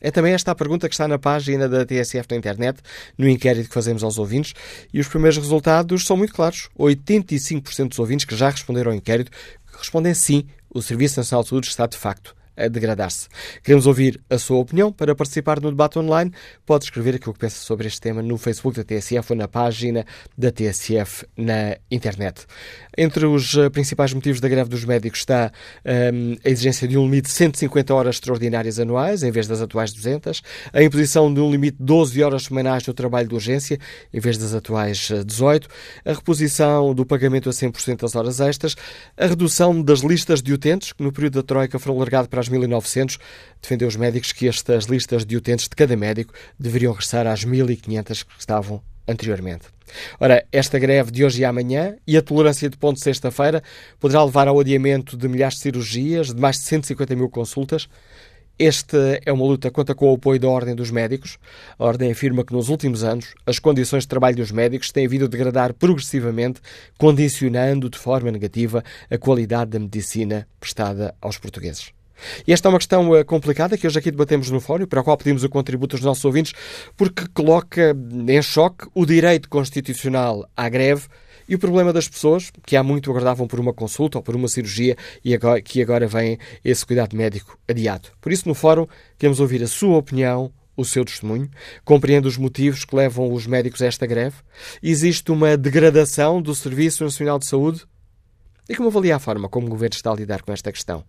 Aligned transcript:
É 0.01 0.09
também 0.09 0.33
esta 0.33 0.51
a 0.51 0.55
pergunta 0.55 0.89
que 0.89 0.95
está 0.95 1.07
na 1.07 1.19
página 1.19 1.69
da 1.69 1.85
TSF 1.85 2.25
na 2.31 2.37
internet, 2.37 2.79
no 3.17 3.29
inquérito 3.29 3.67
que 3.67 3.73
fazemos 3.73 4.03
aos 4.03 4.17
ouvintes, 4.17 4.53
e 4.91 4.99
os 4.99 5.07
primeiros 5.07 5.37
resultados 5.37 6.05
são 6.05 6.17
muito 6.17 6.33
claros. 6.33 6.69
85% 6.77 7.89
dos 7.89 7.99
ouvintes 7.99 8.25
que 8.25 8.35
já 8.35 8.49
responderam 8.49 8.91
ao 8.91 8.97
inquérito 8.97 9.31
respondem 9.77 10.13
sim, 10.13 10.47
o 10.69 10.81
Serviço 10.81 11.19
Nacional 11.19 11.43
de 11.43 11.49
Saúde 11.49 11.67
está 11.67 11.85
de 11.85 11.97
facto 11.97 12.35
a 12.61 12.67
degradar-se. 12.67 13.27
Queremos 13.63 13.85
ouvir 13.85 14.21
a 14.29 14.37
sua 14.37 14.57
opinião. 14.57 14.91
Para 14.91 15.15
participar 15.15 15.59
no 15.59 15.69
debate 15.69 15.97
online, 15.99 16.31
pode 16.65 16.85
escrever 16.85 17.15
aquilo 17.15 17.33
que 17.33 17.39
pensa 17.39 17.57
sobre 17.57 17.87
este 17.87 17.99
tema 17.99 18.21
no 18.21 18.37
Facebook 18.37 18.77
da 18.77 18.83
TSF 18.83 19.31
ou 19.31 19.37
na 19.37 19.47
página 19.47 20.05
da 20.37 20.51
TSF 20.51 21.25
na 21.37 21.77
internet. 21.89 22.45
Entre 22.97 23.25
os 23.25 23.55
eh, 23.55 23.69
principais 23.69 24.13
motivos 24.13 24.41
da 24.41 24.49
greve 24.49 24.69
dos 24.69 24.83
médicos 24.83 25.19
está 25.19 25.51
um, 26.13 26.35
a 26.45 26.49
exigência 26.49 26.87
de 26.87 26.97
um 26.97 27.05
limite 27.05 27.27
de 27.27 27.33
150 27.33 27.93
horas 27.93 28.15
extraordinárias 28.15 28.79
anuais, 28.79 29.23
em 29.23 29.31
vez 29.31 29.47
das 29.47 29.61
atuais 29.61 29.93
200, 29.93 30.41
a 30.73 30.83
imposição 30.83 31.33
de 31.33 31.39
um 31.39 31.49
limite 31.49 31.77
de 31.77 31.83
12 31.83 32.21
horas 32.21 32.43
semanais 32.43 32.85
no 32.85 32.93
trabalho 32.93 33.29
de 33.29 33.33
urgência, 33.33 33.79
em 34.13 34.19
vez 34.19 34.37
das 34.37 34.53
atuais 34.53 35.09
18, 35.25 35.67
eh, 36.05 36.11
a 36.11 36.13
reposição 36.13 36.93
do 36.93 37.05
pagamento 37.05 37.49
a 37.49 37.53
100% 37.53 38.01
das 38.01 38.15
horas 38.15 38.39
extras, 38.39 38.75
a 39.15 39.25
redução 39.25 39.81
das 39.81 40.01
listas 40.01 40.41
de 40.41 40.53
utentes, 40.53 40.91
que 40.91 41.03
no 41.03 41.11
período 41.11 41.35
da 41.35 41.43
Troika 41.43 41.79
foram 41.79 41.97
largadas 41.97 42.27
para 42.27 42.41
as 42.41 42.49
1900, 42.51 43.17
defendeu 43.61 43.87
os 43.87 43.95
médicos 43.95 44.31
que 44.31 44.47
estas 44.47 44.85
listas 44.85 45.25
de 45.25 45.35
utentes 45.35 45.67
de 45.67 45.75
cada 45.75 45.95
médico 45.95 46.33
deveriam 46.59 46.91
regressar 46.91 47.25
às 47.25 47.43
1500 47.43 48.23
que 48.23 48.39
estavam 48.39 48.81
anteriormente. 49.07 49.65
Ora, 50.19 50.45
esta 50.51 50.79
greve 50.79 51.11
de 51.11 51.25
hoje 51.25 51.41
e 51.41 51.45
amanhã 51.45 51.95
e 52.07 52.15
a 52.15 52.21
tolerância 52.21 52.69
de 52.69 52.77
ponto 52.77 52.99
sexta-feira 52.99 53.61
poderá 53.99 54.23
levar 54.23 54.47
ao 54.47 54.59
adiamento 54.59 55.17
de 55.17 55.27
milhares 55.27 55.55
de 55.55 55.61
cirurgias, 55.61 56.33
de 56.33 56.39
mais 56.39 56.57
de 56.57 56.63
150 56.63 57.15
mil 57.15 57.29
consultas. 57.29 57.89
Esta 58.57 59.19
é 59.25 59.31
uma 59.31 59.43
luta 59.43 59.69
que 59.69 59.73
conta 59.73 59.95
com 59.95 60.11
o 60.11 60.15
apoio 60.15 60.39
da 60.39 60.47
Ordem 60.47 60.75
dos 60.75 60.91
Médicos. 60.91 61.39
A 61.79 61.85
Ordem 61.85 62.11
afirma 62.11 62.45
que 62.45 62.53
nos 62.53 62.69
últimos 62.69 63.03
anos 63.03 63.33
as 63.45 63.57
condições 63.57 64.03
de 64.03 64.09
trabalho 64.09 64.35
dos 64.35 64.51
médicos 64.51 64.91
têm 64.91 65.07
vindo 65.07 65.25
a 65.25 65.27
degradar 65.27 65.73
progressivamente, 65.73 66.61
condicionando 66.97 67.89
de 67.89 67.97
forma 67.97 68.29
negativa 68.29 68.83
a 69.09 69.17
qualidade 69.17 69.71
da 69.71 69.79
medicina 69.79 70.47
prestada 70.59 71.15
aos 71.19 71.39
portugueses. 71.39 71.91
E 72.47 72.53
esta 72.53 72.67
é 72.67 72.69
uma 72.69 72.77
questão 72.77 73.15
eh, 73.15 73.23
complicada 73.23 73.77
que 73.77 73.85
hoje 73.87 73.97
aqui 73.97 74.11
debatemos 74.11 74.49
no 74.49 74.59
Fórum, 74.59 74.85
para 74.85 75.01
a 75.01 75.03
qual 75.03 75.17
pedimos 75.17 75.43
o 75.43 75.49
contributo 75.49 75.95
dos 75.95 76.05
nossos 76.05 76.23
ouvintes, 76.25 76.53
porque 76.95 77.25
coloca 77.33 77.95
em 78.27 78.41
choque 78.41 78.87
o 78.93 79.05
direito 79.05 79.49
constitucional 79.49 80.47
à 80.55 80.69
greve 80.69 81.07
e 81.47 81.55
o 81.55 81.59
problema 81.59 81.91
das 81.91 82.07
pessoas 82.07 82.51
que 82.65 82.77
há 82.77 82.83
muito 82.83 83.09
aguardavam 83.09 83.45
por 83.47 83.59
uma 83.59 83.73
consulta 83.73 84.17
ou 84.17 84.23
por 84.23 84.35
uma 84.35 84.47
cirurgia 84.47 84.95
e 85.23 85.33
agora, 85.33 85.61
que 85.61 85.81
agora 85.81 86.07
vem 86.07 86.37
esse 86.63 86.85
cuidado 86.85 87.15
médico 87.15 87.57
adiado. 87.67 88.09
Por 88.21 88.31
isso, 88.31 88.47
no 88.47 88.53
Fórum, 88.53 88.87
queremos 89.17 89.39
ouvir 89.39 89.61
a 89.63 89.67
sua 89.67 89.97
opinião, 89.97 90.51
o 90.77 90.85
seu 90.85 91.03
testemunho, 91.03 91.49
compreende 91.83 92.27
os 92.27 92.37
motivos 92.37 92.85
que 92.85 92.95
levam 92.95 93.33
os 93.33 93.45
médicos 93.45 93.81
a 93.81 93.85
esta 93.85 94.05
greve? 94.05 94.37
Existe 94.81 95.31
uma 95.31 95.57
degradação 95.57 96.41
do 96.41 96.55
Serviço 96.55 97.03
Nacional 97.03 97.37
de 97.37 97.45
Saúde? 97.45 97.83
E 98.69 98.75
como 98.75 98.87
avalia 98.87 99.17
a 99.17 99.19
forma 99.19 99.49
como 99.49 99.67
o 99.67 99.69
Governo 99.69 99.95
está 99.95 100.11
a 100.11 100.15
lidar 100.15 100.41
com 100.43 100.53
esta 100.53 100.71
questão? 100.71 101.03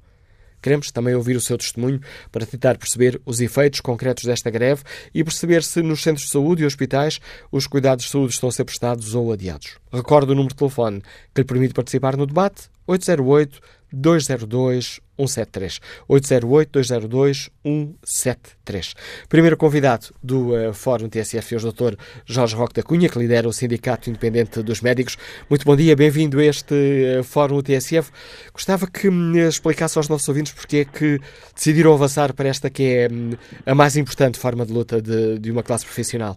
Queremos 0.63 0.91
também 0.91 1.15
ouvir 1.15 1.37
o 1.37 1.41
seu 1.41 1.59
testemunho 1.59 2.01
para 2.31 2.47
tentar 2.47 2.79
perceber 2.79 3.21
os 3.27 3.41
efeitos 3.41 3.81
concretos 3.81 4.25
desta 4.25 4.49
greve 4.49 4.83
e 5.13 5.25
perceber 5.25 5.63
se 5.63 5.83
nos 5.83 6.03
centros 6.03 6.27
de 6.27 6.33
saúde 6.33 6.63
e 6.63 6.67
hospitais 6.67 7.21
os 7.51 7.67
cuidados 7.67 8.05
de 8.05 8.11
saúde 8.11 8.33
estão 8.33 8.49
a 8.49 8.53
ser 8.53 8.65
prestados 8.65 9.15
ou 9.15 9.33
adiados. 9.33 9.77
Recordo 9.93 10.31
o 10.31 10.35
número 10.35 10.55
de 10.55 10.59
telefone 10.59 11.03
que 11.35 11.41
lhe 11.41 11.47
permite 11.47 11.75
participar 11.75 12.17
no 12.17 12.27
debate: 12.27 12.71
808 12.87 13.61
202 13.93 15.01
173. 15.27 15.81
808-202-173. 16.09 18.95
Primeiro 19.29 19.57
convidado 19.57 20.07
do 20.23 20.55
uh, 20.55 20.73
Fórum 20.73 21.09
TSF 21.09 21.55
é 21.55 21.59
o 21.59 21.73
Dr. 21.73 21.97
Jorge 22.25 22.55
Roque 22.57 22.75
da 22.75 22.83
Cunha, 22.83 23.09
que 23.09 23.19
lidera 23.19 23.49
o 23.49 23.53
Sindicato 23.53 24.11
Independente 24.11 24.63
dos 24.63 24.81
Médicos. 24.81 25.17
Muito 25.49 25.65
bom 25.65 25.77
dia, 25.77 25.95
bem-vindo 25.97 26.41
a 26.41 26.45
este 26.45 26.75
uh, 26.75 27.23
Fórum 27.25 27.63
TSF. 27.63 28.11
Gostava 28.53 28.87
que 28.87 29.11
me 29.11 29.41
explicasse 29.41 29.99
aos 29.99 30.09
nossos 30.09 30.29
ouvintes 30.29 30.53
porque 30.53 30.77
é 30.79 30.85
que 30.85 31.19
decidiram 31.55 31.93
avançar 31.93 32.33
para 32.35 32.49
esta 32.49 32.71
que 32.71 32.83
é 32.83 33.09
um, 33.11 33.31
a 33.67 33.75
mais 33.75 33.97
importante 33.97 34.39
forma 34.39 34.65
de 34.67 34.73
luta 34.73 35.01
de, 35.01 35.39
de 35.39 35.51
uma 35.51 35.63
classe 35.63 35.85
profissional. 35.85 36.37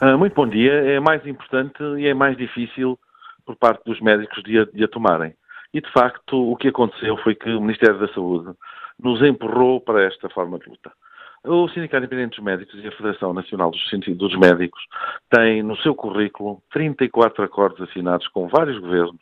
Uh, 0.00 0.18
muito 0.18 0.34
bom 0.34 0.48
dia. 0.48 0.72
É 0.72 0.98
mais 1.00 1.26
importante 1.26 1.82
e 1.98 2.06
é 2.06 2.14
mais 2.14 2.36
difícil 2.36 2.98
por 3.44 3.56
parte 3.56 3.82
dos 3.84 4.00
médicos 4.00 4.40
de 4.42 4.58
a, 4.58 4.64
de 4.64 4.84
a 4.84 4.88
tomarem. 4.88 5.34
E, 5.76 5.80
de 5.82 5.92
facto, 5.92 6.52
o 6.52 6.56
que 6.56 6.68
aconteceu 6.68 7.18
foi 7.18 7.34
que 7.34 7.50
o 7.50 7.60
Ministério 7.60 7.98
da 7.98 8.08
Saúde 8.14 8.50
nos 8.98 9.20
empurrou 9.20 9.78
para 9.78 10.04
esta 10.04 10.26
forma 10.30 10.58
de 10.58 10.70
luta. 10.70 10.90
O 11.44 11.68
Sindicato 11.68 11.98
Independente 11.98 12.36
dos 12.36 12.44
Médicos 12.46 12.82
e 12.82 12.88
a 12.88 12.92
Federação 12.92 13.34
Nacional 13.34 13.70
dos 13.70 14.38
Médicos 14.38 14.82
têm 15.28 15.62
no 15.62 15.76
seu 15.76 15.94
currículo 15.94 16.62
34 16.72 17.44
acordos 17.44 17.86
assinados 17.86 18.26
com 18.28 18.48
vários 18.48 18.78
governos, 18.78 19.20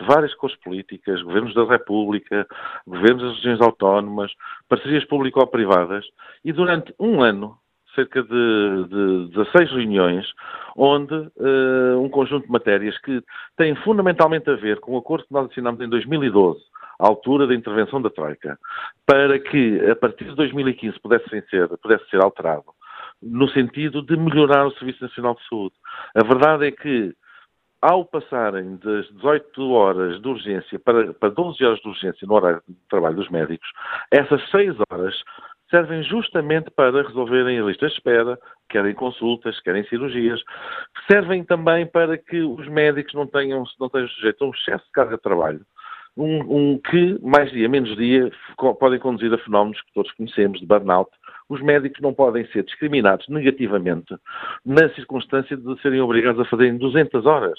de 0.00 0.06
várias 0.06 0.32
cores 0.36 0.54
políticas, 0.60 1.20
governos 1.22 1.52
da 1.54 1.64
República, 1.64 2.46
governos 2.86 3.24
das 3.24 3.36
regiões 3.38 3.60
autónomas, 3.60 4.30
parcerias 4.68 5.04
público-privadas, 5.06 6.06
e 6.44 6.52
durante 6.52 6.94
um 7.00 7.20
ano 7.20 7.58
cerca 7.96 8.22
de, 8.22 8.84
de 8.88 9.34
16 9.34 9.72
reuniões, 9.72 10.24
onde 10.76 11.14
uh, 11.14 12.00
um 12.00 12.08
conjunto 12.08 12.46
de 12.46 12.52
matérias 12.52 12.96
que 12.98 13.20
têm 13.56 13.74
fundamentalmente 13.76 14.48
a 14.50 14.54
ver 14.54 14.78
com 14.78 14.92
o 14.92 14.98
acordo 14.98 15.26
que 15.26 15.32
nós 15.32 15.50
assinamos 15.50 15.80
em 15.80 15.88
2012, 15.88 16.60
à 17.00 17.06
altura 17.08 17.46
da 17.46 17.54
intervenção 17.54 18.00
da 18.00 18.10
Troika, 18.10 18.58
para 19.04 19.38
que 19.38 19.80
a 19.90 19.96
partir 19.96 20.26
de 20.26 20.36
2015 20.36 21.00
pudesse 21.00 21.28
ser, 21.48 21.68
pudesse 21.78 22.08
ser 22.10 22.22
alterado, 22.22 22.66
no 23.22 23.48
sentido 23.48 24.02
de 24.02 24.16
melhorar 24.16 24.66
o 24.66 24.72
Serviço 24.72 25.02
Nacional 25.02 25.34
de 25.34 25.48
Saúde. 25.48 25.74
A 26.14 26.22
verdade 26.22 26.66
é 26.66 26.70
que, 26.70 27.14
ao 27.80 28.04
passarem 28.04 28.76
das 28.76 29.06
18 29.14 29.70
horas 29.70 30.20
de 30.20 30.28
urgência 30.28 30.78
para, 30.78 31.14
para 31.14 31.30
12 31.30 31.64
horas 31.64 31.80
de 31.80 31.88
urgência 31.88 32.26
no 32.26 32.34
horário 32.34 32.62
de 32.68 32.74
trabalho 32.88 33.16
dos 33.16 33.30
médicos, 33.30 33.68
essas 34.10 34.42
6 34.50 34.76
horas 34.90 35.14
servem 35.70 36.02
justamente 36.02 36.70
para 36.70 37.02
resolverem 37.02 37.58
as 37.58 37.66
listas 37.66 37.90
de 37.90 37.98
espera, 37.98 38.38
querem 38.68 38.94
consultas, 38.94 39.60
querem 39.60 39.84
cirurgias. 39.84 40.40
Servem 41.10 41.44
também 41.44 41.86
para 41.86 42.16
que 42.16 42.40
os 42.40 42.66
médicos 42.68 43.14
não 43.14 43.26
tenham, 43.26 43.64
não 43.78 43.88
tenham 43.88 44.08
sujeito 44.08 44.44
a 44.44 44.48
um 44.48 44.50
excesso 44.50 44.84
de 44.86 44.92
carga 44.92 45.16
de 45.16 45.22
trabalho, 45.22 45.60
um, 46.16 46.72
um, 46.72 46.78
que, 46.78 47.18
mais 47.22 47.50
dia, 47.50 47.68
menos 47.68 47.94
dia, 47.96 48.30
podem 48.80 48.98
conduzir 48.98 49.32
a 49.32 49.38
fenómenos 49.38 49.80
que 49.82 49.92
todos 49.92 50.10
conhecemos, 50.12 50.60
de 50.60 50.66
burnout. 50.66 51.10
Os 51.48 51.60
médicos 51.60 52.00
não 52.00 52.14
podem 52.14 52.46
ser 52.48 52.64
discriminados 52.64 53.28
negativamente 53.28 54.16
na 54.64 54.88
circunstância 54.94 55.56
de 55.56 55.82
serem 55.82 56.00
obrigados 56.00 56.40
a 56.40 56.48
fazerem 56.48 56.78
200 56.78 57.26
horas 57.26 57.58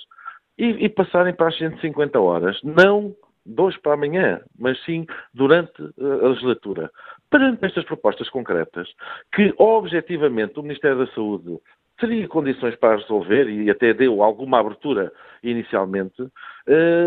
e, 0.58 0.86
e 0.86 0.90
passarem 0.90 1.34
para 1.34 1.50
as 1.50 1.58
150 1.58 2.20
horas. 2.20 2.60
Não 2.64 3.16
hoje 3.58 3.80
para 3.80 3.94
amanhã, 3.94 4.42
mas 4.58 4.84
sim 4.84 5.06
durante 5.34 5.82
eh, 5.82 6.26
a 6.26 6.28
legislatura. 6.28 6.92
Perante 7.30 7.66
estas 7.66 7.84
propostas 7.84 8.30
concretas, 8.30 8.88
que 9.34 9.54
objetivamente 9.58 10.58
o 10.60 10.64
Ministério 10.64 11.00
da 11.00 11.12
Saúde 11.14 11.60
teria 12.00 12.28
condições 12.28 12.76
para 12.76 12.96
resolver 12.96 13.50
e 13.50 13.70
até 13.70 13.94
deu 13.94 14.22
alguma 14.22 14.60
abertura 14.60 15.12
inicialmente, 15.44 16.22
uh, 16.22 16.32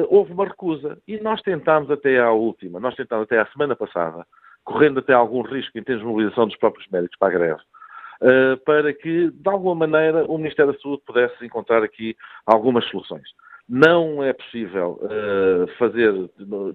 houve 0.08 0.32
uma 0.32 0.46
recusa. 0.46 0.99
E 1.06 1.19
nós 1.20 1.40
tentámos 1.43 1.90
até 1.90 2.19
à 2.19 2.31
última, 2.32 2.81
nós 2.81 2.94
tentámos 2.94 3.25
até 3.25 3.38
à 3.38 3.46
semana 3.46 3.76
passada, 3.76 4.26
correndo 4.64 4.99
até 4.99 5.12
algum 5.12 5.43
risco 5.43 5.78
em 5.78 5.82
termos 5.82 6.02
de 6.02 6.08
mobilização 6.08 6.46
dos 6.46 6.56
próprios 6.56 6.88
médicos 6.88 7.16
para 7.19 7.28
a 7.28 7.38
greve, 7.38 7.61
uh, 8.20 8.56
para 8.64 8.93
que, 8.93 9.31
de 9.31 9.49
alguma 9.49 9.87
maneira, 9.87 10.25
o 10.25 10.37
Ministério 10.37 10.73
da 10.73 10.78
Saúde 10.81 11.02
pudesse 11.06 11.44
encontrar 11.44 11.82
aqui 11.82 12.16
algumas 12.44 12.84
soluções. 12.87 13.28
Não 13.72 14.20
é 14.20 14.32
possível 14.32 14.99
uh, 15.00 15.69
fazer, 15.78 16.12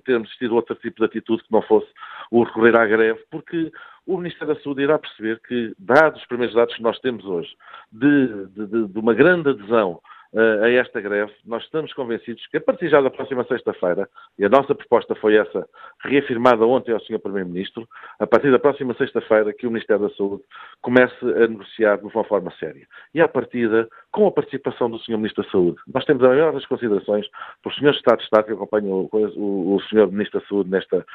termos 0.05 0.29
tido 0.37 0.55
outro 0.55 0.75
tipo 0.75 1.01
de 1.01 1.05
atitude 1.05 1.43
que 1.43 1.51
não 1.51 1.61
fosse 1.61 1.87
o 2.31 2.41
recorrer 2.43 2.73
à 2.77 2.85
greve, 2.85 3.19
porque 3.29 3.69
o 4.07 4.17
Ministério 4.17 4.55
da 4.55 4.61
Saúde 4.61 4.83
irá 4.83 4.97
perceber 4.97 5.41
que, 5.45 5.73
dados 5.77 6.21
os 6.21 6.27
primeiros 6.27 6.55
dados 6.55 6.73
que 6.73 6.81
nós 6.81 6.97
temos 6.99 7.25
hoje, 7.25 7.53
de, 7.91 8.45
de, 8.47 8.87
de 8.87 8.97
uma 8.99 9.13
grande 9.13 9.49
adesão 9.49 9.99
a 10.33 10.69
esta 10.69 10.99
greve, 10.99 11.31
nós 11.45 11.63
estamos 11.63 11.93
convencidos 11.93 12.45
que 12.47 12.57
a 12.57 12.61
partir 12.61 12.89
já 12.89 13.01
da 13.01 13.09
próxima 13.09 13.43
sexta-feira, 13.45 14.09
e 14.37 14.45
a 14.45 14.49
nossa 14.49 14.75
proposta 14.75 15.15
foi 15.15 15.37
essa, 15.37 15.67
reafirmada 16.03 16.65
ontem 16.65 16.91
ao 16.91 16.99
Sr. 16.99 17.19
Primeiro-Ministro, 17.19 17.87
a 18.19 18.27
partir 18.27 18.51
da 18.51 18.59
próxima 18.59 18.93
sexta-feira 18.95 19.53
que 19.53 19.67
o 19.67 19.71
Ministério 19.71 20.07
da 20.07 20.15
Saúde 20.15 20.43
comece 20.81 21.15
a 21.21 21.47
negociar 21.47 21.97
de 21.97 22.03
uma 22.05 22.23
forma 22.23 22.51
séria. 22.59 22.87
E 23.13 23.21
à 23.21 23.27
partida, 23.27 23.87
com 24.15 24.27
a 24.27 24.31
participação 24.31 24.89
do 24.89 24.97
Sr. 24.99 25.17
Ministro 25.17 25.43
da 25.43 25.49
Saúde. 25.49 25.77
Nós 25.93 26.05
temos 26.05 26.23
a 26.23 26.29
maior 26.29 26.53
das 26.53 26.65
considerações 26.65 27.27
para 27.61 27.69
os 27.69 27.75
senhores 27.75 27.97
de 27.97 28.01
Estado 28.01 28.17
de 28.19 28.23
Estado 28.23 28.45
que 28.45 28.53
acompanham 28.53 28.91
o, 28.91 29.09
o, 29.11 29.75
o 29.75 29.81
Sr. 29.81 30.07
Ministro 30.09 30.39
da 30.39 30.47
Saúde 30.47 30.69
nesta, 30.69 31.05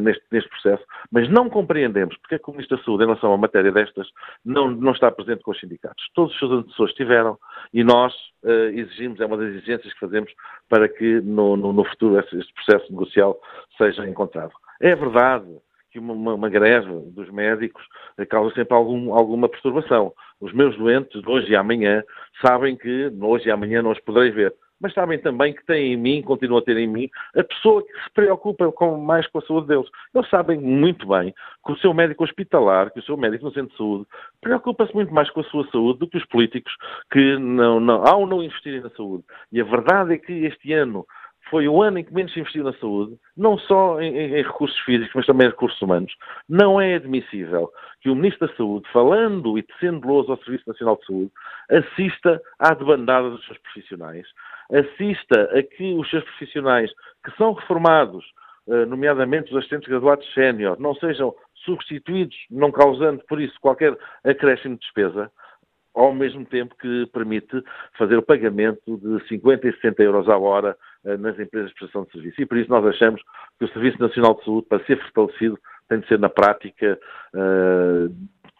neste, 0.00 0.22
neste, 0.30 0.48
processo, 0.48 0.84
mas 1.10 1.28
não 1.28 1.50
compreendemos 1.50 2.16
porque 2.18 2.36
é 2.36 2.38
que 2.38 2.48
o 2.48 2.52
Ministro 2.52 2.76
da 2.76 2.84
Saúde, 2.84 3.02
em 3.02 3.06
relação 3.06 3.30
a 3.30 3.32
uma 3.32 3.42
matéria 3.42 3.72
destas, 3.72 4.08
não, 4.44 4.70
não 4.70 4.92
está 4.92 5.10
presente 5.10 5.42
com 5.42 5.50
os 5.50 5.58
sindicatos. 5.58 6.08
Todos 6.14 6.32
os 6.32 6.38
seus 6.38 6.52
antecessores 6.52 6.92
estiveram 6.92 7.36
e 7.72 7.82
nós, 7.82 8.14
exigimos, 8.44 9.20
é 9.20 9.26
uma 9.26 9.36
das 9.36 9.48
exigências 9.48 9.92
que 9.92 10.00
fazemos 10.00 10.32
para 10.68 10.88
que 10.88 11.20
no, 11.20 11.56
no, 11.56 11.72
no 11.72 11.84
futuro 11.84 12.18
este 12.18 12.52
processo 12.54 12.90
negocial 12.90 13.38
seja 13.76 14.06
encontrado. 14.06 14.52
É 14.80 14.94
verdade 14.94 15.46
que 15.90 15.98
uma, 15.98 16.12
uma, 16.12 16.34
uma, 16.34 16.48
greve 16.48 16.92
dos 17.10 17.30
médicos 17.30 17.82
causa 18.28 18.54
sempre 18.54 18.74
algum, 18.74 19.14
alguma 19.14 19.48
perturbação. 19.48 20.12
Os 20.40 20.52
meus 20.52 20.76
doentes, 20.76 21.26
hoje 21.26 21.50
e 21.50 21.56
amanhã, 21.56 22.04
sabem 22.44 22.76
que 22.76 23.10
hoje 23.20 23.48
e 23.48 23.50
amanhã 23.50 23.82
não 23.82 23.90
os 23.90 24.00
poderei 24.00 24.30
ver 24.30 24.54
mas 24.80 24.94
sabem 24.94 25.18
também 25.18 25.52
que 25.52 25.64
têm 25.64 25.92
em 25.92 25.96
mim, 25.96 26.22
continuam 26.22 26.60
a 26.60 26.64
ter 26.64 26.76
em 26.76 26.86
mim, 26.86 27.10
a 27.36 27.42
pessoa 27.42 27.82
que 27.82 27.92
se 27.92 28.10
preocupa 28.14 28.70
com, 28.72 28.98
mais 28.98 29.26
com 29.26 29.38
a 29.38 29.42
saúde 29.42 29.68
deles. 29.68 29.88
Eles 30.14 30.28
sabem 30.30 30.58
muito 30.58 31.06
bem 31.06 31.34
que 31.64 31.72
o 31.72 31.76
seu 31.78 31.92
médico 31.92 32.24
hospitalar, 32.24 32.90
que 32.92 33.00
o 33.00 33.02
seu 33.02 33.16
médico 33.16 33.44
no 33.44 33.52
centro 33.52 33.70
de 33.70 33.76
saúde, 33.76 34.06
preocupa-se 34.40 34.94
muito 34.94 35.12
mais 35.12 35.30
com 35.30 35.40
a 35.40 35.44
sua 35.44 35.66
saúde 35.70 35.98
do 36.00 36.08
que 36.08 36.18
os 36.18 36.26
políticos 36.26 36.72
que, 37.12 37.36
não, 37.38 37.80
não, 37.80 38.06
ao 38.06 38.26
não 38.26 38.42
investirem 38.42 38.80
na 38.80 38.90
saúde. 38.90 39.24
E 39.52 39.60
a 39.60 39.64
verdade 39.64 40.14
é 40.14 40.18
que 40.18 40.32
este 40.32 40.72
ano 40.72 41.06
foi 41.50 41.68
o 41.68 41.82
ano 41.82 41.98
em 41.98 42.04
que 42.04 42.12
menos 42.12 42.32
se 42.32 42.40
investiu 42.40 42.64
na 42.64 42.72
saúde, 42.74 43.16
não 43.36 43.58
só 43.58 44.00
em, 44.00 44.16
em, 44.16 44.42
recursos 44.42 44.78
físicos, 44.80 45.14
mas 45.14 45.26
também 45.26 45.46
em 45.46 45.50
recursos 45.50 45.80
humanos. 45.80 46.14
Não 46.48 46.80
é 46.80 46.94
admissível 46.94 47.70
que 48.00 48.10
o 48.10 48.14
Ministro 48.14 48.46
da 48.46 48.54
Saúde, 48.54 48.88
falando 48.92 49.58
e 49.58 49.62
tecendo 49.62 50.06
lousa 50.06 50.32
ao 50.32 50.38
Serviço 50.38 50.64
Nacional 50.66 50.96
de 50.96 51.06
Saúde, 51.06 51.32
assista 51.70 52.40
à 52.58 52.74
debandada 52.74 53.30
dos 53.30 53.44
seus 53.46 53.58
profissionais, 53.58 54.26
assista 54.72 55.42
a 55.56 55.62
que 55.62 55.94
os 55.94 56.08
seus 56.10 56.24
profissionais 56.24 56.90
que 57.24 57.30
são 57.36 57.52
reformados, 57.52 58.24
eh, 58.68 58.84
nomeadamente 58.86 59.50
os 59.50 59.58
assistentes 59.58 59.88
graduados 59.88 60.32
sénior, 60.34 60.78
não 60.78 60.94
sejam 60.94 61.34
substituídos, 61.64 62.36
não 62.50 62.70
causando 62.70 63.22
por 63.28 63.40
isso 63.40 63.54
qualquer 63.60 63.96
acréscimo 64.24 64.74
de 64.74 64.80
despesa, 64.80 65.30
ao 65.94 66.14
mesmo 66.14 66.44
tempo 66.44 66.76
que 66.76 67.06
permite 67.12 67.62
fazer 67.96 68.16
o 68.16 68.22
pagamento 68.22 68.96
de 68.98 69.26
50 69.28 69.68
e 69.68 69.72
60 69.74 70.02
euros 70.02 70.28
à 70.28 70.38
hora 70.38 70.76
eh, 71.04 71.16
nas 71.16 71.38
empresas 71.38 71.70
de 71.70 71.74
prestação 71.74 72.04
de 72.04 72.12
serviço. 72.12 72.40
E 72.40 72.46
por 72.46 72.58
isso 72.58 72.70
nós 72.70 72.86
achamos 72.86 73.20
que 73.58 73.64
o 73.64 73.72
Serviço 73.72 74.00
Nacional 74.00 74.34
de 74.34 74.44
Saúde, 74.44 74.66
para 74.68 74.84
ser 74.84 74.98
fortalecido, 75.02 75.58
tem 75.88 76.00
de 76.00 76.06
ser 76.06 76.18
na 76.18 76.28
prática 76.28 76.98
uh, 77.34 78.14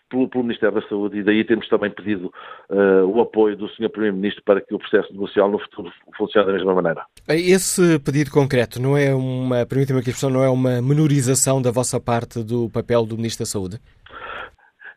pelo, 0.08 0.28
pelo, 0.28 0.44
Ministério 0.44 0.80
da 0.80 0.88
Saúde 0.88 1.18
e 1.18 1.22
daí 1.22 1.44
temos 1.44 1.68
também 1.68 1.90
pedido 1.90 2.32
uh, 2.70 3.04
o 3.06 3.20
apoio 3.20 3.56
do 3.56 3.68
Sr. 3.68 3.88
Primeiro-Ministro 3.88 4.42
para 4.44 4.60
que 4.60 4.74
o 4.74 4.78
processo 4.78 5.12
negocial 5.12 5.50
no 5.50 5.58
futuro 5.58 5.92
funcione 6.16 6.46
da 6.46 6.52
mesma 6.52 6.74
maneira. 6.74 7.04
Esse 7.28 7.98
pedido 8.00 8.30
concreto 8.30 8.80
não 8.80 8.96
é 8.96 9.14
uma, 9.14 9.66
permita-me 9.66 10.00
aqui 10.00 10.10
a 10.10 10.12
expressão, 10.12 10.30
não 10.30 10.42
é 10.42 10.48
uma 10.48 10.82
menorização 10.82 11.60
da 11.60 11.70
vossa 11.70 12.00
parte 12.00 12.42
do 12.42 12.68
papel 12.70 13.04
do 13.04 13.16
Ministro 13.16 13.44
da 13.44 13.46
Saúde? 13.46 13.78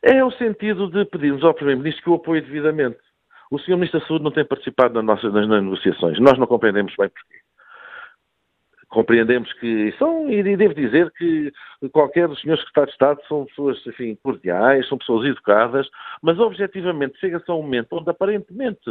É 0.04 0.24
o 0.24 0.32
sentido 0.32 0.90
de 0.90 1.06
pedirmos 1.06 1.44
ao 1.44 1.54
Primeiro-Ministro 1.54 2.04
que 2.04 2.10
o 2.10 2.16
apoie 2.16 2.42
devidamente. 2.42 2.98
O 3.52 3.60
Sr. 3.60 3.72
Ministro 3.72 4.00
da 4.00 4.08
Saúde 4.08 4.24
não 4.24 4.32
tem 4.32 4.46
participado 4.46 4.94
nas 4.96 5.04
nossas 5.04 5.34
nas 5.34 5.48
negociações. 5.48 6.20
Nós 6.20 6.40
não 6.40 6.48
compreendemos 6.48 6.94
bem 6.98 7.10
porquê 7.10 7.41
compreendemos 8.92 9.52
que 9.54 9.94
são, 9.98 10.30
e 10.30 10.44
devo 10.56 10.74
dizer 10.74 11.12
que 11.12 11.52
qualquer 11.92 12.28
dos 12.28 12.40
senhores 12.42 12.62
secretários 12.62 12.92
de 12.92 12.96
Estado 12.96 13.22
são 13.28 13.46
pessoas, 13.46 13.88
enfim, 13.88 14.18
cordiais, 14.22 14.88
são 14.88 14.98
pessoas 14.98 15.26
educadas, 15.26 15.88
mas 16.22 16.38
objetivamente 16.38 17.18
chega-se 17.18 17.50
a 17.50 17.56
um 17.56 17.64
momento 17.64 17.88
onde 17.94 18.10
aparentemente 18.10 18.82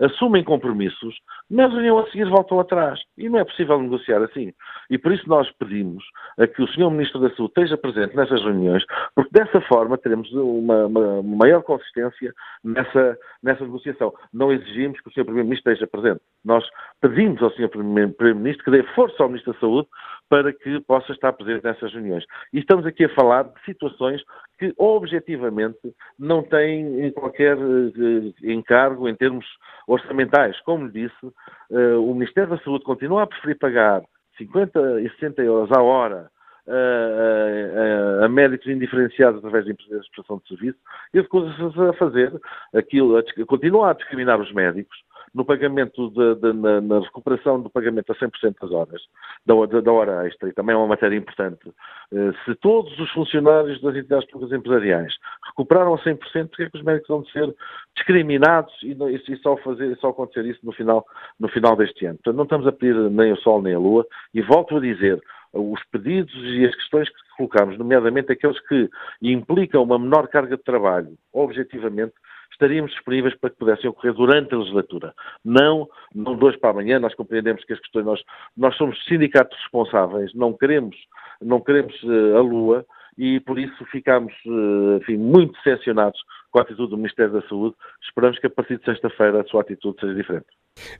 assumem 0.00 0.42
compromissos, 0.42 1.14
mas 1.48 1.72
reunião 1.72 1.98
a 1.98 2.06
seguir 2.06 2.28
voltam 2.28 2.58
atrás. 2.58 3.00
E 3.18 3.28
não 3.28 3.38
é 3.38 3.44
possível 3.44 3.80
negociar 3.80 4.22
assim. 4.22 4.52
E 4.88 4.96
por 4.96 5.12
isso 5.12 5.28
nós 5.28 5.50
pedimos 5.52 6.02
a 6.38 6.46
que 6.46 6.62
o 6.62 6.68
Sr. 6.68 6.90
Ministro 6.90 7.20
da 7.20 7.28
Saúde 7.36 7.52
esteja 7.58 7.76
presente 7.76 8.16
nessas 8.16 8.42
reuniões, 8.42 8.82
porque 9.14 9.30
dessa 9.32 9.60
forma 9.62 9.98
teremos 9.98 10.32
uma, 10.32 10.86
uma 10.86 11.22
maior 11.22 11.62
consistência 11.62 12.32
nessa, 12.64 13.18
nessa 13.42 13.64
negociação. 13.64 14.12
Não 14.32 14.50
exigimos 14.50 14.98
que 15.00 15.08
o 15.08 15.12
Sr. 15.12 15.24
Primeiro-Ministro 15.24 15.70
esteja 15.70 15.86
presente. 15.86 16.20
Nós 16.44 16.64
pedimos 17.00 17.42
ao 17.42 17.50
Sr. 17.50 17.68
Primeiro-Ministro 17.68 18.64
que 18.64 18.70
dê 18.70 18.82
força 18.94 19.22
ao 19.22 19.28
Ministro 19.28 19.49
da 19.52 19.58
Saúde 19.58 19.88
para 20.28 20.52
que 20.52 20.80
possa 20.80 21.12
estar 21.12 21.32
presente 21.32 21.64
nessas 21.64 21.92
reuniões. 21.92 22.24
E 22.52 22.58
estamos 22.58 22.86
aqui 22.86 23.04
a 23.04 23.14
falar 23.14 23.44
de 23.44 23.64
situações 23.64 24.22
que 24.58 24.72
objetivamente 24.78 25.78
não 26.18 26.42
têm 26.42 27.10
qualquer 27.12 27.56
uh, 27.56 28.34
encargo 28.42 29.08
em 29.08 29.14
termos 29.14 29.46
orçamentais. 29.86 30.60
Como 30.60 30.86
lhe 30.86 30.92
disse, 30.92 31.26
uh, 31.26 32.00
o 32.00 32.14
Ministério 32.14 32.50
da 32.50 32.62
Saúde 32.62 32.84
continua 32.84 33.24
a 33.24 33.26
preferir 33.26 33.58
pagar 33.58 34.02
50 34.38 35.00
e 35.00 35.10
60 35.10 35.42
euros 35.42 35.70
à 35.72 35.82
hora 35.82 36.30
a, 36.68 38.22
a, 38.22 38.24
a, 38.26 38.28
médicos 38.28 38.68
indiferenciados 38.68 39.38
através 39.38 39.64
de 39.64 39.72
empresas 39.72 40.04
de 40.04 40.10
prestação 40.10 40.38
de 40.38 40.48
serviço 40.48 40.78
e 41.12 41.18
a 41.18 41.92
fazer 41.94 42.32
aquilo, 42.74 43.16
a, 43.16 43.22
continua 43.46 43.90
a 43.90 43.94
discriminar 43.94 44.40
os 44.40 44.52
médicos 44.52 44.96
no 45.34 45.44
pagamento, 45.44 46.10
de, 46.10 46.34
de, 46.36 46.52
na, 46.52 46.80
na, 46.80 47.00
recuperação 47.00 47.60
do 47.60 47.70
pagamento 47.70 48.10
a 48.10 48.14
100% 48.16 48.54
das 48.60 48.70
horas, 48.72 49.02
da, 49.46 49.54
da, 49.80 49.92
hora 49.92 50.26
extra, 50.26 50.48
e 50.48 50.52
também 50.52 50.74
é 50.74 50.78
uma 50.78 50.88
matéria 50.88 51.16
importante. 51.16 51.72
Eh, 52.12 52.32
se 52.44 52.54
todos 52.56 52.98
os 52.98 53.10
funcionários 53.12 53.80
das 53.80 53.94
entidades 53.94 54.28
públicas 54.28 54.58
empresariais 54.58 55.14
recuperaram 55.46 55.94
a 55.94 55.98
100%, 55.98 56.48
porque 56.48 56.64
é 56.64 56.70
que 56.70 56.76
os 56.76 56.82
médicos 56.82 57.08
vão 57.08 57.24
ser 57.26 57.54
discriminados 57.94 58.72
e, 58.82 58.92
e, 58.92 59.36
só, 59.36 59.56
fazer, 59.58 59.96
só 59.98 60.08
acontecer 60.08 60.44
isso 60.46 60.60
no 60.64 60.72
final, 60.72 61.06
no 61.38 61.48
final 61.48 61.76
deste 61.76 62.06
ano? 62.06 62.16
Portanto, 62.16 62.36
não 62.36 62.44
estamos 62.44 62.66
a 62.66 62.72
pedir 62.72 62.94
nem 63.10 63.32
o 63.32 63.36
sol 63.36 63.62
nem 63.62 63.74
a 63.74 63.78
lua, 63.78 64.04
e 64.34 64.42
volto 64.42 64.76
a 64.76 64.80
dizer, 64.80 65.22
os 65.52 65.82
pedidos 65.90 66.34
e 66.34 66.64
as 66.64 66.74
questões 66.74 67.08
que 67.08 67.36
colocamos, 67.36 67.78
nomeadamente 67.78 68.32
aqueles 68.32 68.58
que 68.66 68.88
implicam 69.22 69.82
uma 69.82 69.98
menor 69.98 70.28
carga 70.28 70.56
de 70.56 70.62
trabalho, 70.62 71.16
objetivamente, 71.32 72.12
estaríamos 72.52 72.90
disponíveis 72.92 73.34
para 73.36 73.50
que 73.50 73.56
pudessem 73.56 73.88
ocorrer 73.90 74.12
durante 74.12 74.54
a 74.54 74.58
legislatura. 74.58 75.14
Não, 75.44 75.88
não 76.14 76.36
dois 76.36 76.56
para 76.56 76.70
amanhã, 76.70 76.98
nós 76.98 77.14
compreendemos 77.14 77.64
que 77.64 77.72
as 77.72 77.80
questões, 77.80 78.04
nós, 78.04 78.22
nós 78.56 78.76
somos 78.76 79.02
sindicatos 79.06 79.56
responsáveis, 79.58 80.34
não 80.34 80.52
queremos, 80.52 80.96
não 81.40 81.60
queremos 81.60 81.94
uh, 82.02 82.36
a 82.36 82.40
lua 82.40 82.86
e 83.16 83.40
por 83.40 83.58
isso 83.58 83.84
ficámos 83.86 84.32
uh, 84.46 84.98
enfim, 85.00 85.16
muito 85.16 85.52
decepcionados 85.54 86.18
com 86.50 86.58
a 86.58 86.62
atitude 86.62 86.90
do 86.90 86.96
Ministério 86.96 87.32
da 87.32 87.42
Saúde. 87.48 87.74
Esperamos 88.02 88.38
que 88.38 88.46
a 88.46 88.50
partir 88.50 88.78
de 88.78 88.84
sexta-feira 88.84 89.40
a 89.40 89.44
sua 89.44 89.62
atitude 89.62 90.00
seja 90.00 90.14
diferente. 90.14 90.46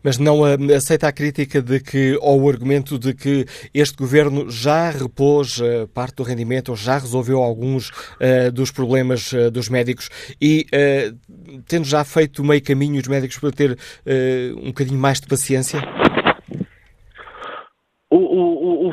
Mas 0.02 0.18
não 0.18 0.40
uh, 0.40 0.74
aceita 0.76 1.08
a 1.08 1.12
crítica 1.12 1.62
de 1.62 1.80
que, 1.80 2.16
ou 2.20 2.42
o 2.42 2.48
argumento 2.48 2.98
de 2.98 3.14
que 3.14 3.44
este 3.72 3.96
governo 3.96 4.50
já 4.50 4.90
repôs 4.90 5.58
uh, 5.58 5.88
parte 5.88 6.16
do 6.16 6.22
rendimento, 6.22 6.70
ou 6.70 6.76
já 6.76 6.98
resolveu 6.98 7.38
alguns 7.38 7.88
uh, 7.88 8.52
dos 8.52 8.70
problemas 8.70 9.32
dos 9.52 9.68
médicos 9.68 10.08
e, 10.40 10.66
tendo 11.66 11.84
já 11.84 12.04
feito 12.04 12.44
meio 12.44 12.62
caminho, 12.62 13.00
os 13.00 13.08
médicos 13.08 13.38
para 13.38 13.50
ter 13.50 13.78
um 14.56 14.66
bocadinho 14.66 14.98
mais 14.98 15.20
de 15.20 15.26
paciência? 15.26 15.80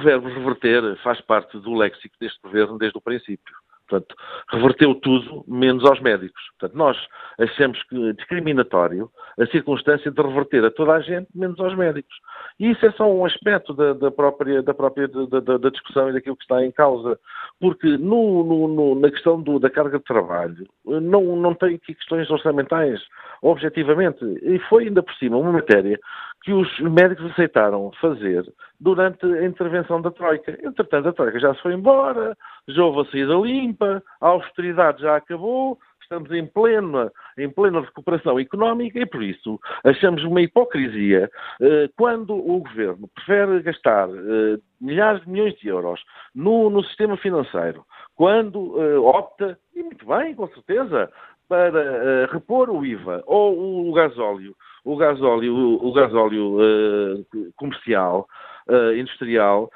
Verbo 0.07 0.29
reverter 0.29 0.95
faz 1.03 1.19
parte 1.19 1.59
do 1.59 1.75
léxico 1.75 2.15
deste 2.17 2.39
governo 2.41 2.77
desde 2.77 2.97
o 2.97 3.01
princípio. 3.01 3.53
Portanto, 3.89 4.15
reverteu 4.49 4.95
tudo, 4.95 5.43
menos 5.47 5.83
aos 5.85 5.99
médicos. 6.01 6.41
Portanto, 6.57 6.77
nós 6.77 6.97
achamos 7.37 7.81
que 7.83 8.13
discriminatório 8.13 9.09
a 9.39 9.45
circunstância 9.47 10.11
de 10.11 10.21
reverter 10.21 10.63
a 10.65 10.71
toda 10.71 10.93
a 10.93 11.01
gente, 11.01 11.27
menos 11.33 11.59
aos 11.59 11.75
médicos. 11.75 12.13
E 12.59 12.71
isso 12.71 12.85
é 12.85 12.91
só 12.93 13.09
um 13.09 13.25
aspecto 13.25 13.73
da, 13.73 13.93
da 13.93 14.11
própria, 14.11 14.61
da, 14.61 14.73
própria 14.73 15.07
da, 15.07 15.39
da, 15.39 15.69
discussão 15.69 16.09
e 16.09 16.13
daquilo 16.13 16.35
que 16.35 16.43
está 16.43 16.63
em 16.65 16.71
causa. 16.71 17.19
Porque 17.59 17.97
no, 17.97 18.43
no, 18.43 18.67
no, 18.67 18.95
na 18.99 19.09
questão 19.09 19.41
do, 19.41 19.59
da 19.59 19.69
carga 19.69 19.99
de 19.99 20.05
trabalho, 20.05 20.65
não, 20.85 21.35
não 21.35 21.53
tem 21.53 21.75
aqui 21.75 21.95
questões 21.95 22.29
orçamentais, 22.29 23.01
objetivamente. 23.41 24.23
E 24.41 24.59
foi 24.69 24.85
ainda 24.85 25.03
por 25.03 25.13
cima 25.15 25.37
uma 25.37 25.51
matéria 25.51 25.99
que 26.43 26.53
os 26.53 26.79
médicos 26.79 27.31
aceitaram 27.31 27.91
fazer 27.99 28.45
durante 28.79 29.25
a 29.25 29.45
intervenção 29.45 30.01
da 30.01 30.11
Troika. 30.11 30.57
Entretanto, 30.63 31.09
a 31.09 31.13
Troika 31.13 31.39
já 31.39 31.53
se 31.53 31.61
foi 31.61 31.73
embora, 31.73 32.37
já 32.67 32.83
houve 32.83 33.01
a 33.07 33.11
saída 33.11 33.33
limpa, 33.33 34.01
a 34.21 34.27
austeridade 34.27 35.01
já 35.01 35.15
acabou, 35.15 35.77
estamos 36.07 36.31
em 36.31 36.45
plena, 36.45 37.11
em 37.37 37.49
plena 37.49 37.81
recuperação 37.81 38.39
económica 38.39 38.99
e, 38.99 39.05
por 39.05 39.21
isso, 39.21 39.59
achamos 39.83 40.23
uma 40.23 40.41
hipocrisia 40.41 41.29
eh, 41.61 41.89
quando 41.97 42.33
o 42.33 42.59
Governo 42.59 43.09
prefere 43.13 43.61
gastar 43.61 44.07
eh, 44.09 44.57
milhares 44.79 45.21
de 45.23 45.29
milhões 45.29 45.53
de 45.55 45.67
euros 45.67 46.01
no, 46.33 46.69
no 46.69 46.83
sistema 46.85 47.17
financeiro, 47.17 47.85
quando 48.15 48.81
eh, 48.81 48.97
opta, 48.97 49.59
e 49.75 49.83
muito 49.83 50.05
bem, 50.05 50.33
com 50.33 50.47
certeza, 50.47 51.11
para 51.47 51.81
uh, 51.81 52.33
repor 52.33 52.69
o 52.69 52.85
IVA 52.85 53.23
ou 53.25 53.89
o 53.89 53.93
gasóleo, 53.93 54.55
o 54.83 54.95
gasóleo, 54.95 55.55
o, 55.81 55.91
gasóleo 55.93 56.57
uh, 56.59 57.25
comercial, 57.55 58.27
uh, 58.69 58.93
industrial, 58.93 59.69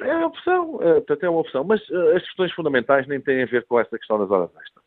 é 0.00 0.26
opção, 0.26 0.72
portanto 0.72 1.24
é 1.24 1.30
uma 1.30 1.40
opção, 1.40 1.64
mas 1.64 1.80
as 2.14 2.22
questões 2.24 2.52
fundamentais 2.52 3.06
nem 3.06 3.18
têm 3.20 3.42
a 3.42 3.46
ver 3.46 3.64
com 3.64 3.80
essa 3.80 3.96
questão 3.96 4.18
das 4.18 4.30
horas 4.30 4.50
extras. 4.50 4.84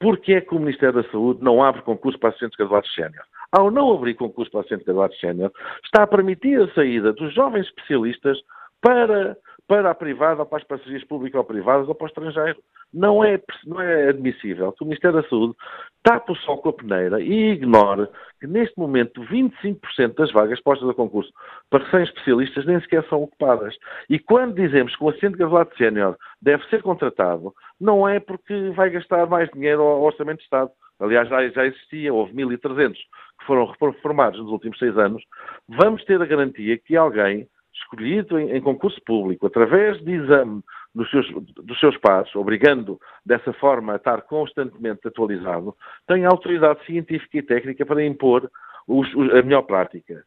Porquê 0.00 0.34
é 0.34 0.40
que 0.40 0.54
o 0.54 0.58
Ministério 0.58 1.02
da 1.02 1.10
Saúde 1.10 1.42
não 1.42 1.62
abre 1.62 1.82
concurso 1.82 2.18
para 2.18 2.30
assistentes 2.30 2.56
graduados 2.56 2.92
sénior? 2.94 3.24
Ao 3.52 3.70
não 3.70 3.92
abrir 3.92 4.14
concurso 4.14 4.50
para 4.50 4.60
assistentes 4.60 4.86
graduados 4.86 5.18
sénior, 5.20 5.52
está 5.84 6.02
a 6.02 6.06
permitir 6.06 6.60
a 6.60 6.72
saída 6.74 7.12
dos 7.12 7.32
jovens 7.32 7.66
especialistas 7.66 8.38
para 8.80 9.36
para 9.68 9.90
a 9.90 9.94
privada, 9.94 10.40
ou 10.40 10.46
para 10.46 10.58
as 10.58 10.64
parcerias 10.64 11.04
público-privadas 11.04 11.86
ou 11.86 11.94
para 11.94 12.06
o 12.06 12.08
estrangeiro. 12.08 12.58
Não 12.92 13.22
é, 13.22 13.38
não 13.66 13.78
é 13.78 14.08
admissível 14.08 14.72
que 14.72 14.82
o 14.82 14.86
Ministério 14.86 15.20
da 15.20 15.28
Saúde 15.28 15.54
tape 16.02 16.32
o 16.32 16.36
sol 16.36 16.56
com 16.56 16.70
a 16.70 16.72
peneira 16.72 17.20
e 17.20 17.50
ignore 17.52 18.08
que, 18.40 18.46
neste 18.46 18.78
momento, 18.78 19.20
25% 19.24 20.14
das 20.14 20.32
vagas 20.32 20.58
postas 20.62 20.88
a 20.88 20.94
concurso 20.94 21.30
para 21.68 21.84
recém-especialistas 21.84 22.64
nem 22.64 22.80
sequer 22.80 23.04
são 23.10 23.22
ocupadas. 23.22 23.76
E 24.08 24.18
quando 24.18 24.54
dizemos 24.54 24.96
que 24.96 25.04
o 25.04 25.10
assistente 25.10 25.36
graduado 25.36 25.76
sénior 25.76 26.16
deve 26.40 26.64
ser 26.70 26.82
contratado, 26.82 27.52
não 27.78 28.08
é 28.08 28.18
porque 28.18 28.70
vai 28.70 28.88
gastar 28.88 29.26
mais 29.26 29.50
dinheiro 29.50 29.82
ao 29.82 30.02
Orçamento 30.02 30.38
de 30.38 30.44
Estado. 30.44 30.70
Aliás, 30.98 31.28
já, 31.28 31.46
já 31.50 31.66
existia, 31.66 32.12
houve 32.12 32.32
1.300 32.32 32.94
que 32.94 33.46
foram 33.46 33.66
reformados 33.66 34.40
nos 34.40 34.50
últimos 34.50 34.78
seis 34.78 34.96
anos. 34.96 35.22
Vamos 35.68 36.02
ter 36.06 36.20
a 36.22 36.26
garantia 36.26 36.78
que 36.78 36.96
alguém 36.96 37.46
escolhido 37.78 38.38
em, 38.38 38.56
em, 38.56 38.60
concurso 38.60 39.00
público, 39.04 39.46
através 39.46 40.02
de 40.04 40.12
exame 40.12 40.62
dos 40.94 41.10
seus, 41.10 41.26
dos 41.62 41.78
seus 41.78 41.96
pares, 41.98 42.34
obrigando 42.34 42.98
dessa 43.24 43.52
forma 43.54 43.92
a 43.92 43.96
estar 43.96 44.22
constantemente 44.22 45.06
atualizado, 45.06 45.74
tem 46.06 46.24
autoridade 46.24 46.84
científica 46.84 47.38
e 47.38 47.42
técnica 47.42 47.86
para 47.86 48.04
impor 48.04 48.50
os, 48.86 49.06
os, 49.14 49.30
a 49.30 49.42
melhor 49.42 49.62
prática 49.62 50.24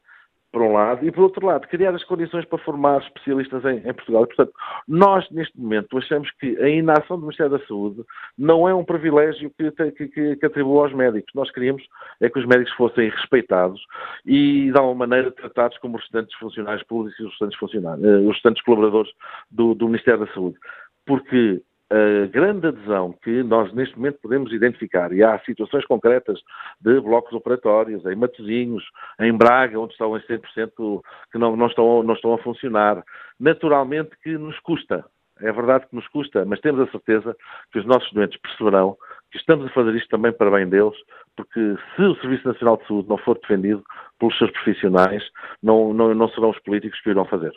por 0.51 0.61
um 0.61 0.73
lado, 0.73 1.05
e 1.05 1.11
por 1.11 1.23
outro 1.23 1.45
lado, 1.45 1.67
criar 1.67 1.95
as 1.95 2.03
condições 2.03 2.43
para 2.45 2.57
formar 2.59 3.01
especialistas 3.01 3.63
em, 3.63 3.77
em, 3.77 3.93
Portugal. 3.93 4.23
E, 4.23 4.27
portanto, 4.27 4.53
nós, 4.87 5.29
neste 5.31 5.57
momento, 5.57 5.97
achamos 5.97 6.29
que 6.31 6.57
a 6.61 6.67
inação 6.67 7.17
do 7.17 7.23
Ministério 7.23 7.57
da 7.57 7.65
Saúde 7.65 8.03
não 8.37 8.67
é 8.67 8.75
um 8.75 8.83
privilégio 8.83 9.49
que, 9.57 9.71
que, 9.71 10.07
que, 10.09 10.35
que 10.35 10.45
atribua 10.45 10.83
aos 10.83 10.93
médicos. 10.93 11.31
Nós 11.33 11.49
queríamos 11.51 11.83
é 12.19 12.29
que 12.29 12.37
os 12.37 12.45
médicos 12.45 12.73
fossem 12.73 13.09
respeitados 13.09 13.81
e, 14.25 14.71
de 14.71 14.77
alguma 14.77 15.07
maneira, 15.07 15.31
tratados 15.31 15.77
como 15.77 15.95
os 15.95 16.03
restantes 16.03 16.35
funcionários 16.35 16.83
públicos 16.83 17.17
e 17.19 17.23
os 17.23 17.31
restantes, 17.31 17.57
funcionários, 17.57 18.03
eh, 18.03 18.17
os 18.17 18.33
restantes 18.33 18.63
colaboradores 18.63 19.11
do, 19.49 19.73
do 19.73 19.87
Ministério 19.87 20.25
da 20.25 20.33
Saúde. 20.33 20.57
Porque 21.05 21.61
a 21.91 22.25
grande 22.27 22.67
adesão 22.67 23.13
que 23.21 23.43
nós 23.43 23.73
neste 23.73 23.97
momento 23.97 24.19
podemos 24.21 24.53
identificar, 24.53 25.11
e 25.11 25.21
há 25.21 25.37
situações 25.39 25.85
concretas 25.85 26.39
de 26.79 27.01
blocos 27.01 27.33
operatórios 27.33 28.05
em 28.05 28.15
Matosinhos, 28.15 28.83
em 29.19 29.35
Braga, 29.35 29.77
onde 29.77 29.91
estão 29.91 30.15
em 30.15 30.21
100% 30.21 31.01
que 31.31 31.37
não, 31.37 31.57
não, 31.57 31.67
estão, 31.67 32.01
não 32.01 32.13
estão 32.13 32.33
a 32.33 32.37
funcionar, 32.37 33.03
naturalmente 33.37 34.11
que 34.23 34.37
nos 34.37 34.57
custa. 34.61 35.03
É 35.41 35.51
verdade 35.51 35.87
que 35.87 35.95
nos 35.95 36.07
custa, 36.09 36.45
mas 36.45 36.61
temos 36.61 36.87
a 36.87 36.91
certeza 36.91 37.35
que 37.71 37.79
os 37.79 37.85
nossos 37.85 38.11
doentes 38.13 38.39
perceberão 38.39 38.95
que 39.31 39.37
estamos 39.37 39.65
a 39.65 39.73
fazer 39.73 39.95
isto 39.95 40.09
também 40.09 40.31
para 40.31 40.51
bem 40.51 40.69
deles, 40.69 40.95
porque 41.35 41.75
se 41.95 42.01
o 42.01 42.15
Serviço 42.17 42.47
Nacional 42.47 42.77
de 42.77 42.87
Saúde 42.87 43.09
não 43.09 43.17
for 43.17 43.37
defendido 43.39 43.83
pelos 44.19 44.37
seus 44.37 44.51
profissionais, 44.51 45.23
não, 45.61 45.93
não, 45.93 46.13
não 46.13 46.29
serão 46.29 46.51
os 46.51 46.59
políticos 46.59 47.01
que 47.01 47.09
o 47.09 47.11
irão 47.11 47.25
fazer. 47.25 47.51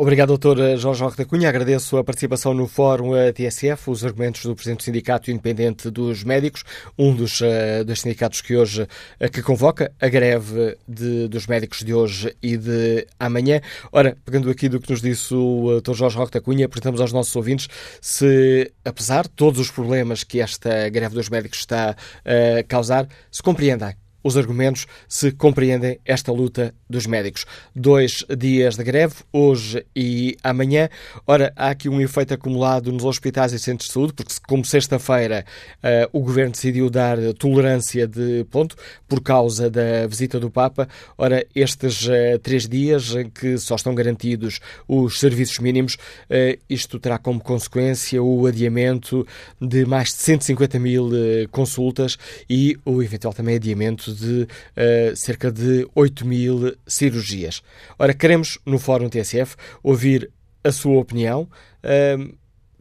Obrigado, 0.00 0.28
doutor 0.28 0.78
Jorge 0.78 1.02
Roque 1.02 1.18
da 1.18 1.26
Cunha. 1.26 1.50
Agradeço 1.50 1.98
a 1.98 2.02
participação 2.02 2.54
no 2.54 2.66
Fórum 2.66 3.10
TSF, 3.34 3.90
os 3.90 4.02
argumentos 4.02 4.42
do 4.46 4.54
Presidente 4.54 4.78
do 4.78 4.84
Sindicato 4.84 5.30
Independente 5.30 5.90
dos 5.90 6.24
Médicos, 6.24 6.64
um 6.98 7.14
dos, 7.14 7.42
uh, 7.42 7.84
dos 7.84 8.00
sindicatos 8.00 8.40
que 8.40 8.56
hoje 8.56 8.84
uh, 8.84 9.30
que 9.30 9.42
convoca 9.42 9.92
a 10.00 10.08
greve 10.08 10.78
de, 10.88 11.28
dos 11.28 11.46
médicos 11.46 11.80
de 11.80 11.92
hoje 11.92 12.34
e 12.42 12.56
de 12.56 13.06
amanhã. 13.18 13.60
Ora, 13.92 14.16
pegando 14.24 14.48
aqui 14.48 14.70
do 14.70 14.80
que 14.80 14.90
nos 14.90 15.02
disse 15.02 15.34
o 15.34 15.66
doutor 15.66 15.94
Jorge 15.94 16.16
Roque 16.16 16.32
da 16.32 16.40
Cunha, 16.40 16.66
perguntamos 16.66 17.02
aos 17.02 17.12
nossos 17.12 17.36
ouvintes 17.36 17.68
se, 18.00 18.72
apesar 18.82 19.24
de 19.24 19.32
todos 19.36 19.60
os 19.60 19.70
problemas 19.70 20.24
que 20.24 20.40
esta 20.40 20.88
greve 20.88 21.14
dos 21.14 21.28
médicos 21.28 21.58
está 21.58 21.90
a 21.90 22.62
causar, 22.66 23.06
se 23.30 23.42
compreendem 23.42 23.94
os 24.22 24.36
argumentos 24.36 24.86
se 25.08 25.32
compreendem 25.32 25.98
esta 26.04 26.32
luta 26.32 26.74
dos 26.88 27.06
médicos. 27.06 27.46
Dois 27.74 28.24
dias 28.36 28.76
de 28.76 28.84
greve, 28.84 29.14
hoje 29.32 29.84
e 29.94 30.36
amanhã. 30.42 30.88
Ora, 31.26 31.52
há 31.56 31.70
aqui 31.70 31.88
um 31.88 32.00
efeito 32.00 32.34
acumulado 32.34 32.92
nos 32.92 33.04
hospitais 33.04 33.52
e 33.52 33.58
centros 33.58 33.88
de 33.88 33.94
saúde, 33.94 34.12
porque 34.12 34.34
como 34.46 34.64
sexta-feira 34.64 35.44
uh, 35.76 36.18
o 36.18 36.20
Governo 36.20 36.52
decidiu 36.52 36.90
dar 36.90 37.16
tolerância 37.38 38.06
de 38.06 38.44
ponto 38.50 38.76
por 39.08 39.22
causa 39.22 39.70
da 39.70 40.06
visita 40.06 40.38
do 40.38 40.50
Papa, 40.50 40.88
ora, 41.16 41.46
estes 41.54 42.06
uh, 42.06 42.38
três 42.42 42.68
dias 42.68 43.14
em 43.14 43.28
que 43.28 43.58
só 43.58 43.76
estão 43.76 43.94
garantidos 43.94 44.60
os 44.86 45.18
serviços 45.20 45.58
mínimos, 45.58 45.94
uh, 45.94 46.58
isto 46.68 46.98
terá 46.98 47.18
como 47.18 47.40
consequência 47.40 48.22
o 48.22 48.46
adiamento 48.46 49.26
de 49.60 49.84
mais 49.84 50.08
de 50.08 50.16
150 50.16 50.78
mil 50.78 51.10
consultas 51.50 52.18
e 52.48 52.76
o 52.84 53.02
eventual 53.02 53.32
também 53.32 53.56
adiamento 53.56 54.09
de 54.14 54.42
uh, 54.42 55.16
cerca 55.16 55.50
de 55.50 55.86
8 55.94 56.26
mil 56.26 56.76
cirurgias. 56.86 57.62
Ora, 57.98 58.14
queremos 58.14 58.58
no 58.64 58.78
Fórum 58.78 59.08
TSF 59.08 59.56
ouvir 59.82 60.30
a 60.62 60.72
sua 60.72 60.98
opinião. 60.98 61.48
Uh, 61.84 62.34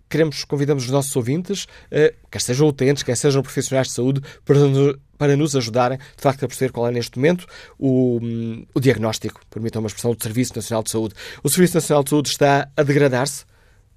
queremos, 0.09 0.43
convidamos 0.43 0.85
os 0.85 0.89
nossos 0.89 1.15
ouvintes, 1.15 1.65
uh, 1.65 2.13
quer 2.29 2.41
sejam 2.41 2.67
utentes, 2.67 3.03
quer 3.03 3.15
sejam 3.15 3.41
profissionais 3.41 3.87
de 3.87 3.93
saúde, 3.93 4.21
para, 4.43 4.59
para 5.17 5.37
nos 5.37 5.55
ajudarem, 5.55 5.97
de 5.97 6.21
facto, 6.21 6.43
a 6.43 6.47
perceber 6.47 6.71
qual 6.71 6.87
é 6.87 6.91
neste 6.91 7.17
momento 7.17 7.45
o, 7.77 8.19
um, 8.21 8.65
o 8.73 8.79
diagnóstico, 8.79 9.41
permitam 9.49 9.81
uma 9.81 9.87
expressão, 9.87 10.13
do 10.13 10.21
Serviço 10.21 10.55
Nacional 10.55 10.83
de 10.83 10.89
Saúde. 10.89 11.13
O 11.43 11.49
Serviço 11.49 11.75
Nacional 11.75 12.03
de 12.03 12.09
Saúde 12.09 12.29
está 12.29 12.69
a 12.75 12.83
degradar-se, 12.83 13.45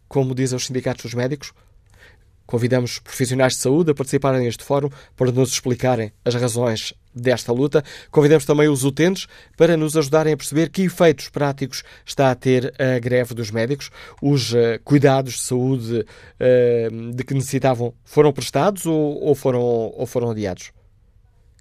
como 0.09 0.35
dizem 0.35 0.57
os 0.57 0.67
sindicatos 0.67 1.05
dos 1.05 1.15
médicos? 1.15 1.53
Convidamos 2.47 2.99
profissionais 2.99 3.55
de 3.55 3.61
saúde 3.61 3.91
a 3.91 3.95
participarem 3.95 4.43
neste 4.43 4.65
fórum 4.65 4.91
para 5.17 5.33
nos 5.33 5.53
explicarem 5.53 6.13
as 6.25 6.35
razões 6.35 6.95
desta 7.15 7.53
luta. 7.53 7.85
Convidamos 8.11 8.45
também 8.45 8.69
os 8.69 8.85
utentes 8.85 9.27
para 9.57 9.77
nos 9.77 9.97
ajudarem 9.97 10.33
a 10.33 10.37
perceber 10.37 10.71
que 10.71 10.83
efeitos 10.83 11.29
práticos 11.29 11.83
está 12.05 12.31
a 12.31 12.35
ter 12.35 12.75
a 12.81 12.99
greve 12.99 13.35
dos 13.35 13.51
médicos. 13.51 13.91
Os 14.21 14.53
uh, 14.53 14.81
cuidados 14.85 15.35
de 15.35 15.43
saúde 15.43 16.01
uh, 16.01 17.13
de 17.13 17.25
que 17.25 17.35
necessitavam 17.35 17.95
foram 18.05 18.33
prestados 18.33 18.87
ou, 18.87 19.23
ou, 19.23 19.35
foram, 19.35 19.61
ou 19.61 20.07
foram 20.07 20.31
adiados? 20.31 20.73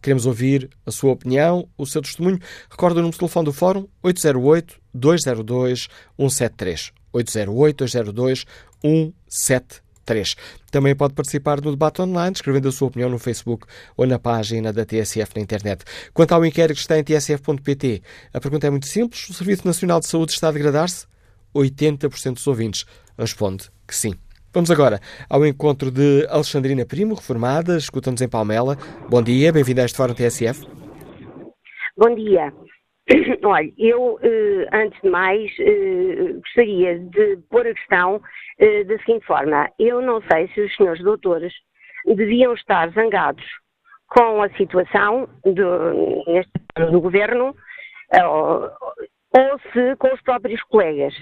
Queremos 0.01 0.25
ouvir 0.25 0.69
a 0.85 0.91
sua 0.91 1.11
opinião, 1.11 1.67
o 1.77 1.85
seu 1.85 2.01
testemunho. 2.01 2.39
Recorda 2.69 2.95
o 2.95 3.03
número 3.03 3.13
de 3.13 3.19
telefone 3.19 3.45
do 3.45 3.53
Fórum 3.53 3.87
808-202-173. 4.03 6.91
808-202-173. 7.13 9.81
3. 10.05 10.35
Também 10.71 10.95
pode 10.95 11.13
participar 11.13 11.61
no 11.61 11.71
debate 11.71 12.01
online, 12.01 12.33
escrevendo 12.33 12.67
a 12.67 12.71
sua 12.71 12.87
opinião 12.87 13.09
no 13.09 13.19
Facebook 13.19 13.65
ou 13.95 14.05
na 14.05 14.19
página 14.19 14.71
da 14.71 14.85
TSF 14.85 15.31
na 15.35 15.41
internet. 15.41 15.83
Quanto 16.13 16.33
ao 16.33 16.45
inquérito 16.45 16.75
que 16.77 16.81
está 16.81 16.97
em 16.97 17.03
tsf.pt, 17.03 18.01
a 18.33 18.39
pergunta 18.39 18.67
é 18.67 18.69
muito 18.69 18.87
simples: 18.87 19.29
o 19.29 19.33
Serviço 19.33 19.65
Nacional 19.65 19.99
de 19.99 20.07
Saúde 20.07 20.31
está 20.31 20.49
a 20.49 20.51
degradar-se? 20.51 21.05
80% 21.53 22.35
dos 22.35 22.47
ouvintes 22.47 22.85
responde 23.17 23.69
que 23.87 23.95
sim. 23.95 24.13
Vamos 24.53 24.69
agora 24.69 24.99
ao 25.29 25.45
encontro 25.45 25.89
de 25.89 26.27
Alexandrina 26.29 26.85
Primo, 26.85 27.15
reformada, 27.15 27.77
escuta-nos 27.77 28.21
em 28.21 28.27
Palmela. 28.27 28.77
Bom 29.09 29.21
dia, 29.21 29.51
bem-vinda 29.51 29.81
a 29.81 29.85
este 29.85 29.95
Fórum 29.95 30.13
TSF. 30.13 30.67
Bom 31.97 32.13
dia. 32.15 32.51
Olha, 33.43 33.71
eu, 33.77 34.19
eh, 34.21 34.67
antes 34.71 35.01
de 35.01 35.09
mais, 35.09 35.51
eh, 35.59 36.33
gostaria 36.33 36.99
de 36.99 37.37
pôr 37.49 37.65
a 37.65 37.73
questão 37.73 38.21
eh, 38.59 38.83
da 38.83 38.97
seguinte 38.99 39.25
forma. 39.25 39.69
Eu 39.79 40.01
não 40.01 40.21
sei 40.31 40.47
se 40.49 40.61
os 40.61 40.75
senhores 40.75 41.01
doutores 41.01 41.53
deviam 42.05 42.53
estar 42.53 42.89
zangados 42.91 43.45
com 44.07 44.41
a 44.41 44.49
situação 44.51 45.27
do, 45.43 46.23
neste, 46.27 46.51
do 46.91 47.01
governo 47.01 47.55
ou, 48.23 48.69
ou 49.33 49.59
se 49.71 49.95
com 49.97 50.13
os 50.13 50.21
próprios 50.21 50.61
colegas. 50.63 51.13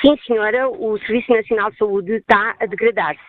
Sim, 0.00 0.16
senhora, 0.26 0.68
o 0.68 0.96
Serviço 1.00 1.32
Nacional 1.32 1.70
de 1.72 1.78
Saúde 1.78 2.12
está 2.12 2.54
a 2.60 2.66
degradar-se. 2.66 3.20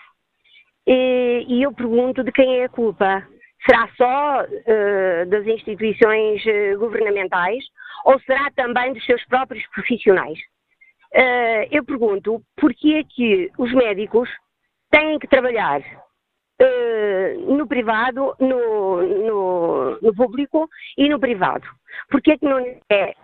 E 0.86 1.64
eu 1.64 1.74
pergunto 1.74 2.24
de 2.24 2.32
quem 2.32 2.60
é 2.60 2.66
a 2.66 2.70
culpa 2.70 3.28
Será 3.66 3.88
só 3.96 4.44
uh, 4.44 5.30
das 5.30 5.48
instituições 5.48 6.44
uh, 6.46 6.80
governamentais 6.80 7.64
ou 8.06 8.20
será 8.22 8.52
também 8.56 8.94
dos 8.94 9.06
seus 9.06 9.24
próprios 9.26 9.66
profissionais? 9.68 10.38
Uh, 11.14 11.68
eu 11.72 11.86
pergunto, 11.86 12.42
porquê 12.58 12.96
é 12.96 13.04
que 13.04 13.52
os 13.58 13.72
médicos 13.74 14.30
têm 14.92 15.18
que 15.18 15.28
trabalhar 15.28 15.80
uh, 15.80 17.56
no 17.56 17.66
privado, 17.66 18.36
no, 18.40 19.02
no, 19.02 20.02
no, 20.02 20.14
público 20.14 20.68
e 20.98 21.08
no 21.08 21.20
privado. 21.20 21.66
Porque 22.10 22.32
é 22.32 22.38
que 22.38 22.46
não 22.46 22.60
é 22.90 23.16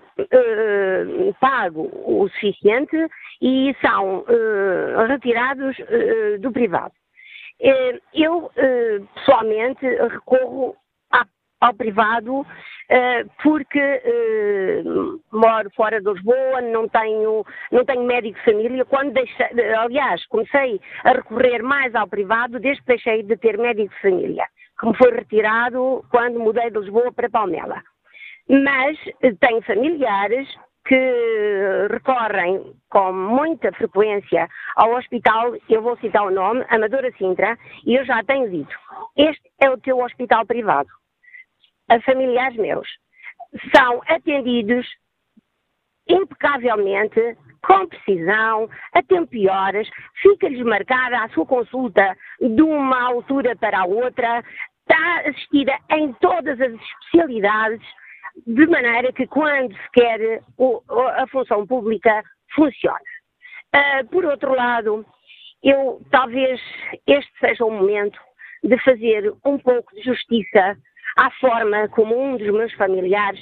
pago 1.40 1.90
o 2.06 2.28
suficiente 2.30 2.96
e 3.42 3.74
são 3.82 4.26
retirados 5.08 5.78
do 6.42 6.52
privado? 6.52 6.92
Eu, 8.14 8.52
pessoalmente, 9.16 9.86
recorro 9.86 10.76
ao 11.62 11.74
privado 11.74 12.46
eh, 12.90 13.24
porque 13.44 13.80
eh, 13.80 14.84
moro 15.32 15.70
fora 15.76 16.02
de 16.02 16.10
Lisboa, 16.10 16.62
não 16.62 16.88
tenho, 16.88 17.46
não 17.72 17.86
tenho 17.86 18.04
médico 18.04 18.38
de 18.40 18.46
família. 18.46 18.86
Quando 18.86 19.14
deixei, 19.14 19.46
aliás, 19.76 20.26
comecei 20.28 20.80
a 21.04 21.12
recorrer 21.12 21.62
mais 21.62 21.94
ao 21.94 22.08
privado 22.08 22.60
desde 22.60 22.82
que 22.82 22.88
deixei 22.88 23.24
de 23.24 23.38
ter 23.38 23.58
médico 23.58 23.94
de 23.94 24.02
família, 24.02 24.46
que 24.80 24.88
me 24.88 24.98
foi 24.98 25.12
retirado 25.12 26.04
quando 26.10 26.40
mudei 26.40 26.72
de 26.72 26.80
Lisboa 26.80 27.12
para 27.12 27.30
Palmela. 27.30 27.84
Mas 28.48 28.98
eh, 29.22 29.34
tenho 29.40 29.62
familiares 29.62 30.48
que 30.86 31.88
recorrem 31.92 32.74
com 32.90 33.14
muita 33.14 33.72
frequência 33.74 34.48
ao 34.76 34.96
hospital, 34.96 35.56
eu 35.70 35.82
vou 35.82 35.98
citar 35.98 36.26
o 36.26 36.32
nome, 36.32 36.66
Amadora 36.70 37.12
Sintra, 37.18 37.58
e 37.86 37.96
eu 37.96 38.06
já 38.06 38.24
tenho 38.24 38.50
dito, 38.50 38.76
este 39.16 39.52
é 39.60 39.70
o 39.70 39.78
teu 39.78 40.00
hospital 40.00 40.46
privado. 40.46 40.90
A 41.90 42.00
familiares 42.02 42.58
meus, 42.58 42.88
são 43.76 44.02
atendidos 44.08 44.88
impecavelmente, 46.08 47.38
com 47.62 47.88
precisão, 47.88 48.70
a 48.94 49.04
tempo 49.04 49.36
e 49.36 49.48
horas, 49.48 49.88
fica-lhes 50.22 50.64
marcada 50.66 51.20
a 51.20 51.30
sua 51.30 51.46
consulta 51.46 52.18
de 52.40 52.62
uma 52.62 53.02
altura 53.04 53.56
para 53.56 53.82
a 53.82 53.86
outra, 53.86 54.44
está 54.82 55.20
assistida 55.20 55.78
em 55.92 56.12
todas 56.14 56.60
as 56.60 56.74
especialidades, 56.74 57.86
de 58.46 58.68
maneira 58.68 59.12
que 59.14 59.28
quando 59.28 59.74
se 59.74 59.92
quer 59.94 60.42
a 61.16 61.28
função 61.28 61.66
pública 61.66 62.24
funciona. 62.54 63.00
Uh, 63.76 64.08
por 64.08 64.26
outro 64.26 64.56
lado, 64.56 65.06
eu 65.64 66.02
talvez 66.10 66.60
este 67.06 67.32
seja 67.40 67.66
o 67.66 67.72
momento 67.72 68.20
de 68.64 68.78
fazer 68.80 69.34
um 69.46 69.58
pouco 69.58 69.94
de 69.96 70.02
justiça 70.02 70.78
à 71.18 71.32
forma 71.40 71.88
como 71.90 72.20
um 72.20 72.38
dos 72.38 72.48
meus 72.48 72.74
familiares 72.74 73.40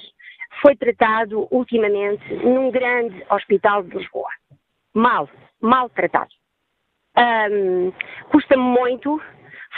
foi 0.62 0.76
tratado 0.76 1.48
ultimamente 1.52 2.34
num 2.34 2.72
grande 2.72 3.24
hospital 3.30 3.84
de 3.84 3.98
Lisboa. 3.98 4.30
Mal, 4.94 5.30
mal 5.62 5.90
tratado. 5.90 6.32
Um, 7.18 7.92
Custa-me 8.30 8.64
muito 8.64 9.22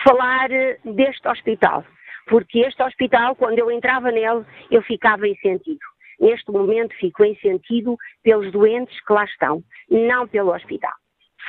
falar 0.04 0.50
deste 0.86 1.28
hospital, 1.28 1.86
porque 2.29 2.59
este 2.59 2.81
hospital, 2.83 3.36
quando 3.36 3.57
eu 3.57 3.71
entrava 3.71 4.12
nele, 4.12 4.45
eu 4.69 4.81
ficava 4.83 5.27
em 5.27 5.36
sentido. 5.38 5.79
Neste 6.19 6.51
momento 6.51 6.95
fico 6.95 7.24
em 7.24 7.36
sentido 7.38 7.98
pelos 8.24 8.51
doentes 8.51 8.98
que 9.03 9.13
lá 9.13 9.25
estão, 9.25 9.63
não 9.89 10.27
pelo 10.27 10.53
hospital. 10.53 10.93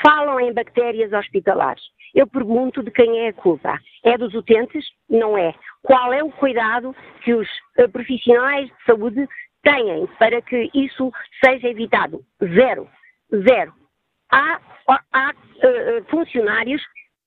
Falam 0.03 0.41
em 0.41 0.53
bactérias 0.53 1.13
hospitalares. 1.13 1.83
Eu 2.15 2.27
pergunto 2.27 2.83
de 2.83 2.91
quem 2.91 3.21
é 3.21 3.29
a 3.29 3.33
culpa. 3.33 3.79
É 4.05 4.17
dos 4.17 4.33
utentes? 4.35 4.85
Não 5.09 5.37
é. 5.37 5.55
Qual 5.83 6.13
é 6.13 6.23
o 6.23 6.33
cuidado 6.33 6.97
que 7.23 7.35
os 7.35 7.49
eh, 7.77 7.87
profissionais 7.87 8.69
de 8.69 8.85
saúde 8.87 9.29
têm 9.63 10.07
para 10.19 10.41
que 10.41 10.71
isso 10.75 11.13
seja 11.45 11.69
evitado? 11.69 12.25
Zero. 12.43 12.89
Zero. 13.45 13.73
Há, 14.33 14.61
há 15.13 15.31
uh, 15.31 16.05
funcionários 16.09 16.83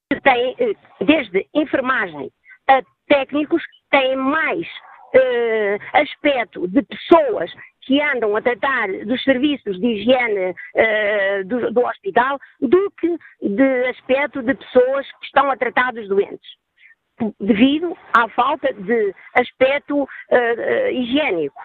que 0.10 0.20
têm, 0.22 0.54
uh, 0.54 1.06
desde 1.06 1.46
enfermagem 1.54 2.32
técnicos, 3.14 3.64
têm 3.92 4.16
mais 4.16 4.68
uh, 5.16 5.80
aspecto 5.94 6.68
de 6.68 6.82
pessoas 6.82 7.52
que 7.82 8.02
andam 8.02 8.36
a 8.36 8.42
tratar 8.42 8.88
dos 9.06 9.22
serviços 9.24 9.80
de 9.80 9.88
higiene 9.88 10.52
uh, 10.52 11.46
do, 11.46 11.72
do, 11.72 11.86
hospital 11.86 12.40
do 12.60 12.92
que 13.00 13.18
de 13.42 13.88
aspecto 13.90 14.42
de 14.42 14.56
pessoas 14.56 15.06
que 15.20 15.26
estão 15.26 15.52
a 15.52 15.58
tratar 15.58 15.94
dos 15.94 16.08
doentes, 16.08 16.50
devido 17.40 17.96
à 18.18 18.28
falta 18.30 18.74
de 18.74 19.14
aspecto 19.36 20.04
uh, 20.04 20.90
higiênico. 20.92 21.62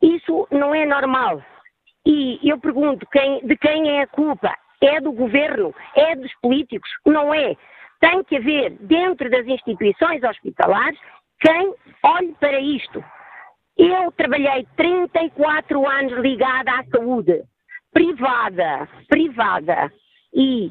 Isso 0.00 0.46
não 0.52 0.74
é 0.74 0.86
normal. 0.86 1.42
E 2.06 2.38
eu 2.48 2.60
pergunto 2.60 3.04
quem, 3.10 3.44
de 3.44 3.56
quem 3.56 3.98
é 3.98 4.02
a 4.02 4.06
culpa? 4.06 4.54
É 4.80 5.00
do 5.00 5.10
governo? 5.10 5.74
É 5.96 6.14
dos 6.14 6.32
políticos? 6.40 6.88
Não 7.04 7.34
é. 7.34 7.56
Tem 8.00 8.22
que 8.24 8.36
haver, 8.36 8.70
dentro 8.80 9.30
das 9.30 9.46
instituições 9.46 10.22
hospitalares, 10.22 10.98
quem 11.40 11.74
olhe 12.02 12.34
para 12.40 12.60
isto. 12.60 13.02
Eu 13.76 14.10
trabalhei 14.12 14.66
34 14.76 15.86
anos 15.88 16.12
ligada 16.20 16.72
à 16.72 16.84
saúde, 16.84 17.42
privada, 17.92 18.88
privada, 19.08 19.92
e 20.34 20.70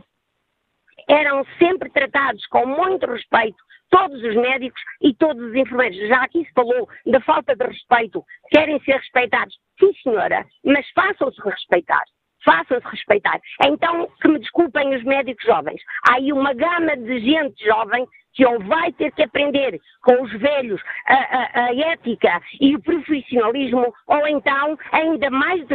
eram 1.08 1.46
sempre 1.60 1.90
tratados 1.90 2.46
com 2.48 2.66
muito 2.66 3.06
respeito 3.06 3.58
todos 3.90 4.22
os 4.24 4.36
médicos 4.36 4.82
e 5.02 5.14
todos 5.14 5.42
os 5.42 5.56
enfermeiros. 5.56 5.98
Já 6.08 6.24
aqui 6.24 6.44
se 6.46 6.52
falou 6.54 6.90
da 7.06 7.22
falta 7.22 7.56
de 7.56 7.66
respeito, 7.66 8.24
querem 8.50 8.80
ser 8.82 8.98
respeitados. 8.98 9.56
Sim, 9.80 9.94
senhora, 10.02 10.46
mas 10.64 10.90
façam-se 10.92 11.40
respeitar. 11.42 12.04
Façam-se 12.46 12.88
respeitar. 12.88 13.40
Então, 13.66 14.08
que 14.22 14.28
me 14.28 14.40
desculpem 14.40 14.96
os 14.96 15.04
médicos 15.04 15.44
jovens. 15.44 15.82
Há 16.08 16.16
aí 16.16 16.32
uma 16.32 16.54
gama 16.54 16.96
de 16.96 17.20
gente 17.20 17.66
jovem 17.66 18.08
que 18.36 18.46
ou 18.46 18.60
vai 18.60 18.92
ter 18.92 19.12
que 19.14 19.24
aprender 19.24 19.80
com 20.04 20.22
os 20.22 20.32
velhos 20.34 20.82
a, 21.08 21.14
a, 21.14 21.66
a 21.66 21.76
ética 21.76 22.42
e 22.60 22.76
o 22.76 22.82
profissionalismo, 22.82 23.94
ou 24.08 24.28
então 24.28 24.78
ainda 24.92 25.30
mais 25.32 25.66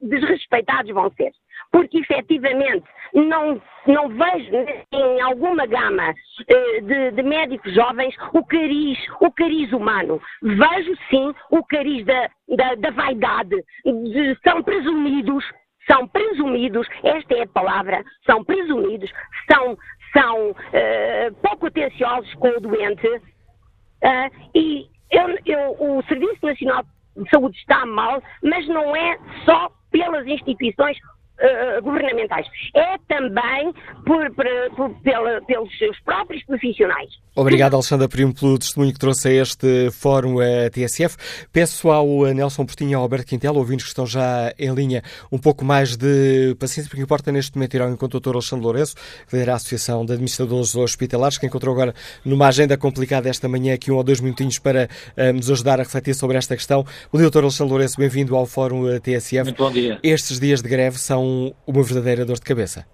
desrespeitados 0.00 0.92
vão 0.92 1.10
ser. 1.12 1.30
Porque 1.70 1.98
efetivamente 1.98 2.86
não, 3.12 3.60
não 3.86 4.08
vejo 4.08 4.52
em 4.92 5.20
alguma 5.20 5.66
gama 5.66 6.14
eh, 6.48 6.80
de, 6.80 7.10
de, 7.10 7.22
médicos 7.22 7.74
jovens 7.74 8.14
o 8.32 8.44
cariz, 8.44 8.98
o 9.20 9.30
cariz 9.30 9.72
humano. 9.72 10.20
Vejo 10.42 10.96
sim 11.10 11.34
o 11.50 11.62
cariz 11.64 12.04
da, 12.06 12.30
da, 12.56 12.74
da 12.76 12.90
vaidade, 12.90 13.56
de, 13.84 14.38
são 14.42 14.62
presumidos 14.62 15.44
são 15.90 16.06
presumidos, 16.08 16.86
esta 17.02 17.34
é 17.34 17.42
a 17.42 17.48
palavra, 17.48 18.04
são 18.24 18.44
presumidos, 18.44 19.10
são 19.50 19.76
são 20.12 20.50
uh, 20.50 21.34
pouco 21.42 21.66
atenciosos 21.66 22.32
com 22.34 22.48
o 22.48 22.60
doente 22.60 23.06
uh, 23.06 24.48
e 24.54 24.88
eu, 25.10 25.38
eu, 25.44 25.76
o 25.78 26.02
Serviço 26.04 26.44
Nacional 26.44 26.84
de 27.16 27.30
Saúde 27.30 27.56
está 27.58 27.84
mal, 27.84 28.22
mas 28.42 28.66
não 28.68 28.96
é 28.96 29.18
só 29.44 29.70
pelas 29.90 30.26
instituições 30.26 30.96
uh, 31.40 31.82
governamentais. 31.82 32.46
É 32.74 32.96
também 33.08 33.72
por, 34.04 34.30
por, 34.34 34.46
por, 34.76 34.90
pela, 35.02 35.40
pelos 35.42 35.76
seus 35.78 35.98
próprios 36.00 36.44
profissionais. 36.44 37.10
Obrigado, 37.34 37.74
Alexandra 37.74 38.08
Primo, 38.08 38.34
pelo 38.34 38.58
testemunho 38.58 38.92
que 38.94 38.98
trouxe 38.98 39.28
a 39.28 39.32
este 39.32 39.90
fórum 39.90 40.38
a 40.40 40.70
TSF. 40.70 41.16
Peço 41.52 41.90
ao 41.90 42.06
Nelson 42.34 42.64
Portinho 42.64 42.92
e 42.92 42.94
ao 42.94 43.02
Alberto 43.02 43.26
Quintela, 43.26 43.58
ouvintes 43.58 43.84
que 43.84 43.90
estão 43.90 44.06
já 44.06 44.54
em 44.58 44.72
linha, 44.72 45.02
um 45.30 45.36
pouco 45.36 45.62
mais 45.62 45.96
de 45.96 46.56
paciência, 46.58 46.88
porque 46.88 47.02
importa 47.02 47.30
neste 47.30 47.54
momento 47.54 47.74
ir 47.74 47.82
ao 47.82 47.90
encontro 47.90 48.18
do 48.18 48.30
Dr. 48.30 48.36
Alexandre 48.36 48.64
Lourenço, 48.64 48.94
que 49.28 49.36
lidera 49.36 49.52
a 49.52 49.56
Associação 49.56 50.06
de 50.06 50.14
Administradores 50.14 50.74
Hospitalares, 50.74 51.36
que 51.36 51.44
encontrou 51.44 51.74
agora 51.74 51.94
numa 52.24 52.48
agenda 52.48 52.74
complicada 52.78 53.28
esta 53.28 53.46
manhã 53.46 53.74
aqui 53.74 53.92
um 53.92 53.96
ou 53.96 54.02
dois 54.02 54.18
minutinhos 54.18 54.58
para 54.58 54.88
uh, 55.16 55.32
nos 55.34 55.50
ajudar 55.50 55.78
a 55.78 55.82
refletir 55.82 56.14
sobre 56.14 56.38
esta 56.38 56.56
questão. 56.56 56.86
O 57.12 57.18
Dr. 57.18 57.40
Alexandre 57.42 57.70
Lourenço, 57.70 57.98
bem-vindo 57.98 58.34
ao 58.34 58.46
fórum 58.46 58.98
TSF. 58.98 59.44
Muito 59.44 59.62
bom 59.62 59.70
dia. 59.70 59.98
Estes 60.02 60.40
dias 60.40 60.62
de 60.62 60.68
greve 60.70 60.96
são 60.96 61.25
uma 61.66 61.82
verdadeira 61.82 62.24
dor 62.24 62.36
de 62.36 62.42
cabeça. 62.42 62.86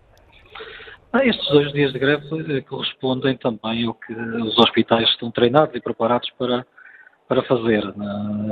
Ah, 1.13 1.27
estes 1.27 1.47
dois 1.49 1.71
dias 1.73 1.93
de 1.93 1.99
greve 1.99 2.27
eh, 2.57 2.63
correspondem 2.63 3.37
também 3.37 3.85
ao 3.85 3.93
que 3.93 4.15
os 4.15 4.59
hospitais 4.59 5.07
estão 5.11 5.31
treinados 5.31 5.77
e 5.77 5.81
preparados 5.81 6.31
para, 6.39 6.67
para 7.29 7.43
fazer. 7.43 7.85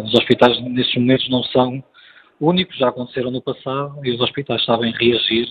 Os 0.04 0.12
hospitais 0.12 0.60
nestes 0.60 1.00
momentos 1.00 1.30
não 1.30 1.42
são 1.44 1.82
únicos, 2.38 2.76
já 2.76 2.88
aconteceram 2.88 3.30
no 3.30 3.40
passado 3.40 3.98
e 4.04 4.10
os 4.10 4.20
hospitais 4.20 4.62
sabem 4.66 4.92
reagir, 4.92 5.48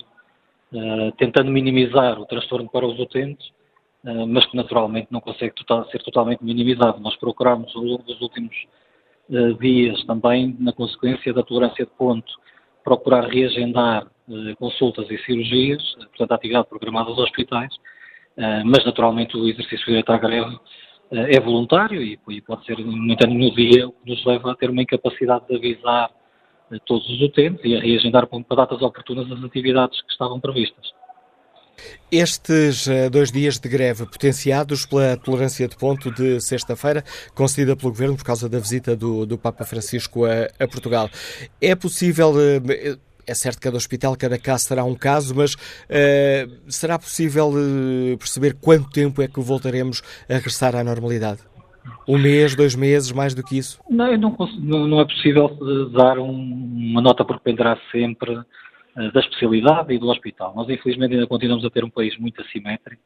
uh, 0.71 1.11
tentando 1.17 1.49
minimizar 1.49 2.19
o 2.19 2.27
transtorno 2.27 2.69
para 2.69 2.85
os 2.85 2.99
utentes, 2.99 3.51
mas 4.29 4.45
que 4.45 4.55
naturalmente 4.55 5.09
não 5.11 5.19
consegue 5.19 5.53
ser 5.91 6.01
totalmente 6.03 6.41
minimizado. 6.41 7.01
Nós 7.01 7.17
procuramos 7.17 7.75
ao 7.75 7.83
longo 7.83 8.03
dos 8.03 8.21
últimos 8.21 8.55
dias 9.59 10.01
também, 10.05 10.55
na 10.57 10.71
consequência 10.71 11.33
da 11.33 11.43
tolerância 11.43 11.85
de 11.85 11.91
ponto, 11.97 12.31
procurar 12.81 13.27
reagendar 13.27 14.07
consultas 14.57 15.09
e 15.09 15.17
cirurgias, 15.19 15.81
eh, 15.99 16.05
portanto, 16.05 16.31
a 16.31 16.35
atividade 16.35 16.67
programada 16.67 17.09
dos 17.09 17.19
hospitais, 17.19 17.73
eh, 18.37 18.63
mas 18.63 18.85
naturalmente 18.85 19.37
o 19.37 19.47
exercício 19.47 19.85
direito 19.85 20.11
à 20.11 20.17
greve 20.17 20.57
é 21.11 21.39
voluntário 21.39 22.03
e, 22.03 22.17
pode 22.41 22.63
ser, 22.65 22.77
no 22.77 23.11
entanto, 23.11 23.33
no 23.33 23.51
dia, 23.55 23.87
o 23.87 23.91
que 23.91 24.11
nos 24.11 24.23
leva 24.25 24.51
a 24.51 24.55
ter 24.55 24.69
uma 24.69 24.83
incapacidade 24.83 25.43
de 25.47 25.55
avisar 25.55 26.11
todos 26.85 27.09
os 27.09 27.19
utentes 27.19 27.61
e 27.65 27.75
a 27.75 27.79
reagendar 27.79 28.27
para 28.27 28.57
datas 28.57 28.79
oportunas 28.83 29.31
as 29.31 29.43
atividades 29.43 29.99
que 30.03 30.11
estavam 30.11 30.39
previstas. 30.39 30.93
Estes 32.11 32.87
uh, 32.87 33.09
dois 33.09 33.31
dias 33.31 33.59
de 33.59 33.69
greve 33.69 34.05
potenciados 34.05 34.85
pela 34.85 35.15
tolerância 35.15 35.67
de 35.67 35.77
ponto 35.77 36.11
de 36.11 36.41
sexta-feira, 36.41 37.03
concedida 37.35 37.75
pelo 37.75 37.91
Governo 37.91 38.17
por 38.17 38.25
causa 38.25 38.49
da 38.49 38.59
visita 38.59 38.95
do, 38.95 39.25
do 39.25 39.37
Papa 39.37 39.63
Francisco 39.63 40.25
a, 40.25 40.47
a 40.59 40.67
Portugal, 40.67 41.09
é 41.61 41.75
possível. 41.75 42.33
Uh, 43.29 43.31
é 43.31 43.35
certo 43.35 43.57
que 43.57 43.63
cada 43.63 43.77
hospital, 43.77 44.15
cada 44.17 44.39
caso 44.39 44.65
será 44.65 44.83
um 44.83 44.95
caso, 44.95 45.35
mas 45.35 45.53
uh, 45.53 46.59
será 46.67 46.97
possível 46.97 47.51
perceber 48.17 48.55
quanto 48.59 48.89
tempo 48.89 49.21
é 49.21 49.27
que 49.27 49.39
voltaremos 49.39 50.01
a 50.29 50.33
regressar 50.33 50.75
à 50.75 50.83
normalidade? 50.83 51.39
Um 52.07 52.17
mês, 52.17 52.55
dois 52.55 52.75
meses, 52.75 53.11
mais 53.11 53.33
do 53.33 53.43
que 53.43 53.57
isso? 53.57 53.79
Não, 53.89 54.15
não, 54.17 54.87
não 54.87 54.99
é 54.99 55.05
possível 55.05 55.57
dar 55.91 56.19
um, 56.19 56.31
uma 56.31 57.01
nota 57.01 57.23
porque 57.23 57.39
dependerá 57.39 57.77
sempre 57.91 58.39
eh, 58.99 59.11
da 59.11 59.19
especialidade 59.19 59.93
e 59.93 59.97
do 59.97 60.09
hospital. 60.09 60.53
Nós, 60.55 60.69
infelizmente, 60.69 61.13
ainda 61.13 61.27
continuamos 61.27 61.63
a 61.63 61.69
ter 61.69 61.83
um 61.83 61.89
país 61.89 62.17
muito 62.17 62.41
assimétrico, 62.41 63.01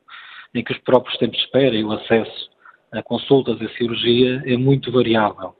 em 0.53 0.63
que 0.63 0.71
os 0.71 0.79
próprios 0.79 1.17
tempos 1.17 1.37
de 1.37 1.45
espera 1.45 1.75
e 1.75 1.83
o 1.83 1.91
acesso 1.91 2.49
a 2.91 3.01
consultas 3.03 3.59
e 3.61 3.77
cirurgia 3.77 4.41
é 4.45 4.55
muito 4.55 4.91
variável. 4.91 5.55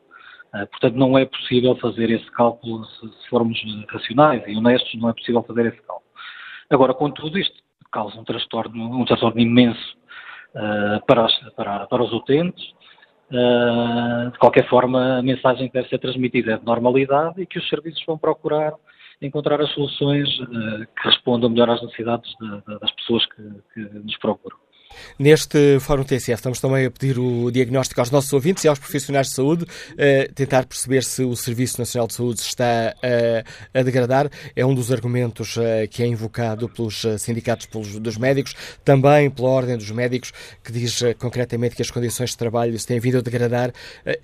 Eh, 0.56 0.66
portanto, 0.68 0.96
não 0.96 1.18
é 1.18 1.26
possível 1.26 1.76
fazer 1.78 2.10
esse 2.12 2.30
cálculo, 2.32 2.86
se 2.86 3.30
formos 3.30 3.60
racionais 3.90 4.44
e 4.48 4.56
honestos, 4.56 4.94
não 4.96 5.10
é 5.10 5.14
possível 5.14 5.44
fazer 5.44 5.68
esse 5.68 5.82
cálculo. 5.82 6.10
Agora, 6.70 6.94
contudo, 6.94 7.38
isto 7.38 7.56
causa 7.92 8.20
um 8.20 8.24
transtorno, 8.24 9.02
um 9.02 9.06
transtorno 9.06 9.40
imenso 9.40 9.98
uh, 10.56 11.06
para, 11.06 11.26
as, 11.26 11.38
para, 11.56 11.86
para, 11.88 12.04
os 12.04 12.12
utentes. 12.12 12.64
Uh, 13.32 14.32
de 14.32 14.38
qualquer 14.38 14.68
forma, 14.68 15.18
a 15.20 15.22
mensagem 15.22 15.68
que 15.68 15.74
deve 15.74 15.90
ser 15.90 16.00
transmitida 16.00 16.54
é 16.54 16.58
de 16.58 16.66
normalidade 16.66 17.42
e 17.42 17.46
que 17.46 17.58
os 17.58 17.68
serviços 17.70 18.04
vão 18.06 18.18
procurar 18.18 18.74
encontrar 19.22 19.62
as 19.62 19.72
soluções 19.72 20.28
uh, 20.40 20.86
que 20.96 21.08
respondam 21.08 21.50
melhor 21.50 21.70
às 21.70 21.82
necessidades 21.82 22.30
de, 22.40 22.50
de, 22.50 22.80
das 22.80 22.92
pessoas 22.92 23.26
que, 23.28 23.44
que 23.74 23.80
nos 24.00 24.18
procuram. 24.18 24.58
Neste 25.18 25.80
Fórum 25.80 26.04
TSF 26.04 26.34
estamos 26.34 26.60
também 26.60 26.86
a 26.86 26.92
pedir 26.92 27.20
o 27.20 27.52
diagnóstico 27.52 28.02
aos 28.02 28.12
nossos 28.12 28.32
ouvintes 28.34 28.64
e 28.64 28.68
aos 28.68 28.80
profissionais 28.80 29.28
de 29.28 29.36
saúde, 29.36 29.64
uh, 29.64 30.34
tentar 30.34 30.66
perceber 30.66 31.04
se 31.04 31.24
o 31.24 31.36
Serviço 31.36 31.80
Nacional 31.80 32.08
de 32.08 32.14
Saúde 32.14 32.42
está 32.42 32.96
uh, 32.98 33.80
a 33.80 33.84
degradar. 33.84 34.30
É 34.56 34.66
um 34.66 34.74
dos 34.74 34.92
argumentos 34.92 35.56
uh, 35.58 35.88
que 35.90 36.04
é 36.04 36.08
invocado 36.08 36.68
pelos 36.68 37.06
sindicatos 37.20 37.66
pelos, 37.66 38.00
dos 38.00 38.18
médicos, 38.18 38.56
também 38.84 39.30
pela 39.30 39.50
Ordem 39.50 39.78
dos 39.78 39.92
Médicos, 39.92 40.32
que 40.64 40.72
diz 40.72 41.02
concretamente 41.20 41.76
que 41.76 41.82
as 41.82 41.92
condições 41.92 42.32
de 42.32 42.38
trabalho 42.38 42.78
se 42.78 42.88
têm 42.88 43.00
vindo 43.00 43.18
a 43.18 43.22
degradar, 43.22 43.72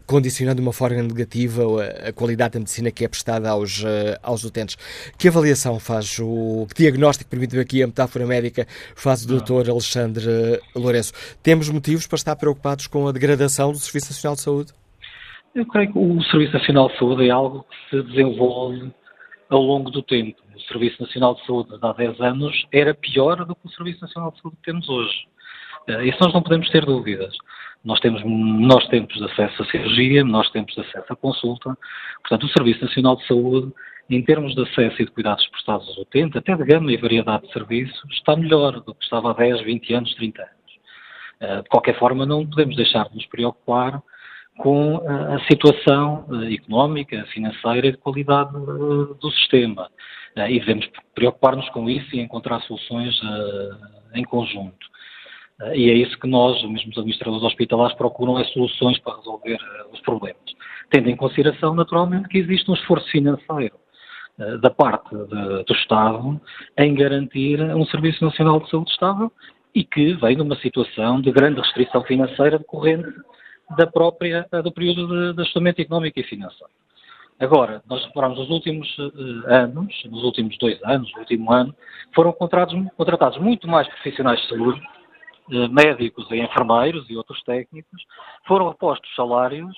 condicionando 0.05 0.55
de 0.55 0.61
uma 0.61 0.73
forma 0.73 1.01
negativa 1.01 1.63
a, 1.63 2.09
a, 2.09 2.13
qualidade 2.13 2.53
da 2.53 2.59
medicina 2.59 2.91
que 2.91 3.05
é 3.05 3.07
prestada 3.07 3.49
aos, 3.49 3.83
aos 4.23 4.43
utentes. 4.43 4.77
Que 5.17 5.27
avaliação 5.27 5.79
faz 5.79 6.17
o 6.19 6.67
que 6.73 6.83
diagnóstico, 6.83 7.29
permite-me 7.29 7.61
aqui 7.61 7.83
a 7.83 7.87
metáfora 7.87 8.25
médica, 8.25 8.67
faz 8.95 9.23
o 9.23 9.27
Dr. 9.27 9.69
Alexandre 9.69 10.58
Lourenço. 10.75 11.13
Temos 11.41 11.69
motivos 11.69 12.07
para 12.07 12.15
estar 12.15 12.35
preocupados 12.35 12.87
com 12.87 13.07
a 13.07 13.11
degradação 13.11 13.71
do 13.71 13.77
Serviço 13.77 14.11
Nacional 14.11 14.35
de 14.35 14.41
Saúde? 14.41 14.73
Eu 15.55 15.65
creio 15.65 15.91
que 15.91 15.97
o 15.99 16.23
Serviço 16.23 16.53
Nacional 16.53 16.89
de 16.89 16.97
Saúde 16.97 17.27
é 17.27 17.31
algo 17.31 17.65
que 17.69 17.89
se 17.89 18.03
desenvolve 18.03 18.91
ao 19.49 19.61
longo 19.61 19.89
do 19.89 20.01
tempo. 20.01 20.39
O 20.55 20.61
Serviço 20.61 21.01
Nacional 21.01 21.35
de 21.35 21.45
Saúde 21.45 21.77
de 21.77 21.85
há 21.85 21.93
10 21.93 22.21
anos 22.21 22.65
era 22.71 22.93
pior 22.93 23.45
do 23.45 23.55
que 23.55 23.65
o 23.65 23.71
Serviço 23.71 24.01
Nacional 24.01 24.31
de 24.31 24.41
Saúde 24.41 24.57
que 24.57 24.63
temos 24.63 24.87
hoje. 24.87 25.27
Eh, 25.87 26.05
isso 26.05 26.17
nós 26.21 26.33
não 26.33 26.43
podemos 26.43 26.69
ter 26.69 26.85
dúvidas. 26.85 27.35
Nós 27.83 27.99
temos 27.99 28.21
menores 28.23 28.87
tempos 28.89 29.17
de 29.17 29.23
acesso 29.23 29.63
à 29.63 29.65
cirurgia, 29.65 30.23
menores 30.23 30.51
tempos 30.51 30.75
de 30.75 30.81
acesso 30.81 31.11
à 31.11 31.15
consulta. 31.15 31.77
Portanto, 32.21 32.45
o 32.45 32.49
Serviço 32.49 32.83
Nacional 32.83 33.15
de 33.15 33.25
Saúde 33.25 33.73
em 34.09 34.23
termos 34.23 34.55
de 34.55 34.61
acesso 34.63 35.01
e 35.01 35.05
de 35.05 35.11
cuidados 35.11 35.45
prestados 35.47 35.87
aos 35.87 35.97
utentes, 35.97 36.35
até 36.35 36.55
de 36.55 36.63
gama 36.63 36.91
e 36.91 36.97
variedade 36.97 37.45
de 37.45 37.53
serviços, 37.53 38.11
está 38.11 38.35
melhor 38.35 38.81
do 38.81 38.95
que 38.95 39.03
estava 39.03 39.31
há 39.31 39.33
10, 39.33 39.61
20 39.61 39.93
anos, 39.93 40.15
30 40.15 40.41
anos. 40.41 40.53
Eh, 41.39 41.61
de 41.61 41.69
qualquer 41.69 41.97
forma, 41.99 42.25
não 42.25 42.45
podemos 42.45 42.75
deixar 42.75 43.07
de 43.09 43.15
nos 43.15 43.25
preocupar 43.27 44.01
com 44.57 44.95
eh, 44.95 45.35
a 45.35 45.39
situação 45.45 46.25
eh, 46.31 46.55
económica, 46.55 47.23
financeira 47.31 47.87
e 47.87 47.91
de 47.91 47.97
qualidade 47.97 48.51
do 48.51 49.31
sistema. 49.31 49.89
E 50.35 50.59
devemos 50.59 50.87
preocupar-nos 51.13 51.67
com 51.69 51.89
isso 51.89 52.15
e 52.15 52.19
encontrar 52.19 52.61
soluções 52.61 53.19
em 54.13 54.23
conjunto. 54.23 54.87
E 55.73 55.89
é 55.89 55.93
isso 55.93 56.17
que 56.17 56.27
nós, 56.27 56.61
mesmo 56.63 56.91
os 56.91 56.97
administradores 56.97 57.43
hospitalares, 57.43 57.97
procuram 57.97 58.37
as 58.37 58.47
é 58.47 58.51
soluções 58.51 58.97
para 58.99 59.17
resolver 59.17 59.57
os 59.91 59.99
problemas. 60.01 60.39
Tendo 60.91 61.09
em 61.09 61.15
consideração, 61.15 61.73
naturalmente, 61.73 62.29
que 62.29 62.37
existe 62.37 62.69
um 62.71 62.75
esforço 62.75 63.09
financeiro 63.09 63.75
da 64.61 64.69
parte 64.69 65.09
de, 65.09 65.63
do 65.63 65.73
Estado 65.73 66.39
em 66.77 66.95
garantir 66.95 67.61
um 67.61 67.85
Serviço 67.85 68.23
Nacional 68.23 68.59
de 68.61 68.69
Saúde 68.69 68.91
estável 68.91 69.31
e 69.75 69.83
que 69.83 70.13
vem 70.13 70.35
numa 70.37 70.55
situação 70.57 71.21
de 71.21 71.31
grande 71.31 71.59
restrição 71.59 72.03
financeira 72.03 72.57
decorrente 72.57 73.09
da 73.77 73.85
própria, 73.85 74.47
eh, 74.51 74.61
do 74.61 74.71
período 74.71 75.07
de, 75.07 75.33
de 75.35 75.41
ajustamento 75.41 75.81
económico 75.81 76.19
e 76.19 76.23
financeiro. 76.23 76.71
Agora, 77.39 77.81
nós 77.87 78.03
reparamos 78.05 78.37
nos 78.39 78.49
últimos 78.49 78.97
uh, 78.97 79.11
anos, 79.47 79.93
nos 80.05 80.23
últimos 80.23 80.57
dois 80.57 80.81
anos, 80.83 81.09
no 81.13 81.19
último 81.19 81.51
ano, 81.53 81.73
foram 82.13 82.33
contratados, 82.33 82.75
contratados 82.97 83.37
muito 83.37 83.67
mais 83.67 83.87
profissionais 83.87 84.41
de 84.41 84.49
saúde, 84.49 84.81
médicos 85.71 86.29
e 86.31 86.35
enfermeiros 86.35 87.09
e 87.09 87.15
outros 87.15 87.41
técnicos, 87.43 88.03
foram 88.45 88.69
repostos 88.69 89.09
salários 89.15 89.75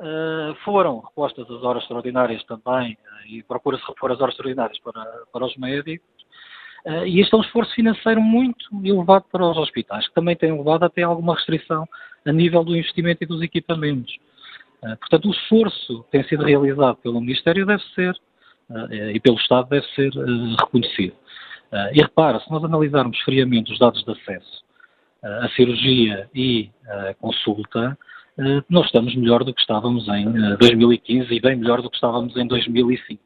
Uh, 0.00 0.54
foram 0.64 1.00
repostas 1.00 1.44
as 1.50 1.62
horas 1.62 1.82
extraordinárias 1.82 2.42
também, 2.44 2.94
uh, 2.94 3.26
e 3.28 3.42
procura-se 3.42 3.86
repor 3.86 4.10
as 4.10 4.18
horas 4.18 4.32
extraordinárias 4.32 4.78
para, 4.78 5.04
para 5.30 5.44
os 5.44 5.54
médicos, 5.58 6.08
uh, 6.86 7.04
e 7.04 7.20
este 7.20 7.34
é 7.34 7.36
um 7.36 7.42
esforço 7.42 7.74
financeiro 7.74 8.18
muito 8.18 8.64
elevado 8.82 9.26
para 9.30 9.44
os 9.44 9.58
hospitais, 9.58 10.08
que 10.08 10.14
também 10.14 10.34
tem 10.34 10.56
levado 10.56 10.84
até 10.84 11.02
alguma 11.02 11.34
restrição 11.34 11.86
a 12.24 12.32
nível 12.32 12.64
do 12.64 12.74
investimento 12.74 13.24
e 13.24 13.26
dos 13.26 13.42
equipamentos. 13.42 14.16
portanto, 15.00 15.28
o 15.28 15.32
esforço 15.32 16.02
que 16.04 16.10
tem 16.12 16.24
sido 16.24 16.44
realizado 16.44 16.96
pelo 16.96 17.20
Ministério 17.20 17.66
deve 17.66 17.82
ser, 17.94 18.14
e 19.12 19.20
pelo 19.20 19.36
Estado, 19.36 19.68
deve 19.68 19.86
ser 19.88 20.12
reconhecido. 20.60 21.14
e 21.92 22.00
repara, 22.00 22.40
se 22.40 22.50
nós 22.50 22.64
analisarmos 22.64 23.18
friamente 23.20 23.72
os 23.72 23.78
dados 23.78 24.02
de 24.02 24.12
acesso 24.12 24.64
à 25.22 25.48
cirurgia 25.50 26.28
e 26.34 26.70
à 26.86 27.14
consulta, 27.14 27.98
eh, 27.98 28.06
nós 28.68 28.86
estamos 28.86 29.14
melhor 29.14 29.44
do 29.44 29.54
que 29.54 29.60
estávamos 29.60 30.06
em 30.08 30.56
2015 30.58 31.30
eh, 31.30 31.36
e 31.36 31.40
bem 31.40 31.56
melhor 31.56 31.82
do 31.82 31.90
que 31.90 31.96
estávamos 31.96 32.36
em 32.36 32.46
2005. 32.46 33.22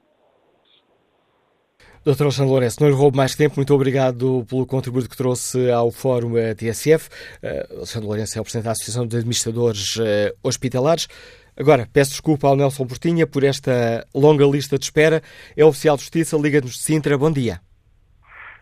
Dr. 2.04 2.24
Alexandre 2.24 2.50
Lourenço, 2.50 2.82
não 2.82 2.88
lhe 2.88 2.94
roubo 2.94 3.16
mais 3.16 3.34
tempo. 3.34 3.54
Muito 3.56 3.72
obrigado 3.74 4.44
pelo 4.48 4.66
contributo 4.66 5.08
que 5.08 5.16
trouxe 5.16 5.70
ao 5.70 5.90
Fórum 5.90 6.36
eh, 6.36 6.54
TSF. 6.54 7.08
Uh, 7.42 7.76
Alexandre 7.76 8.06
Lourenço 8.06 8.36
é 8.36 8.40
o 8.42 8.44
Presidente 8.44 8.64
da 8.66 8.72
Associação 8.72 9.06
de 9.06 9.16
Administradores 9.16 9.96
uh, 9.96 10.02
Hospitalares. 10.42 11.08
Agora, 11.56 11.88
peço 11.90 12.10
desculpa 12.10 12.46
ao 12.46 12.56
Nelson 12.56 12.86
Portinha 12.86 13.26
por 13.26 13.42
esta 13.42 14.06
longa 14.14 14.44
lista 14.44 14.76
de 14.76 14.84
espera. 14.84 15.22
É 15.56 15.64
oficial 15.64 15.96
de 15.96 16.02
Justiça, 16.02 16.36
Liga-nos 16.36 16.72
de 16.72 16.82
Sintra. 16.82 17.16
Bom 17.16 17.32
dia. 17.32 17.60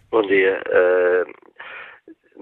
Bom 0.08 0.22
dia. 0.22 0.62
Uh, 0.68 1.32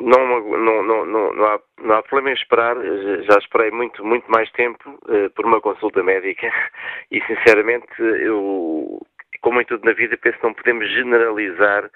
não, 0.01 0.83
não, 0.83 1.07
não, 1.07 1.35
não, 1.35 1.45
há, 1.45 1.61
não 1.83 1.95
há 1.97 2.03
problema 2.03 2.31
em 2.31 2.35
esperar. 2.35 2.77
Já 3.23 3.39
esperei 3.39 3.71
muito, 3.71 4.05
muito 4.05 4.31
mais 4.31 4.51
tempo 4.53 4.99
uh, 5.09 5.31
por 5.31 5.45
uma 5.45 5.61
consulta 5.61 6.03
médica 6.03 6.51
e, 7.11 7.21
sinceramente, 7.23 7.93
eu, 7.99 9.01
como 9.43 9.61
em 9.61 9.65
tudo 9.65 9.85
na 9.85 9.93
vida, 9.93 10.17
penso 10.17 10.39
que 10.39 10.45
não 10.45 10.55
podemos 10.55 10.91
generalizar 10.91 11.91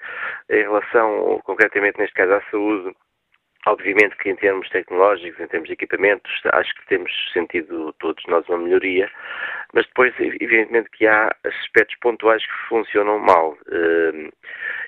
em 0.49 0.61
relação, 0.61 1.41
concretamente 1.43 1.99
neste 1.99 2.15
caso, 2.15 2.33
à 2.33 2.41
saúde. 2.51 2.95
Obviamente 3.67 4.15
que 4.17 4.29
em 4.29 4.35
termos 4.35 4.69
tecnológicos, 4.69 5.39
em 5.39 5.47
termos 5.47 5.67
de 5.67 5.73
equipamentos, 5.73 6.31
acho 6.53 6.75
que 6.75 6.85
temos 6.85 7.11
sentido 7.33 7.93
todos 7.93 8.23
nós 8.27 8.47
uma 8.47 8.59
melhoria, 8.59 9.09
mas 9.73 9.87
depois, 9.87 10.13
evidentemente, 10.19 10.87
que 10.91 11.07
há 11.07 11.35
aspectos 11.43 11.97
pontuais 11.99 12.45
que 12.45 12.67
funcionam 12.69 13.17
mal. 13.17 13.57
Eh, 13.71 14.29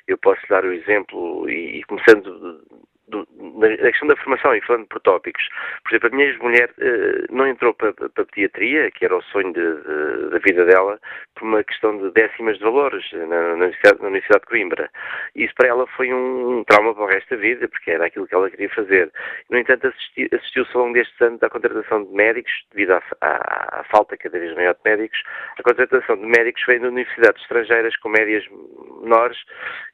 eu 0.08 0.15
posso 0.19 0.41
dar 0.47 0.63
o 0.63 0.71
exemplo, 0.71 1.49
e 1.49 1.84
começando 1.86 2.62
na, 3.10 3.67
questão 3.78 4.08
da 4.08 4.15
formação 4.17 4.56
e 4.56 4.62
falando 4.62 4.88
por 4.88 5.00
tópicos, 5.02 5.48
por 5.84 5.91
exemplo, 5.91 6.10
a 6.10 6.15
minha 6.15 6.30
ex-mulher 6.30 6.70
uh, 6.78 7.36
não 7.36 7.48
entrou 7.48 7.74
para, 7.74 7.93
para 7.93 8.24
a 8.24 8.26
pediatria, 8.26 8.91
que 8.91 9.06
era 9.06 9.15
o 9.15 9.22
sonho 9.24 9.54
de, 9.54 9.62
de, 9.62 10.30
da 10.30 10.39
vida 10.39 10.65
dela, 10.65 11.00
por 11.36 11.43
uma 11.43 11.63
questão 11.63 11.98
de 11.98 12.12
décimas 12.12 12.58
de 12.58 12.63
valores 12.63 13.06
na, 13.13 13.26
na, 13.26 13.54
Universidade, 13.54 14.02
na 14.02 14.08
Universidade 14.08 14.41
de 14.41 14.48
Coimbra. 14.48 14.89
Isso 15.36 15.54
para 15.56 15.70
ela 15.70 15.88
foi 15.88 16.13
um, 16.13 16.60
um, 16.60 16.63
trauma 16.63 16.93
para 16.93 17.04
o 17.04 17.08
resto 17.08 17.30
da 17.36 17.41
vida, 17.41 17.67
porque 17.67 17.91
era 17.91 18.06
aquilo 18.06 18.28
que 18.28 18.36
ela 18.36 18.50
queria 18.50 18.70
fazer. 18.70 19.12
No 19.50 19.58
entanto, 19.58 19.88
assistiu-se 19.88 20.76
ao 20.76 20.84
longo 20.84 20.93
destes 20.93 21.20
anos 21.22 21.41
à 21.43 21.50
contratação 21.50 22.04
de 22.04 22.12
médicos, 22.13 22.52
devido 22.72 22.91
à, 22.91 23.04
à, 23.22 23.80
à, 23.80 23.84
falta 23.86 24.17
cada 24.17 24.38
vez 24.38 24.54
maior 24.56 24.74
de 24.74 24.82
médicos, 24.84 25.22
a 25.58 25.63
contratação 25.63 26.17
de 26.17 26.26
médicos 26.26 26.63
vem 26.67 26.80
de 26.80 26.88
universidades 26.88 27.41
estrangeiras 27.41 27.96
com 27.98 28.10
médias 28.10 28.43
menores 29.02 29.38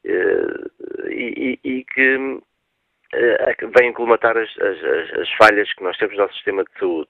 uh, 0.06 1.10
e, 1.10 1.60
e, 1.63 1.69
e 1.69 1.86
que 1.86 2.41
vêm 3.78 3.93
colmatar 3.93 4.38
as, 4.38 4.49
as, 4.60 5.19
as, 5.19 5.32
falhas 5.34 5.71
que 5.73 5.84
nós 5.84 5.97
temos 5.97 6.15
no 6.15 6.23
nosso 6.23 6.34
sistema 6.36 6.63
de 6.63 6.80
saúde. 6.80 7.10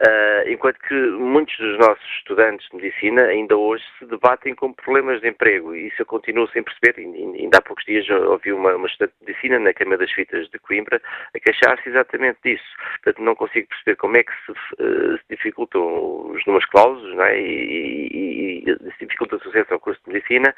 Uh, 0.00 0.48
enquanto 0.48 0.78
que 0.80 0.94
muitos 0.94 1.56
dos 1.58 1.78
nossos 1.78 2.04
estudantes 2.18 2.66
de 2.70 2.76
medicina 2.76 3.22
ainda 3.24 3.56
hoje 3.56 3.84
se 3.98 4.06
debatem 4.06 4.54
com 4.54 4.72
problemas 4.72 5.20
de 5.20 5.28
emprego 5.28 5.74
e 5.74 5.88
isso 5.88 6.02
eu 6.02 6.06
continuo 6.06 6.48
sem 6.48 6.62
perceber. 6.62 6.98
Ainda 6.98 7.58
há 7.58 7.62
poucos 7.62 7.84
dias 7.84 8.08
ouvi 8.08 8.52
uma, 8.52 8.74
uma 8.76 8.86
estudante 8.86 9.14
de 9.20 9.26
medicina 9.26 9.58
na 9.58 9.74
Câmara 9.74 9.98
das 9.98 10.12
Fitas 10.12 10.48
de 10.48 10.58
Coimbra 10.58 11.00
a 11.34 11.40
queixar-se 11.40 11.88
exatamente 11.88 12.38
disso. 12.44 12.64
Portanto, 13.02 13.22
não 13.22 13.34
consigo 13.34 13.68
perceber 13.68 13.96
como 13.96 14.16
é 14.16 14.22
que 14.22 14.32
se, 14.46 14.52
uh, 14.52 15.18
se 15.18 15.24
dificultam 15.28 16.30
os 16.30 16.44
números 16.46 16.68
clausos 16.70 17.14
não 17.14 17.24
é? 17.24 17.38
e, 17.38 18.64
e, 18.64 18.70
e 18.70 18.92
se 18.98 19.04
dificulta 19.06 19.36
o 19.36 19.40
sucesso 19.40 19.74
ao 19.74 19.80
curso 19.80 20.00
de 20.06 20.12
medicina 20.12 20.54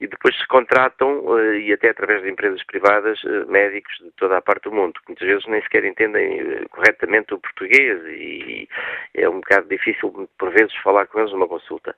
e 0.00 0.06
depois 0.06 0.36
se 0.36 0.46
contratam 0.46 1.24
e 1.58 1.72
até 1.72 1.90
através 1.90 2.22
de 2.22 2.30
empresas 2.30 2.62
privadas 2.64 3.20
médicos 3.48 3.94
de 3.98 4.10
toda 4.26 4.38
a 4.38 4.42
parte 4.42 4.64
do 4.64 4.72
mundo, 4.72 4.94
que 4.94 5.08
muitas 5.08 5.26
vezes 5.26 5.46
nem 5.46 5.62
sequer 5.62 5.84
entendem 5.84 6.66
corretamente 6.70 7.32
o 7.32 7.38
português 7.38 8.02
e 8.06 8.68
é 9.14 9.28
um 9.28 9.36
bocado 9.36 9.68
difícil, 9.68 10.28
por 10.36 10.50
vezes, 10.50 10.74
falar 10.82 11.06
com 11.06 11.20
eles 11.20 11.32
numa 11.32 11.46
consulta. 11.46 11.94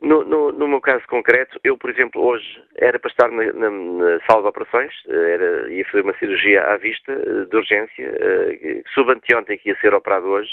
No, 0.00 0.24
no, 0.24 0.50
no 0.50 0.66
meu 0.66 0.80
caso 0.80 1.06
concreto, 1.06 1.60
eu, 1.62 1.76
por 1.76 1.90
exemplo, 1.90 2.24
hoje 2.24 2.62
era 2.76 2.98
para 2.98 3.10
estar 3.10 3.30
na, 3.30 3.52
na, 3.52 3.70
na 3.70 4.20
sala 4.26 4.42
de 4.42 4.48
operações, 4.48 4.94
era, 5.06 5.70
ia 5.70 5.84
fazer 5.84 6.02
uma 6.02 6.16
cirurgia 6.18 6.62
à 6.62 6.76
vista, 6.78 7.12
eh, 7.12 7.44
de 7.44 7.56
urgência, 7.56 8.16
eh, 8.20 8.82
soube 8.94 9.12
anteontem 9.12 9.58
que 9.58 9.68
ia 9.68 9.76
ser 9.80 9.92
operado 9.92 10.26
hoje, 10.26 10.50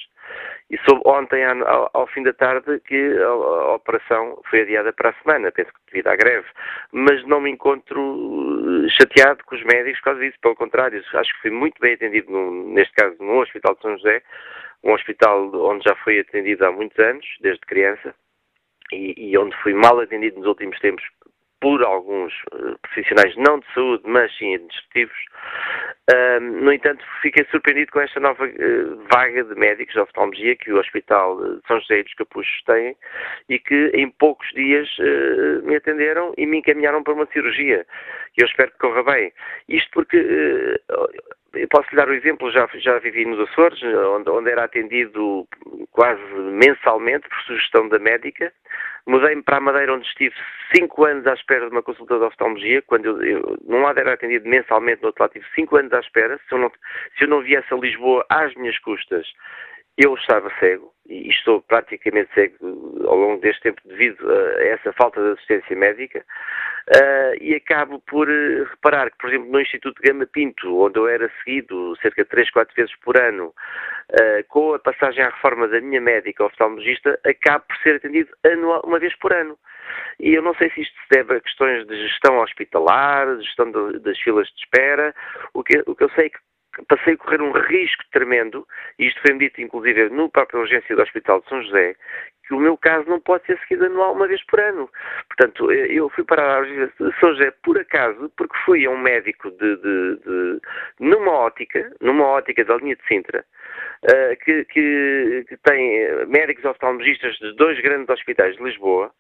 e 0.70 0.78
soube 0.80 1.02
ontem, 1.06 1.44
ao, 1.46 1.90
ao 1.94 2.08
fim 2.08 2.24
da 2.24 2.34
tarde, 2.34 2.80
que 2.88 3.18
a, 3.18 3.28
a, 3.28 3.76
operação 3.76 4.42
foi 4.50 4.62
adiada 4.62 4.92
para 4.92 5.12
a 5.12 5.14
semana, 5.22 5.52
penso 5.52 5.72
que 5.72 5.92
devido 5.92 6.08
à 6.08 6.16
greve. 6.16 6.48
Mas 6.92 7.24
não 7.28 7.40
me 7.40 7.52
encontro 7.52 8.02
eh, 8.02 8.65
chateado 8.90 9.44
com 9.46 9.56
os 9.56 9.64
médicos 9.64 10.00
por 10.00 10.06
causa 10.06 10.22
disso, 10.22 10.38
pelo 10.42 10.56
contrário, 10.56 11.04
acho 11.14 11.34
que 11.36 11.42
fui 11.42 11.52
muito 11.52 11.80
bem 11.80 11.94
atendido, 11.94 12.32
no, 12.32 12.74
neste 12.74 12.94
caso, 12.94 13.16
no 13.20 13.42
Hospital 13.42 13.76
de 13.76 13.82
São 13.82 13.98
José, 13.98 14.22
um 14.84 14.94
hospital 14.94 15.54
onde 15.54 15.84
já 15.84 15.96
fui 15.98 16.20
atendido 16.20 16.66
há 16.66 16.72
muitos 16.72 16.98
anos, 17.00 17.26
desde 17.42 17.62
criança, 17.62 18.14
e, 18.92 19.32
e 19.32 19.38
onde 19.38 19.56
fui 19.64 19.74
mal 19.74 20.00
atendido 20.00 20.38
nos 20.38 20.48
últimos 20.48 20.80
tempos 20.80 21.04
por 21.66 21.84
alguns 21.84 22.32
uh, 22.54 22.78
profissionais, 22.80 23.36
não 23.38 23.58
de 23.58 23.66
saúde, 23.74 24.04
mas 24.06 24.32
sim 24.38 24.54
administrativos. 24.54 25.18
No 26.62 26.72
entanto, 26.72 27.04
fiquei 27.24 27.44
surpreendido 27.46 27.92
com 27.92 28.02
esta 28.02 28.20
nova 28.20 28.46
uh, 28.46 29.08
vaga 29.12 29.44
de 29.44 29.56
médicos 29.56 29.96
de 29.96 30.00
oftalmologia 30.00 30.56
que 30.58 30.72
o 30.72 30.78
Hospital 30.80 31.44
de 31.44 31.68
São 31.68 31.80
José 31.80 32.04
dos 32.04 32.14
Capuchos 32.14 32.64
tem 32.68 32.96
e 33.50 33.58
que 33.58 33.90
em 33.96 34.12
poucos 34.12 34.48
dias 34.50 34.88
eh, 35.00 35.62
me 35.64 35.76
atenderam 35.76 36.36
e 36.38 36.46
me 36.46 36.60
encaminharam 36.60 37.02
para 37.02 37.14
uma 37.14 37.26
cirurgia. 37.34 37.84
Eu 38.38 38.46
espero 38.46 38.72
que 38.72 38.78
corra 38.78 39.02
bem. 39.04 39.34
Isto 39.68 39.90
porque 39.92 40.18
eu 41.56 41.68
posso 41.70 41.90
lhe 41.90 41.98
dar 41.98 42.08
o 42.08 42.12
um 42.12 42.16
exemplo, 42.16 42.52
já, 42.52 42.68
já 42.76 43.00
vivi 43.00 43.26
nos 43.26 43.40
Açores, 43.50 43.82
onde, 43.84 44.30
onde 44.30 44.52
era 44.52 44.66
atendido 44.66 45.48
quase 45.92 46.22
mensalmente 46.36 47.28
por 47.28 47.40
sugestão 47.42 47.88
da 47.90 47.98
médica. 47.98 48.54
Mudei-me 49.08 49.44
para 49.44 49.58
a 49.58 49.62
Madeira, 49.62 49.94
onde 49.94 50.08
estive 50.08 50.36
cinco 50.76 51.06
anos 51.06 51.28
à 51.28 51.34
espera 51.34 51.68
de 51.68 51.72
uma 51.72 51.84
consulta 51.84 52.18
de 52.18 52.24
oftalmologia, 52.24 52.82
quando 52.82 53.06
eu, 53.06 53.24
eu 53.24 53.58
num 53.68 53.84
lado 53.84 54.00
era 54.00 54.14
atendido 54.14 54.50
mensalmente, 54.50 55.02
no 55.02 55.08
outro 55.10 55.24
lado 55.24 55.34
tive 55.34 55.46
cinco 55.54 55.78
anos 55.78 55.94
à 55.94 56.00
espera. 56.00 56.40
Se 56.50 56.56
eu 56.56 56.58
não, 56.58 56.72
se 57.18 57.24
eu 57.24 57.28
não 57.28 57.42
viesse 57.42 57.72
a 57.72 57.78
Lisboa 57.78 58.26
às 58.30 58.54
minhas 58.56 58.78
custas, 58.80 59.28
eu 59.98 60.14
estava 60.16 60.52
cego 60.60 60.94
e 61.08 61.30
estou 61.30 61.62
praticamente 61.62 62.34
cego 62.34 62.58
ao 63.08 63.16
longo 63.16 63.42
deste 63.42 63.62
tempo 63.62 63.82
devido 63.86 64.30
a 64.30 64.64
essa 64.64 64.92
falta 64.94 65.22
de 65.22 65.34
assistência 65.34 65.76
médica 65.76 66.20
uh, 66.20 67.36
e 67.40 67.56
acabo 67.56 68.00
por 68.02 68.28
uh, 68.28 68.64
reparar 68.72 69.10
que, 69.12 69.18
por 69.18 69.30
exemplo, 69.30 69.52
no 69.52 69.62
Instituto 69.62 70.02
Gama 70.02 70.26
Pinto, 70.26 70.82
onde 70.82 71.00
eu 71.00 71.08
era 71.08 71.32
seguido 71.44 71.96
cerca 72.02 72.24
de 72.24 72.30
3, 72.30 72.50
4 72.52 72.76
vezes 72.76 72.96
por 72.98 73.18
ano, 73.18 73.54
uh, 74.12 74.44
com 74.50 74.74
a 74.74 74.80
passagem 74.80 75.24
à 75.24 75.30
reforma 75.30 75.68
da 75.68 75.80
minha 75.80 76.02
médica 76.02 76.46
oftalmologista, 76.46 77.20
acabo 77.24 77.66
por 77.68 77.78
ser 77.78 77.96
atendido 77.98 78.30
anual, 78.44 78.82
uma 78.86 79.00
vez 79.00 79.16
por 79.18 79.32
ano. 79.32 79.58
E 80.20 80.34
eu 80.34 80.42
não 80.42 80.56
sei 80.56 80.70
se 80.72 80.82
isto 80.82 80.94
se 80.94 81.10
deve 81.10 81.36
a 81.36 81.42
questões 81.42 81.86
de 81.88 81.96
gestão 82.08 82.40
hospitalar, 82.40 83.40
gestão 83.42 83.72
de, 83.72 84.00
das 84.00 84.20
filas 84.20 84.48
de 84.48 84.60
espera. 84.60 85.14
O 85.54 85.64
que, 85.64 85.84
o 85.86 85.96
que 85.96 86.04
eu 86.04 86.10
sei 86.12 86.26
é 86.26 86.30
que 86.30 86.40
passei 86.88 87.14
a 87.14 87.18
correr 87.18 87.42
um 87.42 87.52
risco 87.52 88.04
tremendo, 88.12 88.68
e 89.00 89.08
isto 89.08 89.22
foi-me 89.22 89.40
dito 89.40 89.62
inclusive 89.62 90.10
no 90.10 90.30
próprio 90.30 90.60
urgência 90.62 90.96
do 90.96 91.02
Hospital 91.02 91.42
de 91.42 91.50
São 91.50 91.62
José, 91.64 91.96
que 92.48 92.54
o 92.54 92.60
meu 92.60 92.78
caso 92.78 93.10
não 93.10 93.20
pode 93.20 93.46
ser 93.46 93.58
seguido 93.60 93.86
anual 93.86 94.14
uma 94.14 94.28
vez 94.28 94.44
por 94.46 94.60
ano. 94.60 94.90
Portanto, 95.28 95.72
eu 95.72 96.10
fui 96.10 96.24
para 96.24 96.58
a 96.58 96.60
urgência 96.60 96.92
de 97.00 97.20
São 97.20 97.34
José 97.34 97.52
por 97.64 97.78
acaso, 97.80 98.32
porque 98.38 98.56
fui 98.66 98.86
a 98.86 98.90
um 98.90 98.98
médico 98.98 99.50
de, 99.52 99.76
de, 99.78 100.18
de 100.18 100.62
numa 101.00 101.32
ótica, 101.32 101.92
numa 102.02 102.26
ótica 102.26 102.64
da 102.64 102.78
linha 102.78 102.96
de 102.96 103.08
Sintra, 103.08 103.44
uh, 104.04 104.36
que, 104.44 104.66
que, 104.66 105.46
que 105.50 105.58
tem 105.58 106.26
médicos 106.28 106.66
oftalmologistas 106.66 107.36
de 107.38 107.56
dois 107.56 107.80
grandes 107.82 108.10
hospitais 108.10 108.56
de 108.56 108.64
Lisboa, 108.64 109.12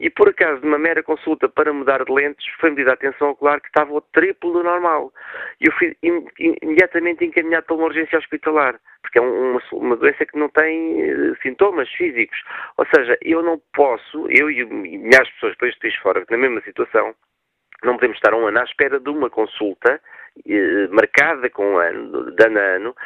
e 0.00 0.08
por 0.08 0.30
acaso, 0.30 0.62
numa 0.62 0.78
mera 0.78 1.02
consulta 1.02 1.46
para 1.46 1.72
mudar 1.74 2.02
de 2.04 2.12
lentes, 2.12 2.44
foi 2.58 2.70
medida 2.70 2.90
a 2.90 2.94
atenção 2.94 3.30
ocular 3.30 3.60
que 3.60 3.68
estava 3.68 3.92
o 3.92 4.00
triplo 4.00 4.50
do 4.50 4.62
normal. 4.62 5.12
E 5.60 5.66
eu 5.66 5.72
fui 5.72 5.94
imediatamente 6.62 7.22
encaminhado 7.22 7.66
para 7.66 7.76
uma 7.76 7.84
urgência 7.84 8.18
hospitalar, 8.18 8.80
porque 9.02 9.18
é 9.18 9.20
uma, 9.20 9.60
uma 9.72 9.96
doença 9.96 10.24
que 10.24 10.38
não 10.38 10.48
tem 10.48 11.04
uh, 11.04 11.36
sintomas 11.42 11.88
físicos. 11.90 12.42
Ou 12.78 12.86
seja, 12.94 13.18
eu 13.20 13.42
não 13.42 13.60
posso, 13.74 14.26
eu 14.30 14.50
e 14.50 14.64
milhares 14.64 15.28
de 15.28 15.34
pessoas 15.34 15.56
este 15.64 15.80
país 15.80 15.96
fora, 15.96 16.24
na 16.30 16.38
mesma 16.38 16.62
situação, 16.62 17.14
não 17.84 17.94
podemos 17.94 18.16
estar 18.16 18.34
um 18.34 18.46
ano 18.46 18.58
à 18.58 18.64
espera 18.64 18.98
de 18.98 19.10
uma 19.10 19.28
consulta 19.28 20.00
eh, 20.46 20.88
marcada 20.90 21.50
com 21.50 21.74
um 21.74 21.78
ano, 21.78 22.30
de 22.32 22.46
ano 22.46 22.58
a 22.58 22.62
ano, 22.62 22.96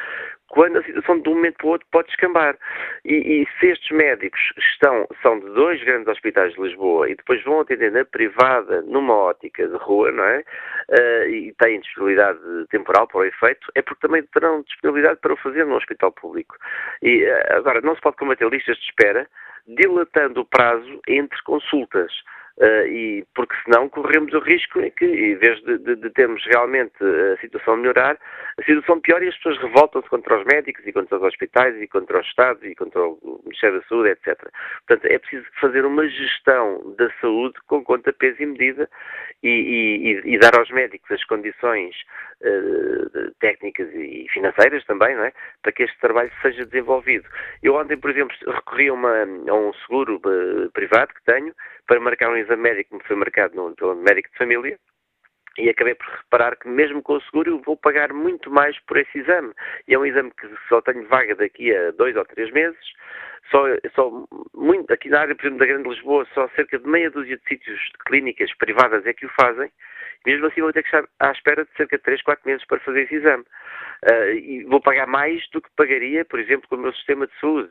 quando 0.48 0.78
a 0.78 0.82
situação 0.84 1.20
de 1.20 1.28
um 1.28 1.34
momento 1.34 1.56
para 1.56 1.66
o 1.66 1.70
outro 1.70 1.86
pode 1.90 2.08
descambar. 2.08 2.56
E, 3.04 3.14
e, 3.14 3.48
se 3.58 3.66
estes 3.66 3.90
médicos 3.90 4.40
estão, 4.56 5.06
são 5.22 5.40
de 5.40 5.46
dois 5.54 5.82
grandes 5.82 6.08
hospitais 6.08 6.52
de 6.54 6.60
Lisboa 6.60 7.08
e 7.08 7.14
depois 7.14 7.42
vão 7.44 7.60
atender 7.60 7.90
na 7.90 8.04
privada, 8.04 8.82
numa 8.82 9.14
ótica 9.14 9.66
de 9.66 9.76
rua, 9.76 10.12
não 10.12 10.24
é? 10.24 10.44
Uh, 10.90 11.28
e 11.28 11.54
têm 11.58 11.80
disponibilidade 11.80 12.38
temporal 12.70 13.06
para 13.08 13.18
o 13.18 13.24
efeito, 13.24 13.70
é 13.74 13.82
porque 13.82 14.06
também 14.06 14.22
terão 14.32 14.62
disponibilidade 14.62 15.20
para 15.20 15.32
o 15.32 15.36
fazer 15.36 15.64
no 15.64 15.76
hospital 15.76 16.12
público. 16.12 16.56
E 17.02 17.24
uh, 17.24 17.56
agora, 17.56 17.80
não 17.80 17.94
se 17.94 18.00
pode 18.00 18.16
combater 18.16 18.48
listas 18.48 18.76
de 18.76 18.84
espera 18.84 19.26
dilatando 19.66 20.42
o 20.42 20.44
prazo 20.44 21.00
entre 21.08 21.40
consultas. 21.42 22.12
Uh, 22.56 22.86
e 22.86 23.26
porque 23.34 23.56
senão 23.64 23.88
corremos 23.88 24.32
o 24.32 24.38
risco 24.38 24.80
em 24.80 24.88
que, 24.88 25.04
em 25.04 25.34
vez 25.34 25.60
de, 25.64 25.76
de, 25.78 25.96
de, 25.96 26.10
termos 26.10 26.40
realmente 26.46 26.94
a 27.02 27.36
situação 27.40 27.76
melhorar, 27.76 28.16
a 28.56 28.62
situação 28.62 29.00
piora 29.00 29.24
e 29.24 29.28
as 29.28 29.36
pessoas 29.38 29.58
revoltam-se 29.58 30.08
contra 30.08 30.38
os 30.38 30.44
médicos 30.44 30.86
e 30.86 30.92
contra 30.92 31.16
os 31.16 31.22
hospitais 31.24 31.74
e 31.82 31.88
contra 31.88 32.20
os 32.20 32.26
Estados 32.28 32.62
e 32.62 32.76
contra 32.76 33.02
o 33.02 33.40
Ministério 33.44 33.80
da 33.80 33.86
Saúde, 33.88 34.10
etc. 34.10 34.38
Portanto, 34.86 35.12
é 35.12 35.18
preciso 35.18 35.44
fazer 35.60 35.84
uma 35.84 36.08
gestão 36.08 36.94
da 36.96 37.10
saúde 37.20 37.56
com 37.66 37.82
conta, 37.82 38.12
peso 38.12 38.40
e 38.40 38.46
medida 38.46 38.88
e, 39.42 40.20
e, 40.24 40.34
e 40.34 40.38
dar 40.38 40.56
aos 40.56 40.70
médicos 40.70 41.10
as 41.10 41.24
condições 41.24 41.96
técnicas 43.40 43.88
e 43.94 44.26
financeiras 44.32 44.84
também, 44.84 45.14
não 45.16 45.24
é? 45.24 45.32
Para 45.62 45.72
que 45.72 45.82
este 45.82 45.98
trabalho 45.98 46.30
seja 46.42 46.64
desenvolvido. 46.64 47.28
Eu 47.62 47.74
ontem, 47.74 47.96
por 47.96 48.10
exemplo, 48.10 48.36
recorri 48.46 48.88
a, 48.88 48.92
uma, 48.92 49.22
a 49.22 49.54
um 49.54 49.72
seguro 49.86 50.20
uh, 50.24 50.70
privado 50.72 51.12
que 51.14 51.24
tenho 51.24 51.54
para 51.86 52.00
marcar 52.00 52.30
um 52.30 52.36
exame 52.36 52.62
médico 52.62 52.90
que 52.90 52.96
me 52.96 53.04
foi 53.04 53.16
marcado 53.16 53.54
no, 53.54 53.74
pelo 53.74 53.94
médico 53.96 54.30
de 54.30 54.38
família 54.38 54.78
e 55.56 55.68
acabei 55.68 55.94
por 55.94 56.06
reparar 56.06 56.56
que 56.56 56.68
mesmo 56.68 57.02
com 57.02 57.14
o 57.14 57.22
seguro 57.22 57.52
eu 57.52 57.58
vou 57.60 57.76
pagar 57.76 58.12
muito 58.12 58.50
mais 58.50 58.78
por 58.80 58.96
esse 58.96 59.18
exame. 59.18 59.52
E 59.86 59.94
é 59.94 59.98
um 59.98 60.06
exame 60.06 60.32
que 60.32 60.48
só 60.68 60.80
tenho 60.80 61.06
vaga 61.06 61.34
daqui 61.34 61.74
a 61.74 61.92
dois 61.92 62.16
ou 62.16 62.24
três 62.24 62.50
meses. 62.50 62.78
Só, 63.50 63.64
só 63.94 64.10
muito, 64.54 64.90
aqui 64.92 65.08
na 65.08 65.20
área, 65.20 65.34
por 65.34 65.42
exemplo, 65.42 65.58
da 65.58 65.66
Grande 65.66 65.88
Lisboa, 65.88 66.26
só 66.34 66.48
cerca 66.56 66.78
de 66.78 66.88
meia 66.88 67.10
dúzia 67.10 67.36
de 67.36 67.44
sítios 67.44 67.78
de 67.78 67.98
clínicas 68.06 68.52
privadas 68.54 69.06
é 69.06 69.12
que 69.12 69.26
o 69.26 69.30
fazem. 69.30 69.70
Mesmo 70.26 70.46
assim 70.46 70.60
vou 70.60 70.72
ter 70.72 70.82
que 70.82 70.88
estar 70.88 71.08
à 71.20 71.32
espera 71.32 71.64
de 71.64 71.70
cerca 71.76 71.96
de 71.96 72.02
3, 72.02 72.22
4 72.22 72.42
meses 72.46 72.66
para 72.66 72.80
fazer 72.80 73.02
esse 73.02 73.16
exame. 73.16 73.44
Uh, 74.04 74.32
e 74.32 74.64
vou 74.64 74.80
pagar 74.80 75.06
mais 75.06 75.46
do 75.50 75.60
que 75.60 75.68
pagaria, 75.76 76.24
por 76.24 76.38
exemplo, 76.38 76.68
com 76.68 76.76
o 76.76 76.78
meu 76.78 76.92
sistema 76.92 77.26
de 77.26 77.32
saúde. 77.40 77.70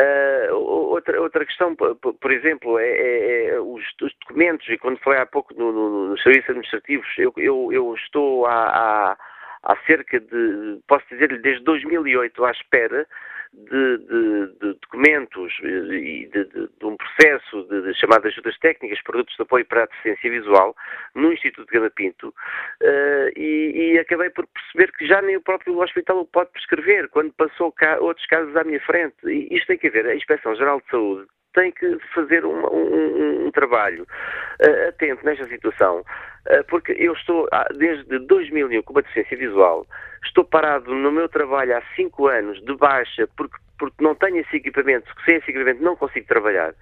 Uh, 0.00 0.54
outra, 0.54 1.20
outra 1.20 1.44
questão, 1.44 1.74
por, 1.74 2.32
exemplo, 2.32 2.78
é, 2.78 2.88
é, 2.88 3.46
é 3.48 3.60
os, 3.60 3.84
os, 4.02 4.14
documentos, 4.20 4.68
e 4.68 4.78
quando 4.78 4.98
falei 4.98 5.20
há 5.20 5.26
pouco 5.26 5.54
no, 5.54 5.72
no, 5.72 6.08
nos 6.08 6.22
serviços 6.22 6.50
administrativos, 6.50 7.08
eu, 7.18 7.32
eu, 7.36 7.70
eu 7.72 7.94
estou 7.94 8.46
há, 8.46 8.66
há, 8.66 9.16
há 9.62 9.76
cerca 9.86 10.20
de, 10.20 10.80
posso 10.86 11.04
dizer-lhe, 11.10 11.38
desde 11.38 11.64
2008 11.64 12.44
à 12.44 12.50
espera 12.50 13.06
de, 13.54 13.98
de, 13.98 14.46
de 14.60 14.78
documentos 14.80 15.52
e 15.62 16.28
de, 16.32 16.44
de, 16.44 16.68
um 16.82 16.96
processo 16.96 17.64
de, 17.64 17.94
chamadas 17.94 18.32
ajudas 18.32 18.58
técnicas, 18.58 19.02
produtos 19.02 19.34
de 19.36 19.42
apoio 19.42 19.64
para 19.66 19.84
a 19.84 19.86
deficiência 19.86 20.30
visual, 20.30 20.76
no 21.14 21.32
Instituto 21.32 21.66
de 21.66 21.72
Gama 21.72 21.90
Pinto, 21.90 22.28
uh, 22.28 23.38
e, 23.38 23.92
e, 23.94 23.98
acabei 23.98 24.30
por 24.30 24.46
perceber 24.46 24.92
que 24.92 25.06
já 25.06 25.22
nem 25.22 25.36
o 25.36 25.42
próprio 25.42 25.78
hospital 25.78 26.20
o 26.20 26.26
pode 26.26 26.50
prescrever, 26.52 27.08
quando 27.08 27.32
passou 27.32 27.72
cá 27.72 27.98
outros 28.00 28.26
casos 28.26 28.54
à 28.56 28.64
minha 28.64 28.80
frente. 28.80 29.16
E 29.26 29.48
isto 29.54 29.66
tem 29.66 29.78
que 29.78 29.90
ver, 29.90 30.06
a 30.06 30.14
Inspeção 30.14 30.54
Geral 30.56 30.80
de 30.80 30.90
Saúde 30.90 31.26
tem 31.54 31.72
que 31.72 31.98
fazer 32.14 32.44
um, 32.44 32.66
um, 32.66 33.46
um 33.46 33.50
trabalho 33.50 34.02
uh, 34.02 34.88
atento 34.88 35.24
nesta 35.24 35.46
situação, 35.46 36.00
uh, 36.00 36.64
porque 36.68 36.92
eu 36.92 37.12
estou, 37.14 37.48
desde 37.76 38.18
2001, 38.18 38.82
com 38.82 38.92
uma 38.92 39.02
deficiência 39.02 39.36
visual, 39.36 39.86
estou 40.24 40.44
parado 40.44 40.94
no 40.94 41.10
meu 41.10 41.28
trabalho 41.28 41.76
há 41.76 41.82
cinco 41.96 42.26
anos 42.26 42.62
de 42.64 42.76
baixa, 42.76 43.28
porque 43.36 43.56
porque 43.78 44.02
não 44.02 44.14
tenho 44.14 44.38
esse 44.38 44.56
equipamento, 44.56 45.12
sem 45.24 45.36
esse 45.36 45.50
equipamento 45.50 45.82
não 45.82 45.96
consigo 45.96 46.26
trabalhar, 46.26 46.74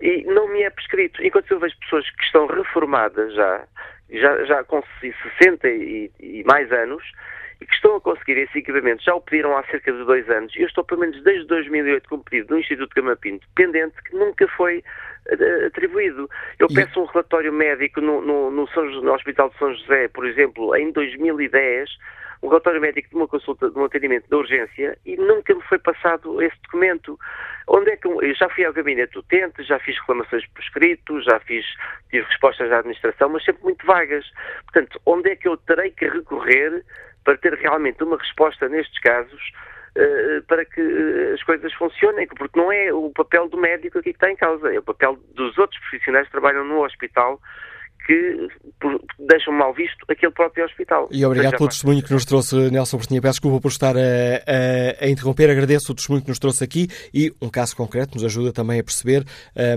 e 0.00 0.24
não 0.24 0.48
me 0.48 0.62
é 0.62 0.70
prescrito. 0.70 1.22
Enquanto 1.24 1.50
eu 1.50 1.58
vejo 1.58 1.78
pessoas 1.80 2.08
que 2.10 2.24
estão 2.24 2.46
reformadas 2.46 3.34
já, 3.34 3.64
já, 4.10 4.44
já 4.44 4.64
com 4.64 4.82
60 5.00 5.68
e, 5.68 6.10
e 6.20 6.44
mais 6.44 6.70
anos, 6.72 7.04
e 7.60 7.66
que 7.66 7.74
estão 7.74 7.96
a 7.96 8.00
conseguir 8.00 8.38
esse 8.38 8.58
equipamento, 8.58 9.02
já 9.02 9.14
o 9.14 9.20
pediram 9.20 9.56
há 9.56 9.64
cerca 9.64 9.92
de 9.92 10.04
dois 10.04 10.28
anos, 10.28 10.54
e 10.56 10.62
eu 10.62 10.66
estou 10.66 10.84
pelo 10.84 11.00
menos 11.00 11.22
desde 11.22 11.46
2008 11.46 12.08
com 12.08 12.16
um 12.16 12.22
pedido 12.22 12.48
do 12.48 12.58
Instituto 12.58 12.94
Gama 12.94 13.16
Pinto, 13.16 13.46
pendente, 13.54 13.94
que 14.02 14.16
nunca 14.16 14.46
foi 14.48 14.78
uh, 14.78 15.66
atribuído. 15.66 16.28
Eu 16.58 16.66
e... 16.70 16.74
peço 16.74 17.00
um 17.00 17.06
relatório 17.06 17.52
médico 17.52 18.00
no, 18.00 18.20
no, 18.20 18.50
no, 18.50 18.68
São, 18.68 18.84
no 18.84 19.12
Hospital 19.12 19.50
de 19.50 19.58
São 19.58 19.74
José, 19.74 20.08
por 20.08 20.26
exemplo, 20.26 20.74
em 20.76 20.90
2010, 20.92 21.90
um 22.44 22.48
relatório 22.48 22.80
médico 22.80 23.08
de 23.08 23.16
uma 23.16 23.26
consulta, 23.26 23.70
de 23.70 23.78
um 23.78 23.84
atendimento 23.84 24.28
de 24.28 24.34
urgência 24.34 24.98
e 25.06 25.16
nunca 25.16 25.54
me 25.54 25.62
foi 25.62 25.78
passado 25.78 26.42
esse 26.42 26.56
documento. 26.64 27.18
Onde 27.66 27.90
é 27.90 27.96
que 27.96 28.06
eu 28.06 28.34
já 28.34 28.50
fui 28.50 28.66
ao 28.66 28.72
gabinete 28.72 29.18
utente, 29.18 29.62
já 29.62 29.78
fiz 29.78 29.98
reclamações 29.98 30.46
por 30.48 30.62
escrito, 30.62 31.22
já 31.22 31.40
fiz 31.40 31.64
tive 32.10 32.26
respostas 32.26 32.68
da 32.68 32.80
administração, 32.80 33.30
mas 33.30 33.44
sempre 33.44 33.62
muito 33.62 33.86
vagas. 33.86 34.26
Portanto, 34.64 35.00
onde 35.06 35.30
é 35.30 35.36
que 35.36 35.48
eu 35.48 35.56
terei 35.56 35.90
que 35.90 36.06
recorrer 36.06 36.84
para 37.24 37.36
ter 37.38 37.54
realmente 37.54 38.02
uma 38.04 38.16
resposta 38.16 38.68
nestes 38.68 38.98
casos? 39.00 39.40
Uh, 39.96 40.42
para 40.48 40.64
que 40.64 40.80
uh, 40.80 41.34
as 41.34 41.42
coisas 41.44 41.72
funcionem, 41.74 42.26
porque 42.26 42.58
não 42.58 42.72
é 42.72 42.92
o 42.92 43.10
papel 43.10 43.48
do 43.48 43.56
médico 43.56 43.98
aqui 43.98 44.10
que 44.10 44.16
está 44.16 44.28
em 44.28 44.34
causa, 44.34 44.74
é 44.74 44.78
o 44.78 44.82
papel 44.82 45.16
dos 45.34 45.56
outros 45.56 45.80
profissionais 45.82 46.26
que 46.26 46.32
trabalham 46.32 46.64
no 46.64 46.84
hospital 46.84 47.40
que 48.04 48.48
deixam 49.18 49.52
mal 49.54 49.72
visto 49.72 50.04
aquele 50.08 50.32
próprio 50.32 50.64
hospital. 50.64 51.08
E 51.10 51.24
obrigado 51.24 51.56
pelo 51.56 51.68
testemunho 51.68 52.02
que 52.02 52.12
nos 52.12 52.24
trouxe, 52.24 52.70
Nelson 52.70 52.98
Bertinha. 52.98 53.22
Peço 53.22 53.34
desculpa 53.34 53.60
por 53.60 53.68
estar 53.68 53.96
a, 53.96 54.00
a, 54.00 55.04
a, 55.04 55.08
interromper, 55.08 55.50
agradeço 55.50 55.92
o 55.92 55.94
testemunho 55.94 56.22
que 56.22 56.28
nos 56.28 56.38
trouxe 56.38 56.62
aqui 56.62 56.88
e 57.12 57.32
um 57.40 57.48
caso 57.48 57.74
concreto 57.74 58.14
nos 58.14 58.24
ajuda 58.24 58.52
também 58.52 58.78
a 58.78 58.84
perceber 58.84 59.24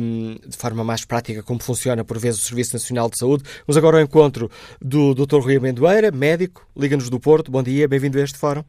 um, 0.02 0.36
de 0.46 0.58
forma 0.58 0.84
mais 0.84 1.06
prática 1.06 1.42
como 1.42 1.64
funciona 1.64 2.04
por 2.04 2.18
vezes 2.18 2.42
o 2.42 2.46
Serviço 2.46 2.74
Nacional 2.74 3.10
de 3.10 3.18
Saúde. 3.18 3.44
Vamos 3.66 3.78
agora 3.78 3.98
ao 3.98 4.04
encontro 4.04 4.50
do 4.82 5.14
Dr. 5.14 5.40
Rui 5.40 5.58
Amendoeira, 5.58 6.12
médico, 6.12 6.68
Liga-nos 6.76 7.10
do 7.10 7.20
Porto. 7.20 7.50
Bom 7.50 7.64
dia, 7.64 7.88
bem-vindo 7.88 8.20
a 8.20 8.22
este 8.22 8.38
fórum. 8.38 8.64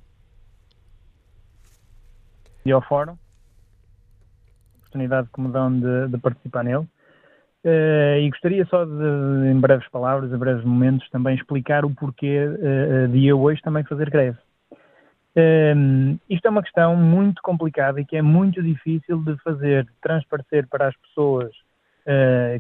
E 2.64 2.70
ao 2.70 2.82
fórum, 2.82 3.16
oportunidade 4.78 5.28
que 5.34 5.40
me 5.40 5.48
dão 5.48 5.72
de, 5.72 6.08
de 6.08 6.18
participar 6.18 6.64
nele. 6.64 6.86
Uh, 7.68 8.18
e 8.20 8.30
gostaria 8.30 8.64
só 8.64 8.82
de, 8.86 9.50
em 9.50 9.60
breves 9.60 9.86
palavras, 9.90 10.32
em 10.32 10.38
breves 10.38 10.64
momentos, 10.64 11.06
também 11.10 11.34
explicar 11.34 11.84
o 11.84 11.90
porquê 11.90 12.46
uh, 12.46 13.08
de 13.08 13.26
eu 13.26 13.38
hoje 13.42 13.60
também 13.60 13.84
fazer 13.84 14.08
greve. 14.08 14.38
Uh, 15.36 16.18
isto 16.30 16.46
é 16.46 16.50
uma 16.50 16.62
questão 16.62 16.96
muito 16.96 17.42
complicada 17.42 18.00
e 18.00 18.06
que 18.06 18.16
é 18.16 18.22
muito 18.22 18.62
difícil 18.62 19.18
de 19.18 19.36
fazer 19.42 19.86
transparecer 20.00 20.66
para 20.66 20.88
as 20.88 20.96
pessoas 20.96 21.50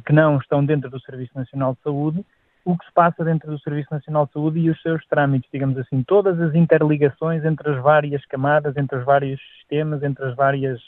que 0.04 0.12
não 0.12 0.36
estão 0.36 0.62
dentro 0.62 0.90
do 0.90 1.00
Serviço 1.00 1.32
Nacional 1.34 1.72
de 1.72 1.80
Saúde 1.80 2.22
o 2.66 2.76
que 2.76 2.84
se 2.84 2.92
passa 2.92 3.24
dentro 3.24 3.50
do 3.50 3.58
Serviço 3.60 3.88
Nacional 3.90 4.26
de 4.26 4.32
Saúde 4.34 4.58
e 4.58 4.68
os 4.68 4.78
seus 4.82 5.02
trâmites, 5.06 5.48
digamos 5.50 5.78
assim, 5.78 6.02
todas 6.02 6.38
as 6.38 6.54
interligações 6.54 7.42
entre 7.46 7.70
as 7.70 7.82
várias 7.82 8.22
camadas, 8.26 8.76
entre 8.76 8.98
os 8.98 9.06
vários 9.06 9.40
sistemas, 9.56 10.02
entre 10.02 10.22
as 10.26 10.36
várias 10.36 10.78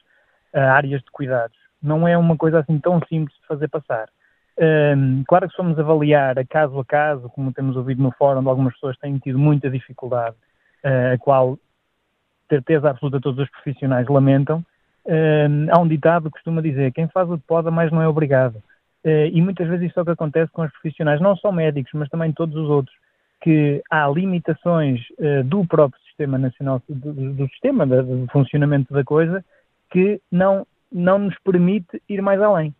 áreas 0.52 1.00
de 1.00 1.10
cuidados 1.10 1.56
não 1.82 2.06
é 2.06 2.16
uma 2.16 2.36
coisa 2.36 2.60
assim 2.60 2.78
tão 2.78 3.00
simples 3.08 3.36
de 3.40 3.46
fazer 3.46 3.68
passar. 3.68 4.08
Um, 4.58 5.24
claro 5.26 5.46
que 5.46 5.52
se 5.52 5.56
formos 5.56 5.78
avaliar 5.78 6.38
a 6.38 6.44
caso 6.44 6.78
a 6.78 6.84
caso, 6.84 7.30
como 7.30 7.52
temos 7.52 7.76
ouvido 7.76 8.02
no 8.02 8.12
fórum, 8.12 8.46
algumas 8.48 8.74
pessoas 8.74 8.98
têm 8.98 9.16
tido 9.18 9.38
muita 9.38 9.70
dificuldade, 9.70 10.36
uh, 10.84 11.14
a 11.14 11.18
qual 11.18 11.58
certeza 12.48 12.90
absoluta 12.90 13.20
todos 13.20 13.42
os 13.42 13.50
profissionais 13.50 14.06
lamentam, 14.08 14.62
um, 15.06 15.66
há 15.70 15.78
um 15.78 15.88
ditado 15.88 16.24
que 16.24 16.32
costuma 16.32 16.60
dizer, 16.60 16.92
quem 16.92 17.08
faz 17.08 17.30
o 17.30 17.38
que 17.38 17.46
pode, 17.46 17.70
mais 17.70 17.90
não 17.90 18.02
é 18.02 18.08
obrigado. 18.08 18.56
Uh, 19.04 19.32
e 19.32 19.40
muitas 19.40 19.66
vezes 19.66 19.88
isso 19.88 19.98
é 19.98 20.02
o 20.02 20.04
que 20.04 20.10
acontece 20.10 20.52
com 20.52 20.62
os 20.62 20.72
profissionais, 20.72 21.20
não 21.20 21.34
só 21.36 21.50
médicos, 21.50 21.92
mas 21.94 22.08
também 22.10 22.32
todos 22.32 22.54
os 22.54 22.68
outros, 22.68 22.94
que 23.40 23.82
há 23.90 24.06
limitações 24.08 25.00
uh, 25.18 25.42
do 25.44 25.64
próprio 25.64 26.00
sistema 26.02 26.36
nacional, 26.36 26.82
do, 26.86 27.32
do 27.32 27.48
sistema 27.48 27.86
de, 27.86 28.02
de 28.02 28.26
funcionamento 28.30 28.92
da 28.92 29.02
coisa, 29.02 29.42
que 29.90 30.20
não 30.30 30.66
não 30.92 31.18
nos 31.18 31.36
permite 31.44 32.00
ir 32.08 32.20
mais 32.20 32.40
além. 32.40 32.74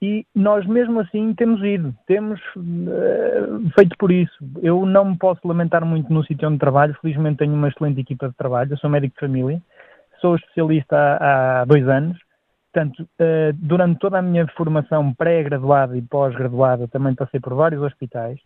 E 0.00 0.26
nós 0.34 0.66
mesmo 0.66 0.98
assim 0.98 1.32
temos 1.34 1.62
ido, 1.62 1.94
temos 2.08 2.40
uh, 2.56 3.70
feito 3.76 3.96
por 3.96 4.10
isso. 4.10 4.36
Eu 4.60 4.84
não 4.84 5.04
me 5.04 5.16
posso 5.16 5.46
lamentar 5.46 5.84
muito 5.84 6.12
no 6.12 6.24
sítio 6.24 6.48
onde 6.48 6.58
trabalho, 6.58 6.96
felizmente 7.00 7.38
tenho 7.38 7.54
uma 7.54 7.68
excelente 7.68 8.00
equipa 8.00 8.28
de 8.28 8.34
trabalho, 8.34 8.72
eu 8.72 8.78
sou 8.78 8.90
médico 8.90 9.14
de 9.14 9.20
família, 9.20 9.62
sou 10.20 10.34
especialista 10.34 10.96
há, 10.96 11.60
há 11.60 11.64
dois 11.64 11.86
anos, 11.86 12.18
portanto, 12.72 13.02
uh, 13.02 13.52
durante 13.52 14.00
toda 14.00 14.18
a 14.18 14.22
minha 14.22 14.44
formação 14.56 15.14
pré-graduada 15.14 15.96
e 15.96 16.02
pós-graduada 16.02 16.88
também 16.88 17.14
passei 17.14 17.38
por 17.38 17.54
vários 17.54 17.80
hospitais, 17.80 18.40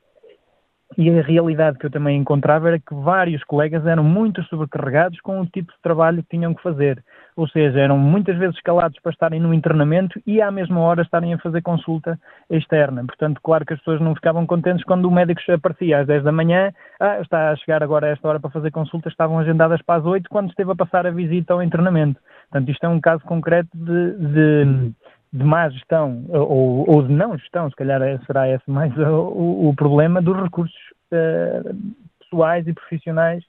e 0.96 1.10
a 1.10 1.22
realidade 1.22 1.78
que 1.78 1.86
eu 1.86 1.90
também 1.90 2.16
encontrava 2.16 2.68
era 2.68 2.78
que 2.78 2.94
vários 2.94 3.42
colegas 3.44 3.84
eram 3.86 4.04
muito 4.04 4.42
sobrecarregados 4.44 5.20
com 5.20 5.40
o 5.40 5.46
tipo 5.46 5.72
de 5.72 5.78
trabalho 5.82 6.22
que 6.22 6.36
tinham 6.36 6.54
que 6.54 6.62
fazer. 6.62 7.02
Ou 7.34 7.46
seja, 7.48 7.80
eram 7.80 7.98
muitas 7.98 8.38
vezes 8.38 8.56
escalados 8.56 8.98
para 9.00 9.12
estarem 9.12 9.40
no 9.40 9.52
internamento 9.52 10.18
e 10.26 10.40
à 10.40 10.50
mesma 10.50 10.80
hora 10.80 11.02
estarem 11.02 11.34
a 11.34 11.38
fazer 11.38 11.60
consulta 11.60 12.18
externa. 12.48 13.04
Portanto, 13.04 13.40
claro 13.42 13.66
que 13.66 13.74
as 13.74 13.78
pessoas 13.80 14.00
não 14.00 14.14
ficavam 14.14 14.46
contentes 14.46 14.84
quando 14.84 15.06
o 15.06 15.10
médico 15.10 15.40
aparecia 15.52 16.00
às 16.00 16.06
10 16.06 16.24
da 16.24 16.32
manhã, 16.32 16.72
ah, 17.00 17.20
está 17.20 17.50
a 17.50 17.56
chegar 17.56 17.82
agora 17.82 18.06
a 18.06 18.10
esta 18.10 18.28
hora 18.28 18.40
para 18.40 18.50
fazer 18.50 18.70
consulta, 18.70 19.08
estavam 19.08 19.38
agendadas 19.38 19.82
para 19.82 20.00
as 20.00 20.06
8 20.06 20.30
quando 20.30 20.48
esteve 20.48 20.70
a 20.70 20.76
passar 20.76 21.06
a 21.06 21.10
visita 21.10 21.52
ao 21.52 21.62
internamento. 21.62 22.18
Portanto, 22.48 22.70
isto 22.70 22.84
é 22.84 22.88
um 22.88 23.00
caso 23.00 23.24
concreto 23.24 23.68
de, 23.74 24.16
de 24.18 24.92
de 25.36 25.44
má 25.44 25.68
gestão 25.68 26.24
ou, 26.28 26.88
ou, 26.88 27.02
de 27.02 27.12
não 27.12 27.36
gestão, 27.36 27.68
se 27.68 27.76
calhar 27.76 28.00
será 28.24 28.48
esse 28.48 28.68
mais 28.70 28.96
o, 28.98 29.68
o 29.68 29.74
problema 29.76 30.22
dos 30.22 30.36
recursos 30.42 30.76
uh, 31.12 31.76
pessoais 32.18 32.66
e 32.66 32.72
profissionais 32.72 33.44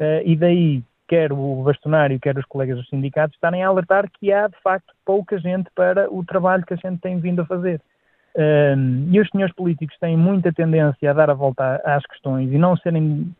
uh, 0.00 0.22
e 0.24 0.36
daí 0.36 0.82
quer 1.08 1.32
o 1.32 1.62
bastonário, 1.62 2.20
quer 2.20 2.38
os 2.38 2.44
colegas 2.44 2.76
dos 2.76 2.88
sindicatos 2.88 3.34
estarem 3.34 3.64
a 3.64 3.68
alertar 3.68 4.08
que 4.12 4.32
há 4.32 4.46
de 4.46 4.56
facto 4.62 4.92
pouca 5.04 5.38
gente 5.38 5.68
para 5.74 6.12
o 6.12 6.24
trabalho 6.24 6.64
que 6.64 6.74
a 6.74 6.76
gente 6.76 7.00
tem 7.00 7.18
vindo 7.18 7.42
a 7.42 7.46
fazer. 7.46 7.80
Um, 8.36 9.08
e 9.10 9.18
os 9.18 9.28
senhores 9.30 9.52
políticos 9.56 9.98
têm 9.98 10.16
muita 10.16 10.52
tendência 10.52 11.10
a 11.10 11.12
dar 11.12 11.30
a 11.30 11.34
volta 11.34 11.82
às 11.84 12.06
questões 12.06 12.52
e 12.52 12.58
não 12.58 12.76
serem 12.76 13.34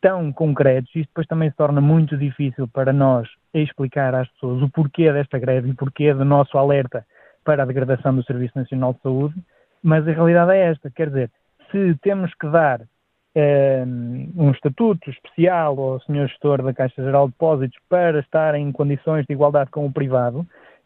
tão 0.00 0.32
concretos, 0.32 0.88
isto 0.94 1.08
depois 1.08 1.26
também 1.26 1.50
se 1.50 1.56
torna 1.56 1.82
muito 1.82 2.16
difícil 2.16 2.66
para 2.68 2.94
nós 2.94 3.28
explicar 3.52 4.14
às 4.14 4.28
pessoas 4.28 4.62
o 4.62 4.70
porquê 4.70 5.12
desta 5.12 5.38
greve 5.38 5.68
e 5.68 5.72
o 5.72 5.76
porquê 5.76 6.14
do 6.14 6.24
nosso 6.24 6.56
alerta 6.56 7.04
para 7.46 7.62
a 7.62 7.66
degradação 7.66 8.14
do 8.14 8.24
Serviço 8.24 8.58
Nacional 8.58 8.92
de 8.92 9.00
Saúde, 9.00 9.34
mas 9.82 10.06
a 10.06 10.12
realidade 10.12 10.50
é 10.50 10.70
esta, 10.72 10.90
quer 10.90 11.08
dizer, 11.08 11.30
se 11.70 11.94
temos 12.02 12.34
que 12.34 12.48
dar 12.48 12.80
eh, 13.38 13.84
um 14.36 14.50
estatuto 14.50 15.08
especial 15.10 15.78
ao 15.78 16.00
senhor 16.00 16.26
gestor 16.26 16.62
da 16.62 16.74
Caixa 16.74 17.02
Geral 17.02 17.26
de 17.26 17.32
Depósitos 17.32 17.78
para 17.88 18.18
estar 18.18 18.54
em 18.54 18.72
condições 18.72 19.24
de 19.26 19.32
igualdade 19.32 19.70
com 19.70 19.86
o 19.86 19.92
privado, 19.92 20.40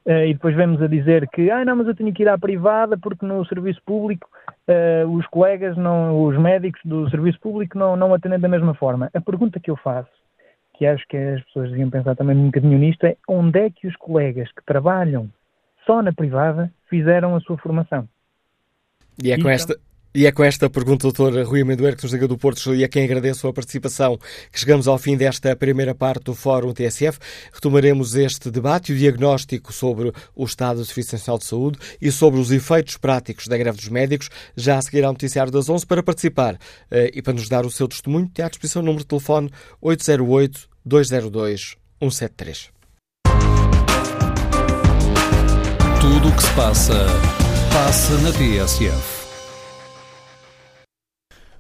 uh, 0.05 0.25
e 0.27 0.35
depois 0.35 0.55
vemos 0.55 0.83
a 0.83 0.87
dizer 0.87 1.29
que, 1.29 1.51
ah, 1.51 1.65
não, 1.65 1.77
mas 1.77 1.87
eu 1.87 1.95
tenho 1.95 2.13
que 2.13 2.23
ir 2.23 2.29
à 2.29 2.37
privada 2.37 2.99
porque 2.99 3.25
no 3.25 3.45
serviço 3.47 3.81
público 3.87 4.29
uh, 4.69 5.09
os 5.11 5.27
colegas, 5.29 5.77
não, 5.77 6.25
os 6.25 6.37
médicos 6.37 6.81
do 6.85 7.09
serviço 7.09 7.39
público 7.41 7.79
não, 7.79 7.97
não 7.97 8.13
atendem 8.13 8.41
da 8.41 8.49
mesma 8.49 8.75
forma. 8.75 9.09
A 9.15 9.21
pergunta 9.21 9.61
que 9.61 9.71
eu 9.71 9.77
faço, 9.77 10.11
que 10.75 10.87
acho 10.87 11.07
que 11.09 11.17
as 11.17 11.45
pessoas 11.45 11.71
deviam 11.71 11.89
pensar 11.89 12.17
também 12.17 12.37
um 12.37 12.47
bocadinho 12.47 12.79
nisto, 12.79 13.05
é 13.05 13.17
onde 13.29 13.61
é 13.61 13.71
que 13.71 13.87
os 13.87 13.95
colegas 13.97 14.51
que 14.51 14.65
trabalham 14.65 15.29
só 15.87 16.03
na 16.03 16.13
privada 16.13 16.73
fizeram 16.89 17.37
a 17.37 17.41
sua 17.41 17.57
formação. 17.59 18.09
E 19.23 19.33
é 19.33 19.39
com 19.39 19.49
esta, 19.49 19.77
e 20.13 20.27
é 20.27 20.33
com 20.33 20.43
esta 20.43 20.69
pergunta, 20.69 21.03
doutor 21.03 21.33
Rui 21.47 21.63
Amendoeiro, 21.63 21.97
que 21.97 22.03
nos 22.03 22.13
liga 22.13 22.27
do 22.27 22.37
Porto 22.37 22.75
e 22.75 22.83
a 22.83 22.89
quem 22.89 23.05
agradeço 23.05 23.47
a 23.47 23.53
participação, 23.53 24.19
que 24.51 24.59
chegamos 24.59 24.89
ao 24.89 24.99
fim 24.99 25.17
desta 25.17 25.55
primeira 25.55 25.95
parte 25.95 26.25
do 26.25 26.35
Fórum 26.35 26.73
TSF. 26.73 27.17
Retomaremos 27.53 28.17
este 28.17 28.51
debate 28.51 28.91
e 28.91 28.97
o 28.97 28.99
diagnóstico 28.99 29.73
sobre 29.73 30.13
o 30.35 30.45
estado 30.45 30.79
do 30.79 30.85
Serviço 30.85 31.15
Nacional 31.15 31.39
de 31.39 31.45
Saúde 31.45 31.79
e 32.03 32.11
sobre 32.11 32.41
os 32.41 32.51
efeitos 32.51 32.97
práticos 32.97 33.47
da 33.47 33.57
greve 33.57 33.77
dos 33.77 33.89
médicos, 33.89 34.31
já 34.57 34.79
a 34.79 34.83
seguir 34.83 35.05
ao 35.05 35.13
noticiário 35.13 35.53
das 35.53 35.69
11. 35.69 35.87
Para 35.87 36.03
participar 36.03 36.59
eh, 36.91 37.13
e 37.15 37.23
para 37.23 37.35
nos 37.35 37.49
dar 37.49 37.65
o 37.65 37.71
seu 37.71 37.87
testemunho, 37.87 38.29
tem 38.35 38.45
à 38.45 38.49
disposição 38.49 38.83
o 38.83 38.85
número 38.85 39.05
de 39.05 39.09
telefone 39.09 39.49
808 39.81 40.69
202 40.85 41.77
173. 42.01 42.80
Tudo 46.13 46.29
o 46.29 46.35
que 46.35 46.43
se 46.43 46.55
passa, 46.55 47.07
passa 47.73 48.19
na 48.19 48.33
TSF. 48.33 49.21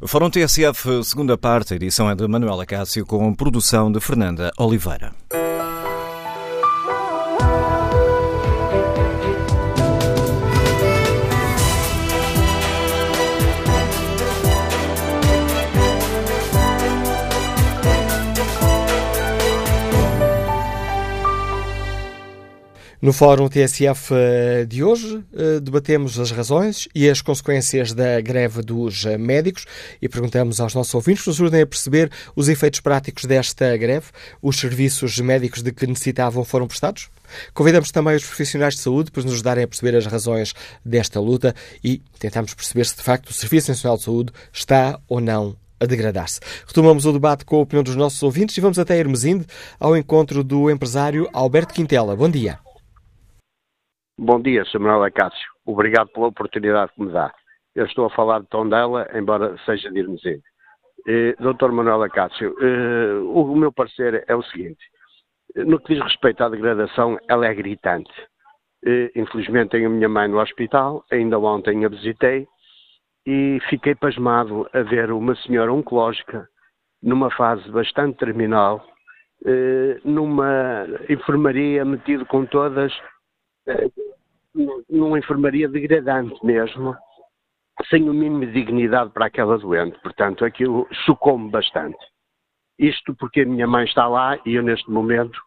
Fórum 0.05 0.28
TSF, 0.28 1.05
segunda 1.05 1.38
parte, 1.38 1.72
a 1.74 1.76
edição 1.76 2.11
é 2.11 2.16
de 2.16 2.26
Manuela 2.26 2.66
Cássio 2.66 3.07
com 3.07 3.32
produção 3.32 3.92
de 3.92 4.01
Fernanda 4.01 4.51
Oliveira. 4.59 5.12
No 23.03 23.14
Fórum 23.14 23.48
TSF 23.48 24.12
eh, 24.12 24.66
de 24.66 24.84
hoje, 24.84 25.24
eh, 25.32 25.59
debatemos 25.59 26.20
as 26.20 26.30
razões 26.30 26.86
e 26.94 27.09
as 27.09 27.22
consequências 27.22 27.94
da 27.94 28.20
greve 28.20 28.61
dos 28.61 29.07
eh, 29.07 29.16
médicos 29.16 29.64
e 30.03 30.07
perguntamos 30.07 30.61
aos 30.61 30.74
nossos 30.74 30.92
ouvintes 30.94 31.22
que 31.22 31.30
nos 31.30 31.40
ajudem 31.40 31.62
a 31.62 31.66
perceber 31.66 32.11
os 32.36 32.46
efeitos 32.46 32.80
práticos 32.80 33.24
desta 33.24 33.74
greve. 33.78 34.09
Os 34.42 34.59
serviços 34.59 35.18
médicos 35.18 35.62
de 35.62 35.72
que 35.72 35.86
necessitavam 35.86 36.44
foram 36.44 36.66
prestados? 36.66 37.09
Convidamos 37.55 37.90
também 37.90 38.16
os 38.16 38.26
profissionais 38.26 38.74
de 38.74 38.82
saúde 38.82 39.11
para 39.11 39.22
nos 39.22 39.32
ajudarem 39.32 39.64
a 39.64 39.68
perceber 39.68 39.96
as 39.96 40.05
razões 40.05 40.53
desta 40.84 41.18
luta 41.18 41.55
e 41.82 42.03
tentamos 42.18 42.53
perceber 42.53 42.84
se 42.84 42.96
de 42.96 43.03
facto 43.03 43.30
o 43.30 43.32
Serviço 43.32 43.70
Nacional 43.70 43.96
de 43.96 44.05
Saúde 44.05 44.32
está 44.53 45.01
ou 45.09 45.22
não 45.22 45.57
a 45.80 45.86
degradar-se. 45.86 46.40
Retomamos 46.66 47.07
o 47.07 47.12
debate 47.14 47.46
com 47.46 47.57
a 47.57 47.61
opinião 47.61 47.82
dos 47.82 47.96
nossos 47.96 48.22
ouvintes 48.22 48.59
e 48.59 48.61
vamos 48.61 48.78
até 48.78 48.98
Hermesinde 48.98 49.46
ao 49.78 49.96
encontro 49.96 50.44
do 50.44 50.70
empresário 50.70 51.26
Alberto 51.32 51.72
Quintela. 51.72 52.14
Bom 52.14 52.28
dia. 52.28 52.59
Bom 54.23 54.39
dia, 54.39 54.66
Sr. 54.66 54.81
Manuel 54.81 55.05
Acácio. 55.05 55.51
Obrigado 55.64 56.09
pela 56.09 56.27
oportunidade 56.27 56.93
que 56.93 57.03
me 57.03 57.11
dá. 57.11 57.33
Eu 57.75 57.87
estou 57.87 58.05
a 58.05 58.11
falar 58.11 58.41
de 58.41 58.49
Tondela, 58.49 59.09
embora 59.14 59.57
seja 59.64 59.91
de 59.91 59.99
Irmezinho. 59.99 60.43
Eh, 61.09 61.35
Dr. 61.41 61.71
Manuel 61.73 62.03
Acácio, 62.03 62.55
eh, 62.61 63.14
o 63.25 63.57
meu 63.57 63.73
parecer 63.73 64.23
é 64.29 64.37
o 64.37 64.43
seguinte. 64.43 64.85
No 65.57 65.81
que 65.81 65.95
diz 65.95 66.05
respeito 66.05 66.45
à 66.45 66.51
degradação, 66.51 67.18
ela 67.31 67.47
é 67.47 67.55
gritante. 67.55 68.12
Eh, 68.85 69.11
infelizmente 69.16 69.71
tenho 69.71 69.87
a 69.87 69.91
minha 69.91 70.09
mãe 70.11 70.29
no 70.29 70.39
hospital, 70.39 71.03
ainda 71.11 71.39
ontem 71.39 71.87
a 71.87 71.89
visitei 71.89 72.47
e 73.27 73.59
fiquei 73.71 73.95
pasmado 73.95 74.68
a 74.75 74.83
ver 74.83 75.12
uma 75.12 75.35
senhora 75.35 75.73
oncológica 75.73 76.47
numa 77.03 77.31
fase 77.31 77.66
bastante 77.71 78.18
terminal, 78.18 78.87
numa 80.05 80.87
enfermaria 81.09 81.83
metido 81.87 82.27
com 82.27 82.45
todas 82.45 82.93
numa 84.88 85.18
enfermaria 85.18 85.68
degradante 85.68 86.34
mesmo, 86.44 86.96
sem 87.88 88.08
o 88.08 88.12
mínimo 88.12 88.46
de 88.46 88.52
dignidade 88.52 89.11
para 89.11 89.26
aquela 89.26 89.58
doente. 89.58 89.98
Portanto, 90.00 90.44
aquilo 90.44 90.86
chocou-me 91.06 91.50
bastante. 91.50 91.98
Isto 92.78 93.14
porque 93.14 93.42
a 93.42 93.46
minha 93.46 93.66
mãe 93.66 93.84
está 93.84 94.08
lá 94.08 94.38
e 94.44 94.54
eu, 94.54 94.62
neste 94.62 94.90
momento, 94.90 95.38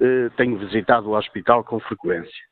eh, 0.00 0.30
tenho 0.36 0.58
visitado 0.58 1.08
o 1.08 1.16
hospital 1.16 1.64
com 1.64 1.78
frequência. 1.80 2.50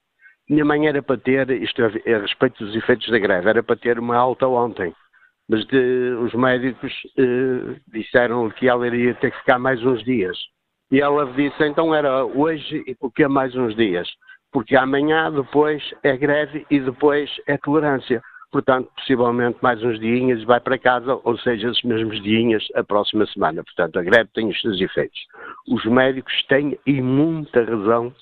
Minha 0.48 0.64
mãe 0.64 0.86
era 0.86 1.02
para 1.02 1.18
ter, 1.18 1.50
isto 1.50 1.82
é, 1.82 2.14
a 2.14 2.18
respeito 2.20 2.64
dos 2.64 2.74
efeitos 2.74 3.08
da 3.10 3.18
greve, 3.18 3.48
era 3.48 3.62
para 3.62 3.76
ter 3.76 3.98
uma 3.98 4.16
alta 4.16 4.46
ontem. 4.46 4.94
Mas 5.48 5.64
de, 5.66 6.16
os 6.20 6.32
médicos 6.34 6.92
eh, 7.18 7.80
disseram 7.88 8.48
que 8.50 8.68
ela 8.68 8.86
iria 8.86 9.14
ter 9.14 9.30
que 9.30 9.38
ficar 9.38 9.58
mais 9.58 9.82
uns 9.84 10.04
dias. 10.04 10.38
E 10.90 11.00
ela 11.00 11.26
disse, 11.32 11.62
então 11.64 11.94
era 11.94 12.24
hoje 12.24 12.82
e 12.86 12.94
porque 12.94 13.26
mais 13.28 13.54
uns 13.54 13.74
dias? 13.76 14.08
Porque 14.53 14.76
amanhã, 14.76 15.30
depois 15.30 15.82
é 16.03 16.16
greve 16.16 16.66
e 16.70 16.80
depois 16.80 17.30
é 17.46 17.57
tolerância. 17.59 18.22
Portanto, 18.51 18.90
possivelmente 18.96 19.59
mais 19.61 19.82
uns 19.82 20.01
dias 20.01 20.42
vai 20.44 20.59
para 20.59 20.78
casa, 20.78 21.20
ou 21.22 21.36
seja, 21.38 21.68
os 21.68 21.82
mesmos 21.82 22.22
dias 22.22 22.66
a 22.74 22.82
próxima 22.82 23.26
semana. 23.26 23.62
Portanto, 23.62 23.99
a 23.99 24.03
greve 24.03 24.30
tem 24.32 24.49
os 24.49 24.59
seus 24.61 24.80
efeitos. 24.80 25.20
Os 25.68 25.84
médicos 25.84 26.32
têm 26.49 26.78
e 26.86 27.03
muita 27.03 27.62
razão 27.62 28.14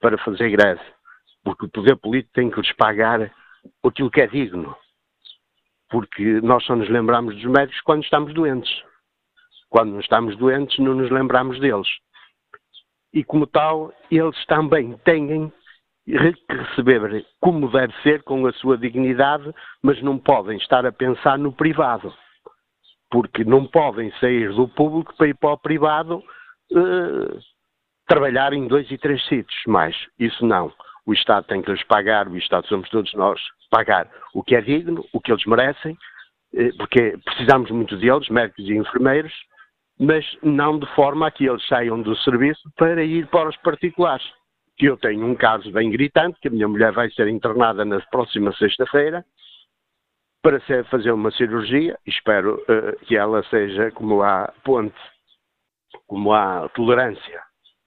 para 0.00 0.16
fazer 0.18 0.50
greve, 0.50 0.80
porque 1.44 1.66
o 1.66 1.68
poder 1.68 1.96
político 1.96 2.32
tem 2.32 2.50
que 2.50 2.60
lhes 2.60 2.72
pagar 2.72 3.30
aquilo 3.84 4.10
que 4.10 4.22
é 4.22 4.26
digno. 4.26 4.74
Porque 5.90 6.40
nós 6.40 6.64
só 6.64 6.74
nos 6.74 6.88
lembramos 6.88 7.34
dos 7.34 7.44
médicos 7.44 7.80
quando 7.82 8.02
estamos 8.02 8.32
doentes. 8.32 8.72
Quando 9.68 9.92
não 9.92 10.00
estamos 10.00 10.34
doentes, 10.38 10.78
não 10.78 10.94
nos 10.94 11.10
lembramos 11.10 11.60
deles 11.60 11.88
e, 13.12 13.22
como 13.22 13.46
tal, 13.46 13.92
eles 14.10 14.46
também 14.46 14.96
têm 15.04 15.52
que 16.04 16.56
receber 16.56 17.24
como 17.40 17.70
deve 17.70 17.92
ser, 18.02 18.22
com 18.22 18.46
a 18.46 18.52
sua 18.54 18.76
dignidade, 18.76 19.52
mas 19.82 20.00
não 20.02 20.18
podem 20.18 20.56
estar 20.56 20.84
a 20.84 20.92
pensar 20.92 21.38
no 21.38 21.52
privado. 21.52 22.12
Porque 23.10 23.44
não 23.44 23.66
podem 23.66 24.10
sair 24.18 24.52
do 24.52 24.66
público 24.68 25.14
para 25.16 25.28
ir 25.28 25.34
para 25.34 25.52
o 25.52 25.58
privado 25.58 26.22
uh, 26.72 27.38
trabalhar 28.06 28.52
em 28.52 28.66
dois 28.66 28.90
e 28.90 28.98
três 28.98 29.24
sítios 29.26 29.62
mais. 29.66 29.94
Isso 30.18 30.44
não. 30.44 30.72
O 31.04 31.12
Estado 31.12 31.46
tem 31.46 31.60
que 31.60 31.70
lhes 31.70 31.84
pagar, 31.84 32.26
o 32.26 32.36
Estado 32.36 32.66
somos 32.68 32.88
todos 32.88 33.12
nós, 33.14 33.40
pagar 33.70 34.08
o 34.34 34.42
que 34.42 34.56
é 34.56 34.60
digno, 34.60 35.04
o 35.12 35.20
que 35.20 35.30
eles 35.30 35.44
merecem, 35.44 35.92
uh, 36.54 36.76
porque 36.78 37.18
precisamos 37.24 37.70
muito 37.70 37.96
deles, 37.96 38.28
médicos 38.28 38.64
e 38.66 38.76
enfermeiros, 38.76 39.32
mas 40.02 40.26
não 40.42 40.80
de 40.80 40.86
forma 40.96 41.28
a 41.28 41.30
que 41.30 41.46
eles 41.46 41.64
saiam 41.68 42.02
do 42.02 42.16
serviço 42.16 42.68
para 42.76 43.04
ir 43.04 43.24
para 43.28 43.48
os 43.48 43.56
particulares. 43.58 44.24
Que 44.76 44.86
eu 44.86 44.96
tenho 44.96 45.24
um 45.24 45.36
caso 45.36 45.70
bem 45.70 45.90
gritante, 45.90 46.40
que 46.40 46.48
a 46.48 46.50
minha 46.50 46.66
mulher 46.66 46.92
vai 46.92 47.08
ser 47.10 47.28
internada 47.28 47.84
na 47.84 48.00
próxima 48.10 48.52
sexta-feira 48.54 49.24
para 50.42 50.60
fazer 50.90 51.12
uma 51.12 51.30
cirurgia, 51.30 51.96
espero 52.04 52.56
uh, 52.62 53.06
que 53.06 53.16
ela 53.16 53.44
seja 53.44 53.92
como 53.92 54.24
há 54.24 54.52
ponte, 54.64 54.98
como 56.08 56.32
há 56.32 56.68
tolerância, 56.70 57.40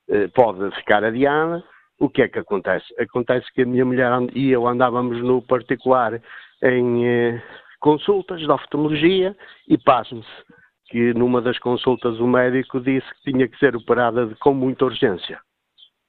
uh, 0.10 0.30
pode 0.34 0.74
ficar 0.78 1.04
adiada. 1.04 1.62
O 2.00 2.10
que 2.10 2.22
é 2.22 2.30
que 2.30 2.40
acontece? 2.40 2.86
Acontece 2.98 3.52
que 3.54 3.64
a 3.64 3.66
minha 3.66 3.84
mulher 3.84 4.10
e 4.34 4.52
eu 4.52 4.66
andávamos 4.66 5.22
no 5.22 5.42
particular 5.42 6.22
em 6.64 7.36
uh, 7.36 7.42
consultas 7.82 8.40
de 8.40 8.50
oftalmologia 8.50 9.36
e 9.68 9.78
pasme-se 9.78 10.56
que 10.96 11.14
numa 11.14 11.42
das 11.42 11.60
consultas 11.60 12.22
o 12.22 12.26
médico 12.26 12.80
disse 12.80 13.06
que 13.16 13.34
tinha 13.34 13.50
que 13.50 13.60
ser 13.60 13.76
operada 13.76 14.28
de, 14.28 14.36
com 14.36 14.54
muita 14.54 14.86
urgência. 14.86 15.42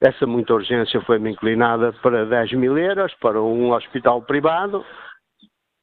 Essa 0.01 0.29
muita 0.29 0.55
urgência 0.55 1.01
foi-me 1.01 1.33
inclinada 1.33 1.93
para 1.95 2.25
10 2.25 2.53
mil 2.53 2.79
euros, 2.79 3.13
para 3.15 3.43
um 3.43 3.73
hospital 3.73 4.23
privado. 4.23 4.85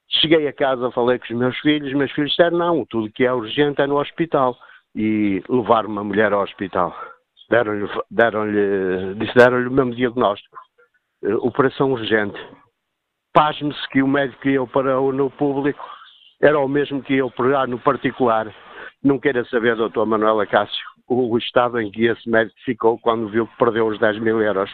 Cheguei 0.08 0.48
a 0.48 0.54
casa, 0.54 0.90
falei 0.92 1.20
com 1.20 1.26
os 1.26 1.38
meus 1.38 1.60
filhos, 1.60 1.92
meus 1.92 2.14
filhos 2.14 2.30
disseram 2.30 2.58
não, 2.58 2.86
tudo 2.86 3.12
que 3.12 3.26
é 3.26 3.34
urgente 3.34 3.82
é 3.82 3.88
no 3.88 4.00
hospital. 4.00 4.56
E 4.96 5.44
levar 5.50 5.86
uma 5.86 6.02
mulher 6.02 6.32
ao 6.32 6.42
hospital. 6.42 6.96
Deram-lhe, 7.50 7.90
deram-lhe, 8.10 9.16
deram-lhe 9.36 9.68
o 9.68 9.72
mesmo 9.72 9.96
diagnóstico. 9.96 10.56
Uh, 11.22 11.46
operação 11.46 11.92
urgente. 11.92 12.40
Pasme-se 13.34 13.86
que 13.90 14.02
o 14.02 14.08
médico 14.08 14.48
ia 14.48 14.66
para 14.66 14.98
o 15.02 15.12
no 15.12 15.30
público 15.30 15.84
era 16.42 16.58
o 16.58 16.70
mesmo 16.70 17.04
que 17.04 17.16
eu 17.16 17.26
operar 17.26 17.68
no 17.68 17.80
particular. 17.80 18.54
Não 19.04 19.20
queira 19.20 19.44
saber, 19.46 19.76
doutor 19.76 20.06
Manuela 20.06 20.46
Cássio, 20.46 20.86
o 21.08 21.38
estado 21.38 21.80
em 21.80 21.92
que 21.92 22.06
esse 22.06 22.30
médico 22.30 22.58
ficou 22.64 22.98
quando 23.00 23.28
viu 23.30 23.46
que 23.46 23.58
perdeu 23.58 23.88
os 23.88 24.00
10 24.00 24.20
mil 24.20 24.42
euros. 24.42 24.72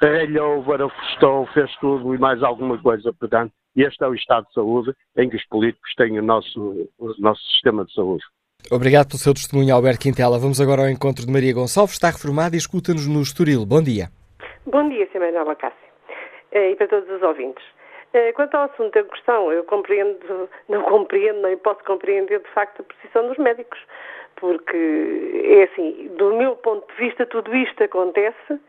Ralhou, 0.00 0.62
varafustou, 0.62 1.46
fez 1.52 1.74
tudo 1.80 2.14
e 2.14 2.18
mais 2.18 2.42
alguma 2.42 2.80
coisa. 2.80 3.12
Portanto, 3.12 3.52
este 3.76 4.04
é 4.04 4.06
o 4.06 4.14
estado 4.14 4.46
de 4.46 4.54
saúde 4.54 4.92
em 5.16 5.28
que 5.28 5.36
os 5.36 5.44
políticos 5.46 5.92
têm 5.96 6.18
o 6.18 6.22
nosso, 6.22 6.88
o 6.98 7.14
nosso 7.18 7.42
sistema 7.52 7.84
de 7.84 7.92
saúde. 7.92 8.22
Obrigado 8.70 9.08
pelo 9.08 9.18
seu 9.18 9.34
testemunho, 9.34 9.74
Alberto 9.74 10.00
Quintela. 10.00 10.38
Vamos 10.38 10.60
agora 10.60 10.82
ao 10.82 10.88
encontro 10.88 11.26
de 11.26 11.32
Maria 11.32 11.52
Gonçalves, 11.52 11.94
está 11.94 12.08
reformada 12.08 12.54
e 12.54 12.58
escuta-nos 12.58 13.06
no 13.08 13.20
Estoril. 13.20 13.66
Bom 13.66 13.82
dia. 13.82 14.08
Bom 14.66 14.88
dia, 14.88 15.06
Sr. 15.12 15.20
Manuela 15.20 15.54
Cássio. 15.56 15.78
Eh, 16.52 16.70
e 16.70 16.76
para 16.76 16.88
todos 16.88 17.10
os 17.10 17.22
ouvintes. 17.22 17.62
Eh, 18.14 18.32
quanto 18.32 18.54
ao 18.56 18.64
assunto 18.64 18.96
em 18.96 19.04
questão, 19.04 19.52
eu 19.52 19.64
compreendo, 19.64 20.48
não 20.68 20.82
compreendo, 20.82 21.42
nem 21.42 21.56
posso 21.56 21.82
compreender 21.84 22.38
de 22.40 22.48
facto 22.50 22.80
a 22.80 22.84
posição 22.84 23.26
dos 23.26 23.36
médicos, 23.38 23.78
porque 24.36 25.42
é 25.44 25.64
assim, 25.64 26.08
do 26.16 26.32
meu 26.36 26.54
ponto 26.56 26.86
de 26.86 26.94
vista, 26.94 27.26
tudo 27.26 27.54
isto 27.54 27.82
acontece 27.82 28.60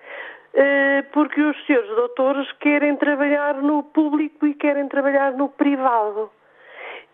eh, 0.55 1.03
porque 1.11 1.41
os 1.41 1.65
senhores 1.65 1.89
doutores 1.89 2.51
querem 2.53 2.95
trabalhar 2.95 3.55
no 3.61 3.83
público 3.83 4.47
e 4.47 4.53
querem 4.53 4.87
trabalhar 4.87 5.33
no 5.33 5.49
privado. 5.49 6.31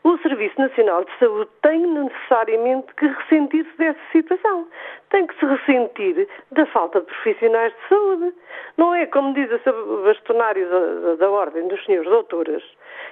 O 0.03 0.17
Serviço 0.17 0.59
Nacional 0.59 1.05
de 1.05 1.11
Saúde 1.19 1.51
tem 1.61 1.85
necessariamente 1.85 2.91
que 2.95 3.05
ressentir-se 3.05 3.77
dessa 3.77 3.99
situação. 4.11 4.67
Tem 5.11 5.27
que 5.27 5.37
se 5.39 5.45
ressentir 5.45 6.27
da 6.51 6.65
falta 6.65 7.01
de 7.01 7.05
profissionais 7.05 7.71
de 7.71 7.87
saúde. 7.87 8.33
Não 8.77 8.95
é, 8.95 9.05
como 9.05 9.31
diz 9.35 9.47
o 9.51 10.03
bastonário 10.03 10.67
da, 10.67 11.15
da 11.17 11.29
Ordem 11.29 11.67
dos 11.67 11.85
Senhores 11.85 12.09
Doutores, 12.09 12.63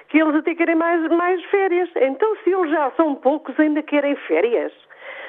que 0.08 0.18
eles 0.18 0.34
até 0.34 0.52
querem 0.56 0.74
mais, 0.74 1.08
mais 1.12 1.44
férias. 1.44 1.88
Então, 1.94 2.34
se 2.42 2.50
eles 2.50 2.70
já 2.70 2.90
são 2.96 3.14
poucos, 3.14 3.58
ainda 3.60 3.82
querem 3.82 4.16
férias. 4.16 4.72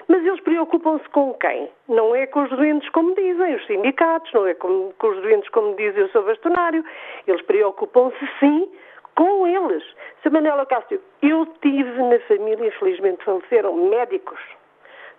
Mas 0.08 0.26
eles 0.26 0.42
preocupam-se 0.42 1.08
com 1.10 1.34
quem? 1.36 1.70
Não 1.88 2.16
é 2.16 2.26
com 2.26 2.42
os 2.42 2.50
doentes, 2.50 2.90
como 2.90 3.14
dizem 3.14 3.56
os 3.56 3.66
sindicatos, 3.68 4.34
não 4.34 4.48
é 4.48 4.56
com, 4.56 4.92
com 4.98 5.08
os 5.08 5.22
doentes, 5.22 5.50
como 5.50 5.76
diz 5.76 5.96
o 5.96 6.10
seu 6.10 6.24
bastonário. 6.24 6.84
Eles 7.28 7.42
preocupam-se, 7.44 8.28
sim, 8.40 8.68
com 9.22 9.46
eles. 9.46 9.84
Sr. 10.24 10.32
Manuela 10.32 10.66
Cássio, 10.66 11.00
eu 11.22 11.46
tive 11.62 12.02
na 12.02 12.18
família, 12.22 12.70
infelizmente 12.70 13.24
faleceram, 13.24 13.76
médicos, 13.76 14.40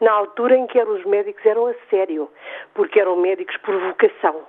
na 0.01 0.11
altura 0.11 0.57
em 0.57 0.67
que 0.67 0.81
eram 0.81 0.95
os 0.95 1.05
médicos 1.05 1.47
eram 1.47 1.69
a 1.69 1.75
sério, 1.89 2.29
porque 2.75 2.99
eram 2.99 3.15
médicos 3.15 3.57
por 3.59 3.79
vocação, 3.79 4.43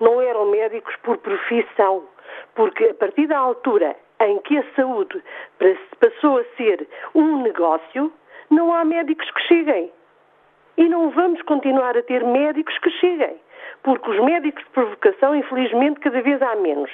não 0.00 0.20
eram 0.20 0.46
médicos 0.46 0.96
por 1.04 1.18
profissão, 1.18 2.02
porque 2.56 2.86
a 2.86 2.94
partir 2.94 3.28
da 3.28 3.38
altura 3.38 3.94
em 4.22 4.40
que 4.40 4.58
a 4.58 4.64
saúde 4.74 5.22
passou 6.00 6.38
a 6.38 6.44
ser 6.56 6.88
um 7.14 7.42
negócio, 7.42 8.12
não 8.50 8.74
há 8.74 8.84
médicos 8.84 9.30
que 9.30 9.42
cheguem. 9.42 9.92
E 10.76 10.88
não 10.88 11.10
vamos 11.10 11.40
continuar 11.42 11.96
a 11.96 12.02
ter 12.02 12.24
médicos 12.24 12.76
que 12.78 12.90
cheguem 12.90 13.40
porque 13.82 14.10
os 14.10 14.20
médicos 14.20 14.64
de 14.64 14.70
provocação, 14.70 15.34
infelizmente, 15.34 16.00
cada 16.00 16.20
vez 16.20 16.40
há 16.42 16.56
menos. 16.56 16.90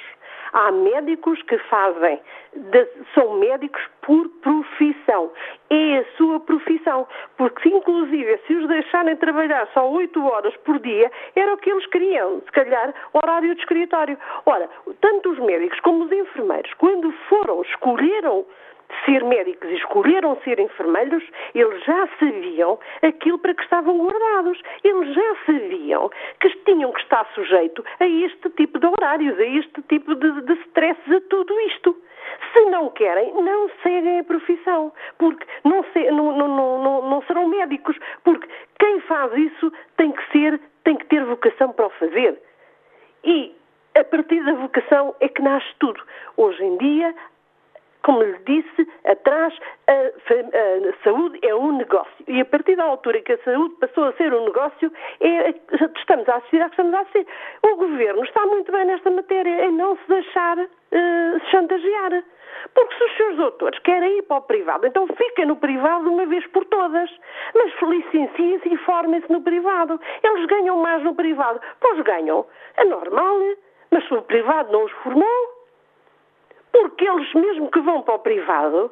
Há 0.53 0.71
médicos 0.71 1.41
que 1.43 1.57
fazem, 1.57 2.19
de, 2.55 2.87
são 3.13 3.39
médicos 3.39 3.81
por 4.01 4.29
profissão. 4.41 5.31
É 5.69 5.97
a 5.97 6.05
sua 6.15 6.39
profissão. 6.39 7.07
Porque, 7.37 7.69
inclusive, 7.69 8.37
se 8.45 8.53
os 8.53 8.67
deixarem 8.67 9.15
trabalhar 9.17 9.67
só 9.73 9.89
8 9.89 10.23
horas 10.25 10.55
por 10.57 10.79
dia, 10.79 11.11
era 11.35 11.53
o 11.53 11.57
que 11.57 11.71
eles 11.71 11.85
queriam. 11.87 12.41
Se 12.41 12.51
calhar, 12.51 12.93
horário 13.13 13.53
de 13.55 13.61
escritório. 13.61 14.17
Ora, 14.45 14.69
tanto 15.01 15.31
os 15.31 15.39
médicos 15.39 15.79
como 15.79 16.05
os 16.05 16.11
enfermeiros, 16.11 16.73
quando 16.75 17.11
foram, 17.29 17.61
escolheram 17.63 18.45
ser 19.05 19.23
médicos 19.23 19.69
e 19.69 19.75
escolheram 19.75 20.37
ser 20.43 20.59
enfermeiros, 20.59 21.23
eles 21.53 21.83
já 21.83 22.07
sabiam 22.19 22.79
aquilo 23.01 23.39
para 23.39 23.53
que 23.53 23.63
estavam 23.63 23.97
guardados. 23.97 24.61
Eles 24.83 25.13
já 25.13 25.35
sabiam 25.45 26.09
que 26.39 26.49
tinham 26.65 26.91
que 26.91 27.01
estar 27.01 27.25
sujeitos 27.33 27.85
a 27.99 28.07
este 28.07 28.49
tipo 28.51 28.79
de 28.79 28.87
horários, 28.87 29.37
a 29.39 29.45
este 29.45 29.81
tipo 29.83 30.15
de, 30.15 30.41
de 30.41 30.53
stresses, 30.67 31.11
a 31.11 31.21
tudo 31.29 31.59
isto. 31.61 31.95
Se 32.53 32.61
não 32.65 32.89
querem, 32.89 33.33
não 33.33 33.69
seguem 33.81 34.19
a 34.19 34.23
profissão, 34.23 34.93
porque 35.17 35.45
não, 35.63 35.83
se, 35.91 36.11
não, 36.11 36.35
não, 36.37 37.09
não 37.09 37.21
serão 37.23 37.47
médicos, 37.47 37.97
porque 38.23 38.47
quem 38.79 38.99
faz 39.01 39.33
isso 39.33 39.71
tem 39.97 40.11
que 40.11 40.31
ser, 40.31 40.59
tem 40.83 40.95
que 40.95 41.05
ter 41.07 41.23
vocação 41.25 41.71
para 41.73 41.87
o 41.87 41.89
fazer. 41.91 42.39
E 43.23 43.55
a 43.95 44.03
partir 44.03 44.43
da 44.43 44.53
vocação 44.53 45.15
é 45.19 45.27
que 45.27 45.41
nasce 45.41 45.67
tudo. 45.79 46.01
Hoje 46.37 46.63
em 46.63 46.77
dia 46.77 47.13
como 48.03 48.21
lhe 48.21 48.37
disse, 48.45 48.87
atrás 49.05 49.53
a, 49.87 49.93
a, 49.93 51.03
saúde 51.03 51.39
é 51.41 51.55
um 51.55 51.77
negócio. 51.77 52.13
E 52.27 52.39
a 52.39 52.45
partir 52.45 52.75
da 52.75 52.83
altura 52.83 53.21
que 53.21 53.33
a 53.33 53.37
saúde 53.39 53.75
passou 53.79 54.05
a 54.05 54.13
ser 54.13 54.33
um 54.33 54.45
negócio, 54.45 54.91
é, 55.21 55.53
estamos 55.97 56.27
a 56.29 56.35
assistir 56.35 56.61
estamos 56.61 56.93
a 56.93 56.99
assistir. 56.99 57.25
O 57.63 57.75
governo 57.75 58.23
está 58.23 58.45
muito 58.45 58.71
bem 58.71 58.85
nesta 58.85 59.09
matéria, 59.09 59.65
em 59.65 59.71
não 59.71 59.95
se 59.97 60.07
deixar 60.07 60.57
uh, 60.59 61.49
chantagear. 61.49 62.23
Porque 62.73 62.95
se 62.95 63.03
os 63.03 63.17
seus 63.17 63.35
doutores 63.37 63.79
querem 63.79 64.19
ir 64.19 64.23
para 64.23 64.37
o 64.37 64.41
privado, 64.41 64.85
então 64.87 65.07
fiquem 65.07 65.45
no 65.45 65.55
privado 65.55 66.09
uma 66.09 66.25
vez 66.25 66.45
por 66.47 66.65
todas. 66.65 67.09
Mas 67.55 67.71
licenciem-se 67.81 68.73
e 68.73 68.77
formem-se 68.77 69.31
no 69.31 69.41
privado. 69.41 69.99
Eles 70.23 70.45
ganham 70.45 70.77
mais 70.77 71.03
no 71.03 71.15
privado. 71.15 71.59
Pois 71.79 71.99
ganham. 72.01 72.45
É 72.77 72.85
normal. 72.85 73.37
Mas 73.91 74.07
se 74.07 74.13
o 74.13 74.21
privado 74.21 74.71
não 74.71 74.85
os 74.85 74.91
formou, 75.03 75.52
porque 76.73 77.07
eles, 77.07 77.33
mesmo 77.33 77.71
que 77.71 77.79
vão 77.79 78.01
para 78.01 78.15
o 78.15 78.19
privado, 78.19 78.91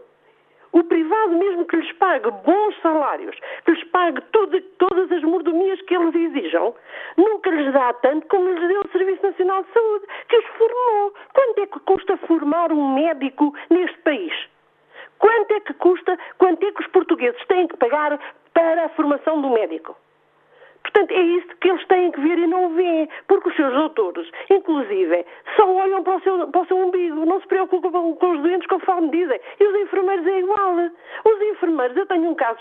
o 0.72 0.84
privado, 0.86 1.32
mesmo 1.32 1.66
que 1.66 1.76
lhes 1.76 1.92
pague 1.94 2.32
bons 2.46 2.80
salários, 2.82 3.36
que 3.66 3.72
lhes 3.72 3.84
pague 3.86 4.22
todas 4.32 5.12
as 5.12 5.24
mordomias 5.24 5.82
que 5.82 5.96
eles 5.96 6.16
exijam, 6.16 6.74
nunca 7.18 7.50
lhes 7.50 7.74
dá 7.74 7.92
tanto 7.94 8.26
como 8.28 8.48
lhes 8.48 8.68
deu 8.70 8.82
o 8.82 8.92
Serviço 8.92 9.24
Nacional 9.24 9.64
de 9.64 9.74
Saúde, 9.74 10.06
que 10.30 10.38
os 10.38 10.46
formou. 10.58 11.14
Quanto 11.34 11.60
é 11.60 11.68
que 11.68 11.80
custa 11.82 12.18
formar 12.18 12.72
um 12.72 12.94
médico 12.94 13.54
neste 13.70 13.98
país? 14.00 14.34
Quanto 15.20 15.52
é 15.52 15.60
que 15.60 15.74
custa, 15.74 16.18
quanto 16.38 16.66
é 16.66 16.72
que 16.72 16.82
os 16.82 16.88
portugueses 16.88 17.46
têm 17.48 17.68
que 17.68 17.76
pagar 17.76 18.18
para 18.54 18.86
a 18.86 18.90
formação 18.90 19.42
do 19.42 19.50
médico? 19.50 19.98
Portanto, 20.84 21.12
é 21.12 21.22
isso 21.22 21.48
que 21.62 21.70
eles 21.70 21.86
têm 21.88 22.12
que 22.12 22.20
ver 22.20 22.40
e 22.40 22.48
não 22.48 22.74
veem, 22.74 23.08
porque 23.28 23.50
os 23.50 23.56
seus 23.56 23.74
doutores, 23.74 24.30
inclusive, 24.50 25.26
só 25.56 25.72
olham 25.72 26.04
para 26.04 26.18
o 26.18 26.22
seu, 26.22 26.48
para 26.48 26.62
o 26.62 26.66
seu 26.66 26.78
umbigo, 26.78 27.26
não 27.26 27.40
se 27.40 27.48
preocupam 27.48 28.14
com 28.16 28.32
os 28.32 28.42
doentes 28.42 28.68
conforme 28.68 29.10
dizem. 29.10 29.40
E 29.60 29.64
os 29.64 29.76
enfermeiros 29.76 30.26
é 30.28 30.40
igual. 30.40 30.76
Os 31.26 31.42
enfermeiros, 31.42 31.96
eu 31.96 32.06
tenho 32.06 32.30
um 32.30 32.36
caso 32.36 32.60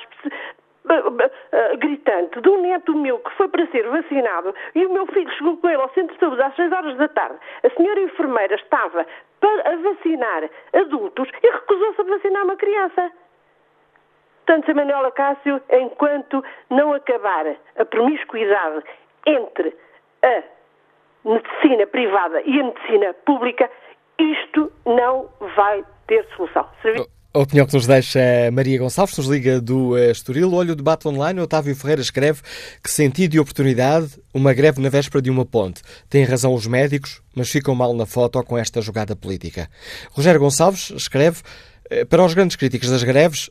gritante 1.78 2.40
de 2.40 2.48
um 2.48 2.62
neto 2.62 2.96
meu 2.96 3.18
que 3.18 3.30
foi 3.36 3.48
para 3.48 3.66
ser 3.66 3.86
vacinado 3.88 4.54
e 4.74 4.86
o 4.86 4.92
meu 4.92 5.06
filho 5.06 5.30
chegou 5.32 5.56
com 5.58 5.68
ele 5.68 5.80
ao 5.80 5.90
centro 5.90 6.14
de 6.14 6.20
saúde 6.20 6.42
às 6.42 6.56
6 6.56 6.72
horas 6.72 6.96
da 6.96 7.06
tarde. 7.08 7.38
A 7.62 7.70
senhora 7.70 8.00
enfermeira 8.00 8.54
estava 8.54 9.06
para 9.40 9.76
vacinar 9.76 10.48
adultos 10.72 11.28
e 11.42 11.50
recusou-se 11.50 12.00
a 12.00 12.04
vacinar 12.04 12.44
uma 12.44 12.56
criança. 12.56 13.12
Portanto, 14.50 14.64
Sra. 14.64 14.74
Manuela 14.74 15.12
Cássio, 15.12 15.62
enquanto 15.70 16.42
não 16.70 16.92
acabar 16.92 17.46
a 17.78 17.84
promiscuidade 17.84 18.82
entre 19.24 19.72
a 20.24 20.42
medicina 21.24 21.86
privada 21.86 22.42
e 22.44 22.60
a 22.60 22.64
medicina 22.64 23.14
pública, 23.24 23.70
isto 24.18 24.72
não 24.84 25.28
vai 25.54 25.84
ter 26.08 26.26
solução. 26.36 26.68
A 27.32 27.38
opinião 27.38 27.64
que 27.64 27.74
nos 27.74 27.86
deixa 27.86 28.18
Maria 28.52 28.76
Gonçalves, 28.80 29.16
nos 29.18 29.28
liga 29.28 29.60
do 29.60 29.96
eh, 29.96 30.10
Estoril. 30.10 30.52
Olha 30.52 30.72
o 30.72 30.76
debate 30.76 31.06
online. 31.06 31.40
Otávio 31.40 31.76
Ferreira 31.76 32.02
escreve 32.02 32.42
que 32.82 32.90
sentido 32.90 33.30
de 33.30 33.38
oportunidade, 33.38 34.20
uma 34.34 34.52
greve 34.52 34.82
na 34.82 34.88
véspera 34.88 35.22
de 35.22 35.30
uma 35.30 35.46
ponte. 35.46 35.80
Tem 36.08 36.24
razão 36.24 36.52
os 36.52 36.66
médicos, 36.66 37.22
mas 37.36 37.48
ficam 37.48 37.72
mal 37.76 37.94
na 37.94 38.04
foto 38.04 38.42
com 38.42 38.58
esta 38.58 38.80
jogada 38.80 39.14
política. 39.14 39.68
Rogério 40.10 40.40
Gonçalves 40.40 40.90
escreve 40.90 41.40
eh, 41.88 42.04
para 42.04 42.24
os 42.24 42.34
grandes 42.34 42.56
críticos 42.56 42.90
das 42.90 43.04
greves, 43.04 43.48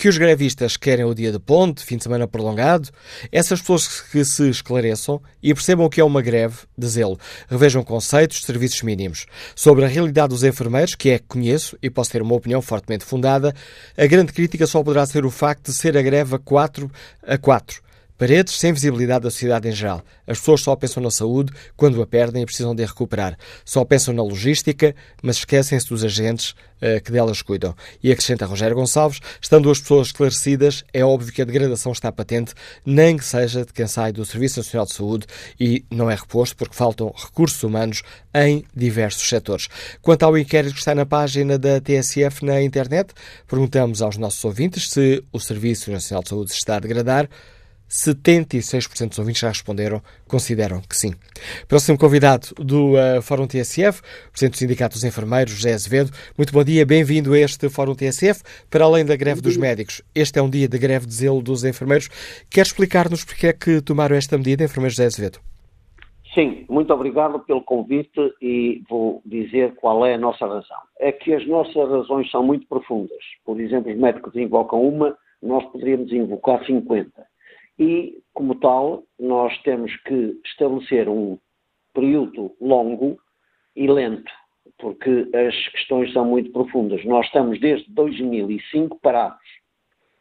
que 0.00 0.08
os 0.08 0.16
grevistas 0.16 0.78
querem 0.78 1.04
o 1.04 1.12
dia 1.12 1.30
de 1.30 1.38
ponte, 1.38 1.84
fim 1.84 1.98
de 1.98 2.04
semana 2.04 2.26
prolongado, 2.26 2.88
essas 3.30 3.60
pessoas 3.60 4.00
que 4.00 4.24
se 4.24 4.48
esclareçam 4.48 5.20
e 5.42 5.52
percebam 5.52 5.84
o 5.84 5.90
que 5.90 6.00
é 6.00 6.04
uma 6.04 6.22
greve 6.22 6.56
de 6.76 6.88
zelo, 6.88 7.18
revejam 7.50 7.84
conceitos 7.84 8.40
serviços 8.40 8.80
mínimos. 8.80 9.26
Sobre 9.54 9.84
a 9.84 9.88
realidade 9.88 10.30
dos 10.30 10.42
enfermeiros, 10.42 10.94
que 10.94 11.10
é 11.10 11.18
que 11.18 11.26
conheço 11.28 11.76
e 11.82 11.90
posso 11.90 12.12
ter 12.12 12.22
uma 12.22 12.34
opinião 12.34 12.62
fortemente 12.62 13.04
fundada, 13.04 13.54
a 13.94 14.06
grande 14.06 14.32
crítica 14.32 14.66
só 14.66 14.82
poderá 14.82 15.04
ser 15.04 15.26
o 15.26 15.30
facto 15.30 15.66
de 15.66 15.76
ser 15.76 15.94
a 15.98 16.00
greve 16.00 16.34
a 16.34 16.38
4 16.38 16.90
a 17.22 17.36
4 17.36 17.89
Paredes 18.20 18.58
sem 18.58 18.70
visibilidade 18.70 19.22
da 19.22 19.30
sociedade 19.30 19.66
em 19.66 19.72
geral. 19.72 20.04
As 20.26 20.38
pessoas 20.38 20.60
só 20.60 20.76
pensam 20.76 21.02
na 21.02 21.10
saúde 21.10 21.54
quando 21.74 22.02
a 22.02 22.06
perdem 22.06 22.42
e 22.42 22.44
precisam 22.44 22.74
de 22.74 22.82
a 22.84 22.86
recuperar. 22.86 23.34
Só 23.64 23.82
pensam 23.82 24.12
na 24.12 24.22
logística, 24.22 24.94
mas 25.22 25.36
esquecem-se 25.36 25.88
dos 25.88 26.04
agentes 26.04 26.50
uh, 26.50 27.02
que 27.02 27.10
delas 27.10 27.40
cuidam. 27.40 27.74
E 28.02 28.12
acrescenta 28.12 28.44
Rogério 28.44 28.76
Gonçalves, 28.76 29.20
estando 29.40 29.70
as 29.70 29.80
pessoas 29.80 30.08
esclarecidas, 30.08 30.84
é 30.92 31.02
óbvio 31.02 31.32
que 31.32 31.40
a 31.40 31.46
degradação 31.46 31.92
está 31.92 32.12
patente, 32.12 32.52
nem 32.84 33.16
que 33.16 33.24
seja 33.24 33.64
de 33.64 33.72
quem 33.72 33.86
sai 33.86 34.12
do 34.12 34.22
Serviço 34.26 34.60
Nacional 34.60 34.84
de 34.84 34.92
Saúde 34.92 35.26
e 35.58 35.82
não 35.90 36.10
é 36.10 36.14
reposto 36.14 36.54
porque 36.58 36.76
faltam 36.76 37.14
recursos 37.16 37.62
humanos 37.62 38.02
em 38.34 38.66
diversos 38.76 39.26
setores. 39.26 39.66
Quanto 40.02 40.24
ao 40.24 40.36
inquérito 40.36 40.74
que 40.74 40.80
está 40.80 40.94
na 40.94 41.06
página 41.06 41.58
da 41.58 41.80
TSF 41.80 42.44
na 42.44 42.60
internet, 42.60 43.14
perguntamos 43.48 44.02
aos 44.02 44.18
nossos 44.18 44.44
ouvintes 44.44 44.90
se 44.90 45.24
o 45.32 45.40
Serviço 45.40 45.90
Nacional 45.90 46.22
de 46.22 46.28
Saúde 46.28 46.52
está 46.52 46.76
a 46.76 46.80
degradar. 46.80 47.26
76% 47.90 49.08
dos 49.08 49.18
ouvintes 49.18 49.40
já 49.40 49.48
responderam, 49.48 50.00
consideram 50.28 50.80
que 50.80 50.96
sim. 50.96 51.12
Próximo 51.66 51.98
convidado 51.98 52.54
do 52.56 52.92
uh, 52.92 53.20
Fórum 53.20 53.48
TSF, 53.48 54.00
Presidente 54.30 54.52
do 54.52 54.58
Sindicato 54.58 54.94
dos 54.94 55.02
Enfermeiros, 55.02 55.52
José 55.52 55.74
Azevedo. 55.74 56.12
Muito 56.38 56.52
bom 56.52 56.62
dia, 56.62 56.86
bem-vindo 56.86 57.32
a 57.34 57.38
este 57.38 57.68
Fórum 57.68 57.96
TSF. 57.96 58.42
Para 58.70 58.84
além 58.84 59.04
da 59.04 59.16
greve 59.16 59.40
dos 59.40 59.56
médicos, 59.56 60.02
este 60.14 60.38
é 60.38 60.42
um 60.42 60.48
dia 60.48 60.68
de 60.68 60.78
greve 60.78 61.04
de 61.04 61.14
zelo 61.14 61.42
dos 61.42 61.64
enfermeiros. 61.64 62.08
Quer 62.48 62.62
explicar-nos 62.62 63.24
porque 63.24 63.48
é 63.48 63.52
que 63.52 63.80
tomaram 63.80 64.14
esta 64.14 64.38
medida, 64.38 64.62
enfermeiro 64.62 64.94
José 64.94 65.06
Azevedo? 65.06 65.40
Sim, 66.32 66.64
muito 66.68 66.94
obrigado 66.94 67.40
pelo 67.40 67.60
convite 67.60 68.20
e 68.40 68.84
vou 68.88 69.20
dizer 69.26 69.74
qual 69.74 70.06
é 70.06 70.14
a 70.14 70.18
nossa 70.18 70.46
razão. 70.46 70.78
É 71.00 71.10
que 71.10 71.34
as 71.34 71.44
nossas 71.48 71.74
razões 71.74 72.30
são 72.30 72.44
muito 72.44 72.68
profundas. 72.68 73.18
Por 73.44 73.60
exemplo, 73.60 73.90
os 73.90 73.98
médicos 73.98 74.36
invocam 74.36 74.80
uma, 74.80 75.16
nós 75.42 75.64
poderíamos 75.72 76.12
invocar 76.12 76.64
50 76.64 77.29
e, 77.80 78.22
como 78.34 78.54
tal, 78.56 79.04
nós 79.18 79.56
temos 79.62 79.96
que 80.02 80.38
estabelecer 80.44 81.08
um 81.08 81.38
período 81.94 82.54
longo 82.60 83.18
e 83.74 83.86
lento, 83.90 84.30
porque 84.78 85.26
as 85.34 85.68
questões 85.68 86.12
são 86.12 86.26
muito 86.26 86.52
profundas. 86.52 87.02
Nós 87.06 87.24
estamos 87.24 87.58
desde 87.58 87.90
2005 87.94 89.00
parados. 89.00 89.40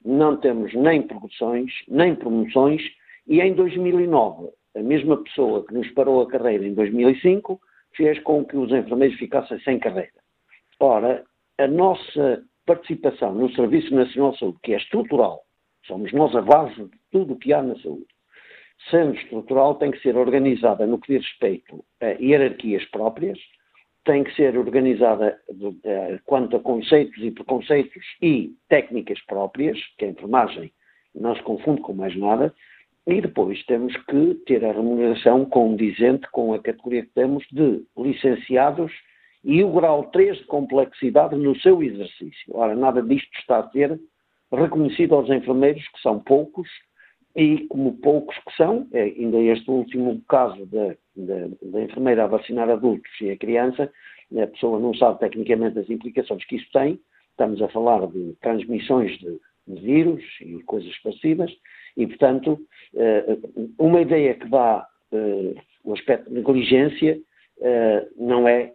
Não 0.05 0.38
temos 0.38 0.74
nem 0.74 1.01
produções, 1.01 1.74
nem 1.89 2.16
promoções, 2.16 2.82
e 3.28 3.41
em 3.41 3.53
2009, 3.53 4.51
a 4.78 4.82
mesma 4.82 5.18
pessoa 5.22 5.66
que 5.66 5.74
nos 5.74 5.89
parou 5.91 6.22
a 6.22 6.30
carreira 6.30 6.66
em 6.66 6.74
2005 6.74 7.60
fez 7.97 8.18
com 8.24 8.45
que 8.45 8.55
os 8.55 8.72
enfermeiros 8.72 9.18
ficassem 9.18 9.60
sem 9.60 9.78
carreira. 9.80 10.14
Ora, 10.80 11.26
a 11.57 11.68
nossa 11.68 12.41
participação 12.66 13.34
no 13.34 13.51
Serviço 13.51 13.93
Nacional 13.93 14.32
de 14.32 14.39
Saúde, 14.39 14.60
que 14.64 14.74
é 14.74 14.78
estrutural, 14.78 15.43
Somos 15.86 16.12
nós 16.14 16.36
a 16.36 16.42
base 16.42 16.76
de 16.76 16.98
tudo 17.12 17.34
o 17.34 17.38
que 17.38 17.54
há 17.54 17.62
na 17.62 17.76
saúde. 17.80 18.06
Sendo 18.90 19.16
estrutural, 19.16 19.76
tem 19.76 19.92
que 19.92 20.02
ser 20.02 20.16
organizada 20.16 20.86
no 20.88 21.00
que 21.00 21.14
diz 21.14 21.26
respeito 21.26 21.84
a 22.02 22.12
hierarquias 22.22 22.86
próprias, 22.86 23.38
tem 24.06 24.24
que 24.24 24.34
ser 24.36 24.58
organizada 24.58 25.40
quanto 26.26 26.56
a 26.56 26.60
conceitos 26.60 27.22
e 27.22 27.32
preconceitos 27.32 28.04
e 28.22 28.56
técnicas 28.70 29.20
próprias, 29.26 29.78
que 29.98 30.06
a 30.06 30.10
enfermagem 30.10 30.72
não 31.14 31.36
se 31.36 31.44
confunde 31.44 31.82
com 31.82 31.94
mais 31.94 32.16
nada, 32.16 32.54
e 33.06 33.22
depois 33.22 33.64
temos 33.66 33.96
que 34.06 34.36
ter 34.46 34.64
a 34.64 34.72
remuneração 34.72 35.44
condizente 35.46 36.30
com 36.32 36.54
a 36.54 36.60
categoria 36.60 37.04
que 37.04 37.14
temos 37.14 37.46
de 37.52 37.84
licenciados 37.98 38.92
e 39.44 39.64
o 39.64 39.72
grau 39.72 40.04
3 40.12 40.38
de 40.38 40.44
complexidade 40.46 41.36
no 41.36 41.56
seu 41.60 41.82
exercício. 41.82 42.54
Ora, 42.56 42.76
nada 42.76 43.02
disto 43.02 43.30
está 43.40 43.60
a 43.60 43.64
ter 43.64 44.00
reconhecido 44.52 45.16
aos 45.16 45.30
enfermeiros, 45.30 45.88
que 45.89 46.02
são 46.02 46.20
poucos, 46.20 46.68
e 47.36 47.68
como 47.68 47.93
poucos 47.97 48.36
que 48.38 48.56
são, 48.56 48.88
é, 48.91 49.04
ainda 49.04 49.39
este 49.39 49.70
último 49.70 50.22
caso 50.28 50.66
da, 50.66 50.95
enfermeira 51.82 52.24
a 52.24 52.28
vacinar 52.28 52.70
adultos 52.70 53.12
e 53.22 53.30
a 53.30 53.38
criança, 53.38 53.91
a 54.38 54.47
pessoa 54.47 54.80
não 54.80 54.93
sabe 54.93 55.20
tecnicamente 55.20 55.80
as 55.80 55.89
implicações 55.89 56.43
que 56.45 56.56
isso 56.56 56.70
tem. 56.72 57.00
Estamos 57.32 57.62
a 57.62 57.70
falar 57.70 58.06
de 58.08 58.36
transmissões 58.41 59.18
de, 59.20 59.39
de 59.68 59.82
vírus 59.82 60.24
e 60.41 60.62
coisas 60.64 60.95
parecidas, 61.00 61.52
e, 61.95 62.08
portanto, 62.08 62.60
eh, 62.95 63.38
uma 63.78 64.02
ideia 64.02 64.34
que 64.34 64.47
dá 64.47 64.88
eh, 65.12 65.56
o 65.84 65.93
aspecto 65.93 66.30
de 66.30 66.36
negligência 66.36 67.20
eh, 67.62 68.08
não 68.18 68.47
é 68.47 68.74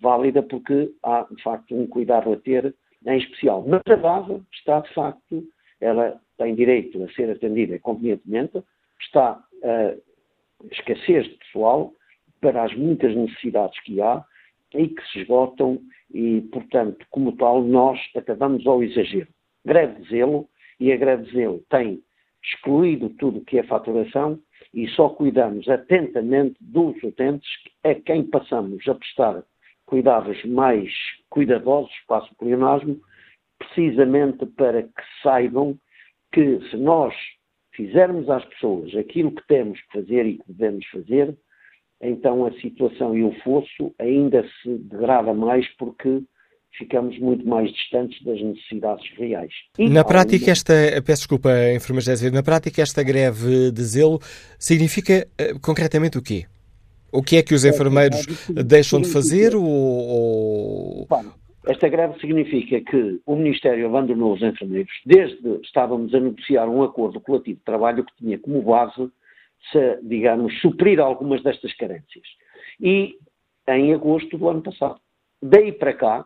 válida 0.00 0.42
porque 0.42 0.90
há, 1.02 1.26
de 1.30 1.42
facto, 1.42 1.74
um 1.74 1.86
cuidado 1.86 2.32
a 2.32 2.36
ter 2.36 2.74
em 3.06 3.18
especial. 3.18 3.64
Mas 3.66 3.82
a 3.86 3.96
base 3.96 4.42
está, 4.52 4.80
de 4.80 4.92
facto, 4.94 5.44
ela 5.80 6.20
tem 6.38 6.54
direito 6.54 7.02
a 7.02 7.08
ser 7.12 7.30
atendida 7.30 7.78
convenientemente, 7.78 8.62
está 9.00 9.42
a 9.62 9.94
escassez 10.70 11.24
de 11.24 11.36
pessoal 11.36 11.92
para 12.40 12.64
as 12.64 12.74
muitas 12.74 13.14
necessidades 13.14 13.78
que 13.80 14.00
há 14.00 14.24
e 14.74 14.88
que 14.88 15.02
se 15.08 15.20
esgotam 15.20 15.80
e, 16.12 16.40
portanto, 16.52 17.06
como 17.10 17.32
tal, 17.36 17.62
nós 17.62 17.98
acabamos 18.16 18.66
ao 18.66 18.82
exagero. 18.82 19.28
Greve 19.64 20.02
de 20.02 20.10
zelo, 20.10 20.48
e 20.78 20.92
a 20.92 20.96
greve 20.96 21.24
de 21.24 21.32
zelo 21.32 21.64
tem 21.70 22.02
excluído 22.42 23.08
tudo 23.10 23.38
o 23.38 23.44
que 23.44 23.58
é 23.58 23.62
faturação 23.62 24.38
e 24.72 24.88
só 24.88 25.08
cuidamos 25.08 25.68
atentamente 25.68 26.56
dos 26.60 27.00
utentes 27.02 27.48
a 27.82 27.94
quem 27.94 28.24
passamos 28.24 28.86
a 28.88 28.94
prestar 28.94 29.42
cuidados 29.86 30.42
mais 30.44 30.90
cuidadosos, 31.28 31.92
passo 32.06 32.32
o 32.32 32.36
pleonasmo, 32.36 33.00
precisamente 33.58 34.46
para 34.46 34.82
que 34.82 35.02
saibam 35.22 35.78
que 36.32 36.60
se 36.70 36.76
nós 36.76 37.14
fizermos 37.74 38.28
às 38.28 38.44
pessoas 38.44 38.94
aquilo 38.94 39.32
que 39.32 39.46
temos 39.46 39.80
que 39.80 40.00
fazer 40.00 40.26
e 40.26 40.38
que 40.38 40.52
devemos 40.52 40.86
fazer, 40.86 41.36
então 42.00 42.44
a 42.46 42.52
situação 42.60 43.16
e 43.16 43.22
o 43.24 43.32
fosso 43.42 43.94
ainda 43.98 44.44
se 44.62 44.78
degrada 44.78 45.32
mais 45.32 45.66
porque 45.76 46.22
ficamos 46.76 47.18
muito 47.18 47.46
mais 47.46 47.72
distantes 47.72 48.22
das 48.24 48.40
necessidades 48.40 49.08
reais. 49.16 49.52
E 49.78 49.88
na 49.88 50.04
prática, 50.04 50.50
esta, 50.50 50.72
peço 51.04 51.22
desculpa, 51.22 51.50
enfermeira 51.74 52.12
Azevedo, 52.12 52.34
na 52.34 52.42
prática 52.42 52.82
esta 52.82 53.02
greve 53.02 53.70
de 53.70 53.82
zelo 53.82 54.18
significa 54.58 55.26
uh, 55.40 55.60
concretamente 55.60 56.18
o 56.18 56.22
quê? 56.22 56.46
O 57.14 57.22
que 57.22 57.36
é 57.36 57.42
que 57.44 57.54
os 57.54 57.64
enfermeiros 57.64 58.26
deixam 58.48 59.00
de 59.00 59.08
fazer 59.08 59.54
ou... 59.54 61.06
Esta 61.64 61.88
greve 61.88 62.18
significa 62.18 62.80
que 62.80 63.20
o 63.24 63.36
Ministério 63.36 63.86
abandonou 63.86 64.34
os 64.34 64.42
enfermeiros 64.42 64.92
desde 65.06 65.60
estávamos 65.62 66.12
a 66.12 66.18
negociar 66.18 66.68
um 66.68 66.82
acordo 66.82 67.20
coletivo 67.20 67.58
de 67.58 67.64
trabalho 67.64 68.04
que 68.04 68.16
tinha 68.16 68.36
como 68.36 68.60
base, 68.60 69.08
se, 69.70 69.98
digamos, 70.02 70.60
suprir 70.60 70.98
algumas 70.98 71.40
destas 71.44 71.72
carências. 71.74 72.26
E 72.80 73.16
em 73.68 73.94
agosto 73.94 74.36
do 74.36 74.48
ano 74.48 74.62
passado. 74.62 74.98
Daí 75.40 75.70
para 75.70 75.94
cá, 75.94 76.24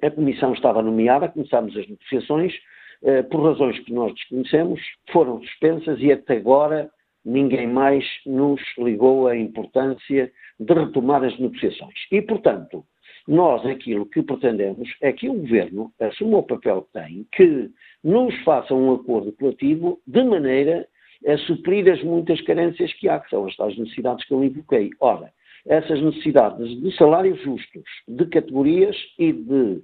a 0.00 0.10
comissão 0.12 0.52
estava 0.52 0.80
nomeada, 0.80 1.28
começámos 1.28 1.76
as 1.76 1.88
negociações, 1.88 2.54
eh, 3.02 3.22
por 3.24 3.42
razões 3.42 3.78
que 3.80 3.92
nós 3.92 4.14
desconhecemos, 4.14 4.80
foram 5.12 5.40
suspensas 5.40 5.98
e 6.00 6.12
até 6.12 6.36
agora 6.36 6.88
ninguém 7.28 7.66
mais 7.66 8.04
nos 8.24 8.60
ligou 8.78 9.28
a 9.28 9.36
importância 9.36 10.32
de 10.58 10.74
retomar 10.74 11.22
as 11.22 11.38
negociações. 11.38 11.94
E, 12.10 12.22
portanto, 12.22 12.84
nós 13.26 13.64
aquilo 13.66 14.06
que 14.06 14.22
pretendemos 14.22 14.88
é 15.02 15.12
que 15.12 15.28
o 15.28 15.34
Governo 15.34 15.92
assuma 16.00 16.38
o 16.38 16.42
papel 16.42 16.82
que 16.82 16.92
tem, 16.92 17.26
que 17.32 17.70
nos 18.02 18.34
faça 18.42 18.74
um 18.74 18.94
acordo 18.94 19.32
coletivo 19.32 20.00
de 20.06 20.24
maneira 20.24 20.88
a 21.26 21.36
suprir 21.38 21.92
as 21.92 22.02
muitas 22.02 22.40
carências 22.40 22.92
que 22.94 23.08
há, 23.08 23.20
que 23.20 23.28
são 23.28 23.46
as 23.46 23.54
tais 23.56 23.76
necessidades 23.76 24.24
que 24.24 24.32
eu 24.32 24.42
invoquei. 24.42 24.90
Ora, 24.98 25.30
essas 25.66 26.00
necessidades 26.00 26.80
de 26.80 26.96
salários 26.96 27.38
justos, 27.42 27.84
de 28.06 28.24
categorias 28.26 28.96
e 29.18 29.32
de, 29.32 29.82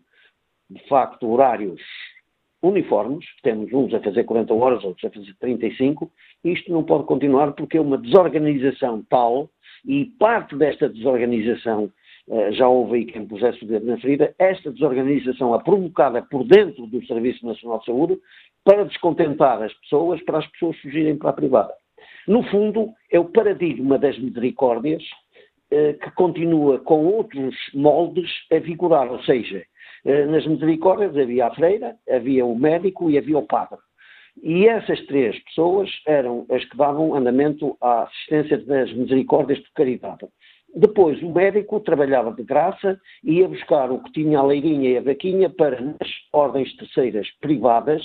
de 0.70 0.88
facto, 0.88 1.28
horários 1.28 1.82
uniformes, 2.62 3.26
temos 3.42 3.70
uns 3.72 3.92
a 3.92 4.00
fazer 4.00 4.24
40 4.24 4.54
horas, 4.54 4.84
outros 4.84 5.04
a 5.04 5.10
fazer 5.10 5.34
35, 5.38 6.10
isto 6.44 6.70
não 6.70 6.82
pode 6.82 7.04
continuar 7.04 7.52
porque 7.52 7.78
é 7.78 7.80
uma 7.80 7.98
desorganização 7.98 9.02
tal, 9.08 9.48
e 9.86 10.04
parte 10.18 10.56
desta 10.56 10.88
desorganização, 10.88 11.90
eh, 12.30 12.52
já 12.52 12.68
houve 12.68 12.96
aí 12.96 13.04
quem 13.04 13.26
pusesse 13.26 13.64
o 13.64 13.68
dedo 13.68 13.86
na 13.86 13.98
ferida, 13.98 14.34
esta 14.38 14.70
desorganização 14.70 15.54
é 15.54 15.62
provocada 15.62 16.22
por 16.22 16.44
dentro 16.44 16.86
do 16.86 17.04
Serviço 17.06 17.46
Nacional 17.46 17.78
de 17.80 17.86
Saúde 17.86 18.18
para 18.64 18.84
descontentar 18.84 19.62
as 19.62 19.72
pessoas, 19.74 20.22
para 20.22 20.38
as 20.38 20.46
pessoas 20.48 20.76
fugirem 20.78 21.16
para 21.16 21.30
a 21.30 21.34
privada. 21.34 21.72
No 22.26 22.42
fundo, 22.44 22.90
é 23.10 23.20
o 23.20 23.26
paradigma 23.26 23.98
das 23.98 24.18
misericórdias 24.18 25.02
eh, 25.70 25.94
que 25.94 26.10
continua 26.12 26.78
com 26.78 27.06
outros 27.06 27.54
moldes 27.74 28.30
a 28.50 28.58
vigorar, 28.58 29.10
ou 29.10 29.22
seja, 29.22 29.62
eh, 30.04 30.26
nas 30.26 30.46
misericórdias 30.46 31.16
havia 31.16 31.46
a 31.46 31.54
freira, 31.54 31.96
havia 32.08 32.46
o 32.46 32.58
médico 32.58 33.10
e 33.10 33.18
havia 33.18 33.38
o 33.38 33.46
padre. 33.46 33.78
E 34.42 34.66
essas 34.66 35.00
três 35.06 35.38
pessoas 35.44 35.90
eram 36.06 36.46
as 36.50 36.64
que 36.64 36.76
davam 36.76 37.14
andamento 37.14 37.76
à 37.80 38.02
assistência 38.02 38.58
das 38.58 38.92
misericórdias 38.92 39.58
de 39.58 39.70
caridade. 39.72 40.26
Depois, 40.76 41.22
o 41.22 41.32
médico 41.32 41.78
trabalhava 41.78 42.32
de 42.32 42.42
graça 42.42 43.00
e 43.22 43.34
ia 43.34 43.48
buscar 43.48 43.92
o 43.92 44.02
que 44.02 44.12
tinha 44.12 44.40
a 44.40 44.42
leirinha 44.42 44.90
e 44.90 44.98
a 44.98 45.02
vaquinha 45.02 45.48
para, 45.48 45.80
nas 45.80 46.08
ordens 46.32 46.74
terceiras 46.76 47.28
privadas, 47.40 48.02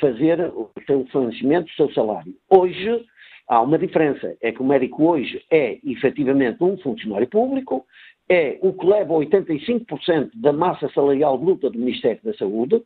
fazer 0.00 0.40
o 0.54 0.70
seu 0.86 1.04
fornecimento, 1.06 1.66
o 1.66 1.74
seu 1.74 1.92
salário. 1.92 2.32
Hoje, 2.48 3.04
há 3.48 3.60
uma 3.60 3.76
diferença. 3.76 4.36
É 4.40 4.52
que 4.52 4.62
o 4.62 4.64
médico 4.64 5.04
hoje 5.04 5.44
é, 5.50 5.78
efetivamente, 5.84 6.62
um 6.62 6.78
funcionário 6.78 7.26
público, 7.26 7.84
é 8.28 8.56
o 8.62 8.72
que 8.72 8.86
leva 8.86 9.14
85% 9.14 10.30
da 10.34 10.52
massa 10.52 10.88
salarial 10.90 11.36
bruta 11.36 11.68
do 11.68 11.78
Ministério 11.78 12.20
da 12.22 12.32
Saúde. 12.34 12.82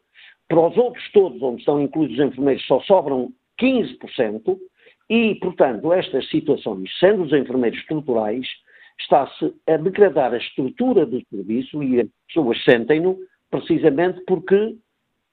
Para 0.49 0.61
os 0.61 0.77
outros 0.77 1.11
todos, 1.13 1.43
onde 1.43 1.61
estão 1.61 1.81
incluídos 1.81 2.19
os 2.19 2.25
enfermeiros, 2.25 2.67
só 2.67 2.81
sobram 2.81 3.33
15%. 3.61 4.59
E, 5.09 5.35
portanto, 5.37 5.93
estas 5.93 6.29
situações, 6.29 6.91
sendo 6.99 7.23
os 7.23 7.33
enfermeiros 7.33 7.79
estruturais, 7.79 8.47
está-se 9.01 9.55
a 9.67 9.77
degradar 9.77 10.33
a 10.33 10.39
estrutura 10.39 11.07
do 11.07 11.23
serviço 11.29 11.83
e 11.83 12.01
as 12.01 12.09
pessoas 12.27 12.63
sentem-no 12.65 13.19
precisamente 13.51 14.21
porque 14.27 14.77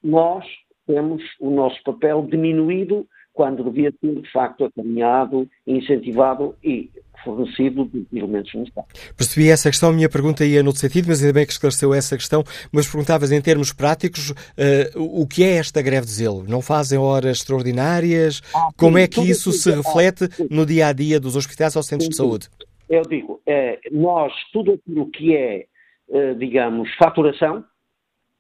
nós 0.03 0.45
temos 0.85 1.23
o 1.39 1.49
nosso 1.49 1.81
papel 1.83 2.27
diminuído 2.29 3.07
quando 3.33 3.63
devia 3.63 3.91
ter, 3.91 4.21
de 4.21 4.31
facto, 4.31 4.65
acaminhado, 4.65 5.49
incentivado 5.65 6.55
e 6.63 6.89
fornecido 7.23 7.85
de 7.85 8.05
elementos 8.13 8.53
necessários. 8.53 9.13
Percebi 9.15 9.49
essa 9.49 9.69
questão, 9.69 9.89
a 9.89 9.93
minha 9.93 10.09
pergunta 10.09 10.45
ia 10.45 10.61
no 10.61 10.71
sentido, 10.71 11.07
mas 11.07 11.21
ainda 11.21 11.33
bem 11.33 11.45
que 11.45 11.53
esclareceu 11.53 11.93
essa 11.93 12.15
questão, 12.15 12.43
mas 12.71 12.87
perguntavas 12.87 13.31
em 13.31 13.41
termos 13.41 13.73
práticos 13.73 14.31
uh, 14.31 15.21
o 15.21 15.25
que 15.25 15.43
é 15.43 15.55
esta 15.55 15.81
greve 15.81 16.05
de 16.05 16.11
zelo? 16.11 16.43
Não 16.47 16.61
fazem 16.61 16.99
horas 16.99 17.37
extraordinárias? 17.37 18.41
Ah, 18.53 18.69
Como 18.77 18.97
sim, 18.97 19.03
é 19.03 19.07
que 19.07 19.21
isso 19.21 19.51
se 19.51 19.71
é, 19.71 19.75
reflete 19.75 20.29
no 20.49 20.65
dia 20.65 20.87
a 20.87 20.93
dia 20.93 21.19
dos 21.19 21.35
hospitais 21.35 21.75
ou 21.75 21.83
centros 21.83 22.05
sim, 22.05 22.11
de 22.11 22.17
saúde? 22.17 22.49
Eu 22.89 23.01
digo, 23.03 23.41
é, 23.45 23.79
nós, 23.91 24.31
tudo 24.51 24.73
aquilo 24.73 25.09
que 25.09 25.35
é, 25.35 25.65
eh, 26.11 26.33
digamos, 26.35 26.93
faturação, 26.95 27.63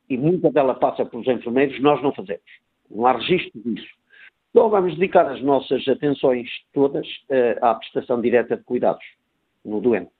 e 0.09 0.17
muita 0.17 0.51
dela 0.51 0.75
passa 0.75 1.05
pelos 1.05 1.27
enfermeiros, 1.27 1.81
nós 1.81 2.01
não 2.03 2.13
fazemos. 2.13 2.43
Não 2.91 3.07
há 3.07 3.13
registro 3.13 3.59
disso. 3.65 3.87
Então 4.53 4.69
vamos 4.69 4.93
dedicar 4.93 5.25
as 5.25 5.41
nossas 5.41 5.87
atenções 5.87 6.47
todas 6.71 7.07
uh, 7.07 7.65
à 7.65 7.73
prestação 7.73 8.21
direta 8.21 8.55
de 8.55 8.63
cuidados 8.63 9.03
no 9.65 9.81
doente. 9.81 10.11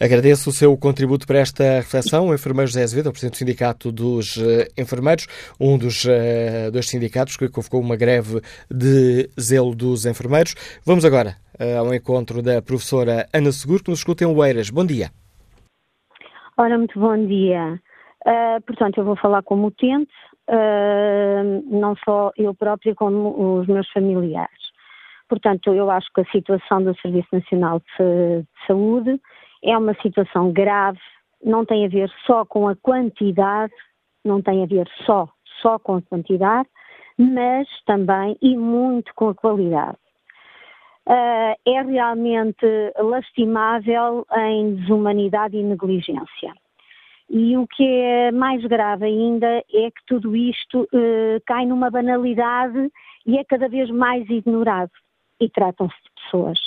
Agradeço 0.00 0.48
o 0.48 0.52
seu 0.52 0.74
contributo 0.76 1.26
para 1.26 1.38
esta 1.38 1.64
reflexão, 1.76 2.28
o 2.28 2.34
enfermeiro 2.34 2.68
José 2.68 2.82
Azevedo, 2.82 3.08
o 3.08 3.12
Presidente 3.12 3.34
do 3.34 3.38
Sindicato 3.38 3.92
dos 3.92 4.36
uh, 4.36 4.64
Enfermeiros, 4.78 5.26
um 5.60 5.76
dos 5.76 6.04
uh, 6.04 6.70
dois 6.72 6.88
sindicatos 6.88 7.36
que 7.36 7.48
convocou 7.50 7.80
uma 7.80 7.96
greve 7.96 8.40
de 8.70 9.28
zelo 9.38 9.74
dos 9.74 10.06
enfermeiros. 10.06 10.54
Vamos 10.86 11.04
agora 11.04 11.36
uh, 11.60 11.78
ao 11.78 11.94
encontro 11.94 12.40
da 12.42 12.62
professora 12.62 13.28
Ana 13.34 13.52
Seguro, 13.52 13.84
que 13.84 13.90
nos 13.90 13.98
escuta 13.98 14.24
em 14.24 14.26
Oeiras. 14.26 14.70
Bom 14.70 14.86
dia. 14.86 15.10
Ora, 16.56 16.78
muito 16.78 16.98
bom 16.98 17.26
dia. 17.26 17.78
portanto, 18.66 18.98
eu 18.98 19.04
vou 19.04 19.16
falar 19.16 19.42
como 19.42 19.66
utente, 19.66 20.12
uh, 20.32 20.39
não 21.66 21.94
só 22.04 22.32
eu 22.36 22.54
própria, 22.54 22.94
como 22.94 23.58
os 23.60 23.66
meus 23.66 23.88
familiares. 23.90 24.70
Portanto, 25.28 25.72
eu 25.72 25.90
acho 25.90 26.08
que 26.12 26.22
a 26.22 26.30
situação 26.32 26.82
do 26.82 26.94
Serviço 27.00 27.28
Nacional 27.32 27.80
de 27.80 28.44
Saúde 28.66 29.20
é 29.62 29.78
uma 29.78 29.94
situação 30.02 30.52
grave, 30.52 30.98
não 31.44 31.64
tem 31.64 31.86
a 31.86 31.88
ver 31.88 32.10
só 32.26 32.44
com 32.44 32.68
a 32.68 32.74
quantidade, 32.76 33.72
não 34.24 34.42
tem 34.42 34.62
a 34.62 34.66
ver 34.66 34.88
só, 35.06 35.28
só 35.62 35.78
com 35.78 35.96
a 35.96 36.02
quantidade, 36.02 36.68
mas 37.16 37.68
também 37.86 38.36
e 38.42 38.56
muito 38.56 39.12
com 39.14 39.28
a 39.28 39.34
qualidade. 39.34 39.96
Uh, 41.06 41.54
é 41.66 41.82
realmente 41.82 42.66
lastimável 42.98 44.26
em 44.36 44.74
desumanidade 44.76 45.56
e 45.56 45.62
negligência. 45.62 46.54
E 47.32 47.56
o 47.56 47.64
que 47.64 47.84
é 47.84 48.32
mais 48.32 48.60
grave 48.64 49.04
ainda 49.04 49.46
é 49.46 49.90
que 49.90 50.04
tudo 50.08 50.34
isto 50.34 50.82
uh, 50.82 51.40
cai 51.46 51.64
numa 51.64 51.88
banalidade 51.88 52.90
e 53.24 53.38
é 53.38 53.44
cada 53.44 53.68
vez 53.68 53.88
mais 53.88 54.28
ignorado. 54.28 54.90
E 55.40 55.48
tratam-se 55.48 55.94
de 55.94 56.22
pessoas. 56.22 56.58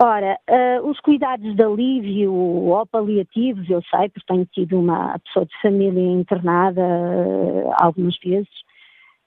Ora, 0.00 0.38
uh, 0.48 0.88
os 0.88 1.00
cuidados 1.00 1.56
de 1.56 1.62
alívio 1.62 2.32
ou 2.32 2.86
paliativos, 2.86 3.68
eu 3.68 3.82
sei, 3.82 4.08
porque 4.08 4.32
tenho 4.32 4.46
tido 4.46 4.78
uma 4.78 5.18
pessoa 5.18 5.44
de 5.44 5.60
família 5.60 6.12
internada 6.12 6.80
uh, 6.80 7.72
algumas 7.82 8.16
vezes, 8.24 8.48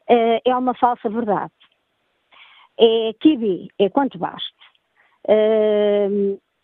é 0.07 0.55
uma 0.55 0.73
falsa 0.73 1.09
verdade. 1.09 1.51
É 2.79 3.13
QB, 3.21 3.69
é 3.79 3.89
quanto 3.89 4.17
basta. 4.17 4.63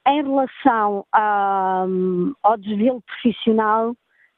Em 0.07 0.23
relação 0.23 1.05
a, 1.13 1.85
ao 2.43 2.57
desvelo 2.57 3.01
profissional, 3.01 3.95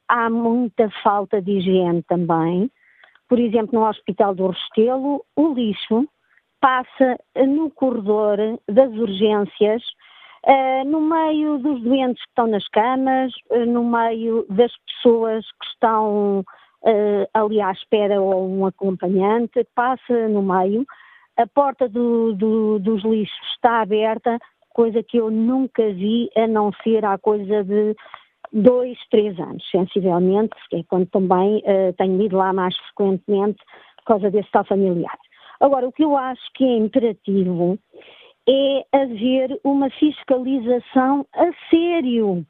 há 0.07 0.30
muita 0.30 0.89
falta 1.03 1.41
de 1.41 1.51
higiene 1.51 2.03
também. 2.03 2.70
Por 3.30 3.39
exemplo, 3.39 3.80
no 3.80 3.88
Hospital 3.88 4.36
do 4.36 4.47
Restelo, 4.47 5.24
o 5.36 5.53
lixo 5.53 6.07
passa 6.59 7.18
no 7.36 7.72
corredor 7.72 8.38
das 8.68 8.91
urgências, 8.91 9.82
uh, 10.45 10.86
no 10.86 11.01
meio 11.01 11.57
dos 11.57 11.82
doentes 11.82 12.22
que 12.22 12.30
estão 12.30 12.47
nas 12.47 12.68
camas, 12.68 13.34
uh, 13.49 13.66
no 13.66 13.84
meio 13.84 14.45
das 14.49 14.72
pessoas 14.86 15.45
que 15.45 15.68
estão 15.68 16.41
uh, 16.41 17.28
ali 17.34 17.62
à 17.62 17.72
espera 17.72 18.22
ou 18.22 18.47
um 18.47 18.66
acompanhante, 18.66 19.66
passa 19.74 20.28
no 20.28 20.43
meio. 20.43 20.86
A 21.38 21.47
porta 21.47 21.88
do, 21.88 22.34
do, 22.34 22.80
dos 22.80 23.03
lixos 23.03 23.47
está 23.55 23.82
aberta, 23.82 24.38
coisa 24.74 25.03
que 25.03 25.17
eu 25.17 25.30
nunca 25.30 25.91
vi, 25.93 26.30
a 26.36 26.47
não 26.47 26.72
ser 26.84 27.05
há 27.05 27.17
coisa 27.17 27.63
de 27.63 27.95
dois, 28.51 28.97
três 29.09 29.39
anos, 29.39 29.63
sensivelmente, 29.69 30.55
que 30.69 30.78
é 30.78 30.84
quando 30.84 31.07
também 31.07 31.63
tenho 31.97 32.22
ido 32.22 32.38
lá 32.38 32.51
mais 32.51 32.76
frequentemente 32.78 33.59
por 33.97 34.05
causa 34.05 34.30
desse 34.30 34.51
tal 34.51 34.65
familiar. 34.65 35.17
Agora, 35.59 35.88
o 35.88 35.91
que 35.91 36.03
eu 36.03 36.17
acho 36.17 36.41
que 36.55 36.65
é 36.65 36.78
imperativo 36.78 37.78
é 38.49 38.86
haver 38.91 39.59
uma 39.63 39.89
fiscalização 39.91 41.26
a 41.34 41.51
sério, 41.69 42.45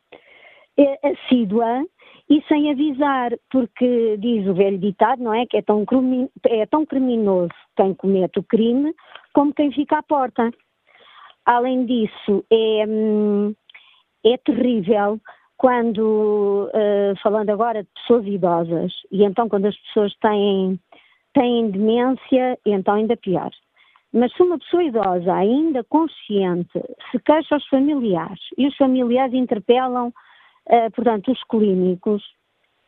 é, 0.77 1.09
assídua 1.09 1.85
e 2.29 2.41
sem 2.47 2.71
avisar, 2.71 3.33
porque 3.51 4.15
diz 4.17 4.47
o 4.47 4.53
velho 4.53 4.77
ditado, 4.77 5.21
não 5.21 5.33
é? 5.33 5.45
Que 5.45 5.57
é 5.57 5.61
tão, 5.61 5.85
é 6.45 6.65
tão 6.65 6.85
criminoso 6.85 7.51
quem 7.75 7.93
comete 7.93 8.39
o 8.39 8.43
crime 8.43 8.93
como 9.33 9.53
quem 9.53 9.71
fica 9.71 9.97
à 9.97 10.03
porta. 10.03 10.49
Além 11.45 11.85
disso, 11.85 12.45
é, 12.51 12.85
hum, 12.87 13.53
é 14.23 14.37
terrível 14.37 15.19
quando, 15.57 16.69
uh, 16.73 17.15
falando 17.21 17.49
agora 17.51 17.83
de 17.83 17.89
pessoas 17.93 18.25
idosas, 18.25 18.91
e 19.11 19.23
então 19.23 19.47
quando 19.47 19.67
as 19.67 19.77
pessoas 19.77 20.13
têm 20.17 20.79
têm 21.33 21.69
demência, 21.71 22.57
então 22.65 22.95
ainda 22.95 23.15
pior. 23.15 23.51
Mas 24.13 24.33
se 24.33 24.43
uma 24.43 24.59
pessoa 24.59 24.83
idosa, 24.83 25.33
ainda 25.33 25.83
consciente, 25.85 26.81
se 27.09 27.19
queixa 27.19 27.55
aos 27.55 27.65
familiares 27.67 28.41
e 28.57 28.67
os 28.67 28.75
familiares 28.75 29.33
interpelam, 29.33 30.07
uh, 30.07 30.91
portanto, 30.93 31.31
os 31.31 31.41
clínicos, 31.45 32.21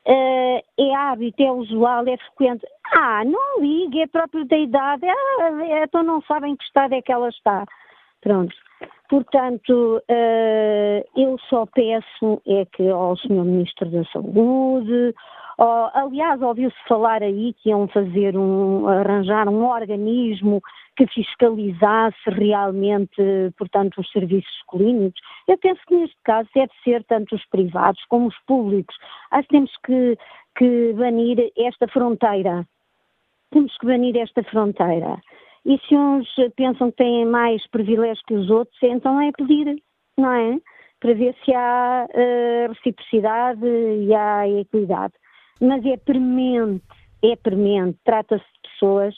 uh, 0.07 0.61
é 0.77 0.95
hábito, 0.95 1.41
é 1.41 1.51
usual, 1.51 2.05
é 2.07 2.17
frequente. 2.17 2.65
Ah, 2.91 3.23
não 3.23 3.61
ligue, 3.61 4.01
é 4.01 4.07
próprio 4.07 4.45
da 4.45 4.57
idade, 4.57 5.05
ah, 5.07 5.83
então 5.83 6.03
não 6.03 6.21
sabem 6.23 6.55
que 6.55 6.63
estado 6.65 6.93
é 6.93 7.01
que 7.01 7.11
ela 7.11 7.29
está. 7.29 7.65
Pronto. 8.23 8.55
Portanto, 9.09 10.01
uh, 10.09 11.19
eu 11.19 11.37
só 11.49 11.65
peço 11.67 12.41
é 12.47 12.65
que 12.65 12.89
ao 12.89 13.15
Sr. 13.17 13.43
Ministro 13.43 13.89
da 13.91 14.03
Saúde, 14.05 15.13
aliás, 15.93 16.41
ouviu-se 16.41 16.87
falar 16.87 17.21
aí 17.21 17.53
que 17.53 17.69
iam 17.69 17.87
fazer 17.89 18.35
um, 18.35 18.87
arranjar 18.87 19.47
um 19.47 19.65
organismo 19.67 20.61
que 20.95 21.05
fiscalizasse 21.07 22.17
realmente, 22.27 23.21
portanto, 23.57 23.99
os 23.99 24.11
serviços 24.11 24.63
clínicos. 24.69 25.19
Eu 25.47 25.57
penso 25.57 25.81
que 25.87 25.95
neste 25.95 26.17
caso 26.23 26.49
deve 26.55 26.71
ser 26.83 27.03
tanto 27.03 27.35
os 27.35 27.45
privados 27.47 28.01
como 28.09 28.27
os 28.27 28.39
públicos. 28.47 28.95
Acho 29.31 29.47
que 29.47 29.53
temos 29.53 29.71
que, 29.85 30.17
que 30.55 30.93
banir 30.93 31.51
esta 31.57 31.87
fronteira. 31.87 32.65
Temos 33.51 33.77
que 33.77 33.85
banir 33.85 34.17
esta 34.17 34.43
fronteira. 34.43 35.19
E 35.65 35.77
se 35.87 35.95
uns 35.95 36.27
pensam 36.55 36.91
que 36.91 36.97
têm 36.97 37.25
mais 37.25 37.65
privilégios 37.67 38.21
que 38.27 38.33
os 38.33 38.49
outros, 38.49 38.77
então 38.83 39.19
é 39.21 39.31
pedir, 39.31 39.81
não 40.17 40.31
é? 40.31 40.57
Para 40.99 41.13
ver 41.13 41.35
se 41.43 41.53
há 41.53 42.07
uh, 42.09 42.73
reciprocidade 42.73 43.65
e 43.65 44.13
há 44.13 44.47
equidade 44.47 45.13
mas 45.63 45.85
é 45.85 45.97
premente, 45.97 46.83
é 47.23 47.35
premente, 47.35 47.97
trata-se 48.03 48.43
de 48.43 48.69
pessoas 48.69 49.15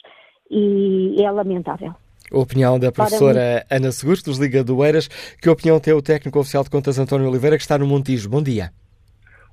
e 0.49 1.15
é 1.19 1.31
lamentável. 1.31 1.93
A 2.31 2.37
opinião 2.37 2.79
da 2.79 2.91
professora 2.91 3.65
Ana 3.69 3.91
Seguros, 3.91 4.23
dos 4.23 4.37
Liga 4.39 4.63
do 4.63 4.83
Eiras. 4.83 5.07
Que 5.41 5.49
opinião 5.49 5.79
tem 5.79 5.93
o 5.93 6.01
técnico 6.01 6.39
oficial 6.39 6.63
de 6.63 6.69
contas 6.69 6.97
António 6.97 7.29
Oliveira, 7.29 7.55
que 7.55 7.61
está 7.61 7.77
no 7.77 7.87
Montijo? 7.87 8.29
Bom 8.29 8.41
dia. 8.41 8.71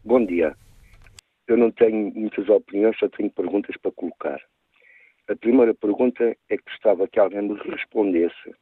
Bom 0.04 0.24
dia. 0.24 0.54
Eu 1.46 1.56
não 1.56 1.70
tenho 1.70 2.12
muitas 2.14 2.48
opiniões, 2.48 2.96
só 2.98 3.08
tenho 3.08 3.30
perguntas 3.30 3.76
para 3.80 3.92
colocar. 3.92 4.40
A 5.32 5.36
primeira 5.36 5.72
pergunta 5.72 6.36
é 6.50 6.58
que 6.58 6.64
gostava 6.64 7.08
que 7.08 7.18
alguém 7.18 7.40
me 7.40 7.54
respondesse 7.54 8.54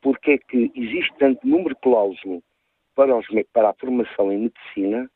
porque 0.00 0.32
é 0.32 0.38
que 0.38 0.70
existe 0.76 1.12
tanto 1.18 1.44
número 1.44 1.74
cláusulo 1.74 2.40
para, 2.94 3.16
os, 3.16 3.26
para 3.52 3.70
a 3.70 3.74
formação 3.74 4.30
em 4.30 4.42
medicina 4.42 5.10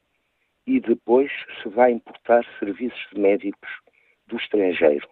e 0.66 0.80
depois 0.80 1.30
se 1.62 1.68
vai 1.68 1.92
importar 1.92 2.44
serviços 2.58 3.06
médicos 3.14 3.70
do 4.26 4.36
estrangeiro, 4.38 5.08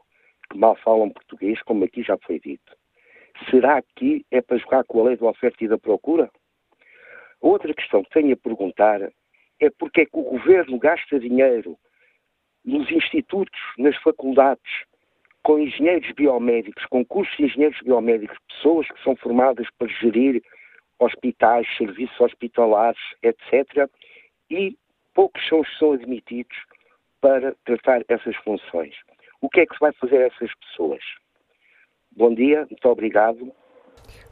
que 0.50 0.58
mal 0.58 0.74
falam 0.74 1.10
português, 1.10 1.62
como 1.62 1.84
aqui 1.84 2.02
já 2.02 2.18
foi 2.18 2.40
dito. 2.40 2.76
Será 3.48 3.80
que 3.94 4.26
é 4.32 4.42
para 4.42 4.58
jogar 4.58 4.82
com 4.82 5.02
a 5.02 5.04
lei 5.04 5.16
da 5.16 5.26
oferta 5.26 5.62
e 5.62 5.68
da 5.68 5.78
procura? 5.78 6.32
Outra 7.40 7.72
questão 7.72 8.02
que 8.02 8.10
tenho 8.10 8.34
a 8.34 8.36
perguntar 8.36 9.00
é 9.60 9.70
porque 9.70 10.00
é 10.00 10.04
que 10.04 10.18
o 10.18 10.22
governo 10.22 10.80
gasta 10.80 11.20
dinheiro 11.20 11.78
nos 12.64 12.90
institutos, 12.90 13.60
nas 13.78 13.96
faculdades, 13.98 14.84
com 15.44 15.58
engenheiros 15.58 16.10
biomédicos, 16.16 16.84
com 16.86 17.04
cursos 17.04 17.36
de 17.36 17.44
engenheiros 17.44 17.78
biomédicos, 17.82 18.36
pessoas 18.48 18.88
que 18.88 19.02
são 19.04 19.14
formadas 19.14 19.66
para 19.78 19.88
gerir 20.00 20.42
hospitais, 20.98 21.66
serviços 21.76 22.18
hospitalares, 22.18 23.00
etc., 23.22 23.88
e 24.50 24.76
poucos 25.14 25.46
são 25.48 25.60
os 25.60 25.68
que 25.68 25.78
são 25.78 25.92
admitidos 25.92 26.56
para 27.20 27.54
tratar 27.64 28.02
essas 28.08 28.34
funções. 28.36 28.94
O 29.40 29.48
que 29.48 29.60
é 29.60 29.66
que 29.66 29.74
se 29.74 29.80
vai 29.80 29.92
fazer 29.92 30.16
a 30.16 30.26
essas 30.26 30.50
pessoas? 30.60 31.00
Bom 32.16 32.34
dia, 32.34 32.66
muito 32.70 32.88
obrigado. 32.88 33.52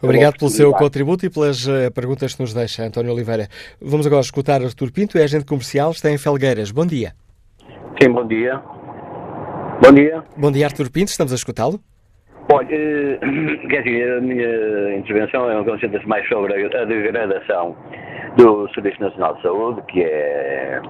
Obrigado 0.02 0.38
pelo 0.38 0.50
seu 0.50 0.72
contributo 0.72 1.26
e 1.26 1.30
pelas 1.30 1.66
uh, 1.66 1.92
perguntas 1.94 2.34
que 2.34 2.42
nos 2.42 2.54
deixa, 2.54 2.84
António 2.84 3.12
Oliveira. 3.12 3.48
Vamos 3.80 4.06
agora 4.06 4.22
escutar 4.22 4.62
Artur 4.62 4.92
Pinto, 4.92 5.18
é 5.18 5.24
agente 5.24 5.44
comercial, 5.44 5.90
está 5.90 6.10
em 6.10 6.18
Felgueiras. 6.18 6.70
Bom 6.70 6.86
dia. 6.86 7.12
Sim, 8.00 8.10
bom 8.12 8.26
dia. 8.26 8.62
Bom 9.80 9.92
dia. 9.92 10.22
Bom 10.36 10.50
dia, 10.50 10.66
Artur 10.66 10.90
Pinto, 10.90 11.10
estamos 11.10 11.32
a 11.32 11.36
escutá-lo. 11.36 11.80
Olha, 12.52 12.68
eh, 12.70 13.18
quer 13.70 13.82
dizer, 13.82 14.18
a 14.18 14.20
minha 14.20 14.96
intervenção 14.96 15.50
é 15.50 15.58
um 15.58 15.64
concentra-se 15.64 16.06
mais 16.06 16.26
sobre 16.28 16.52
a 16.54 16.84
degradação 16.84 17.76
do 18.36 18.68
Serviço 18.74 19.00
Nacional 19.00 19.34
de 19.36 19.42
Saúde, 19.42 19.82
que 19.88 20.02
é 20.02 20.80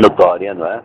notória, 0.00 0.54
não 0.54 0.66
é? 0.66 0.80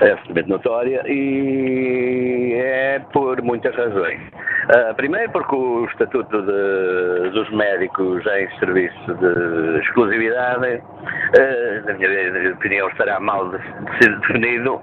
É 0.00 0.12
absolutamente 0.12 0.48
notória 0.48 1.02
e 1.06 2.54
é 2.54 3.00
por 3.12 3.40
muitas 3.42 3.74
razões. 3.74 4.20
Uh, 4.68 4.94
primeiro 4.94 5.30
porque 5.32 5.54
o 5.56 5.86
Estatuto 5.86 6.42
de, 6.42 7.30
dos 7.30 7.50
Médicos 7.50 8.24
em 8.26 8.58
Serviço 8.58 9.14
de 9.14 9.78
Exclusividade, 9.80 10.76
uh, 10.76 11.86
na 11.86 11.94
minha 11.94 12.52
opinião, 12.52 12.88
estará 12.90 13.18
mal 13.18 13.48
de, 13.50 13.58
de 13.58 14.04
ser 14.04 14.18
definido 14.20 14.80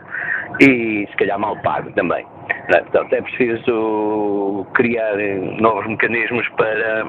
e 0.61 1.07
se 1.09 1.17
calhar 1.17 1.39
mal 1.39 1.55
pago 1.61 1.91
também. 1.91 2.25
É? 2.73 2.81
Portanto, 2.81 3.13
é 3.13 3.21
preciso 3.21 4.65
criar 4.73 5.15
novos 5.59 5.85
mecanismos 5.87 6.47
para 6.57 7.05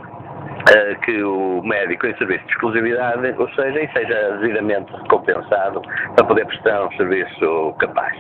uh, 0.71 1.01
que 1.01 1.23
o 1.23 1.63
médico 1.63 2.07
em 2.07 2.17
serviço 2.17 2.47
de 2.47 2.53
exclusividade, 2.53 3.35
ou 3.39 3.49
seja, 3.51 3.79
e 3.81 3.89
seja 3.93 4.39
devidamente 4.41 4.91
recompensado 4.93 5.83
para 6.15 6.25
poder 6.25 6.47
prestar 6.47 6.87
um 6.87 6.93
serviço 6.97 7.75
capaz. 7.79 8.17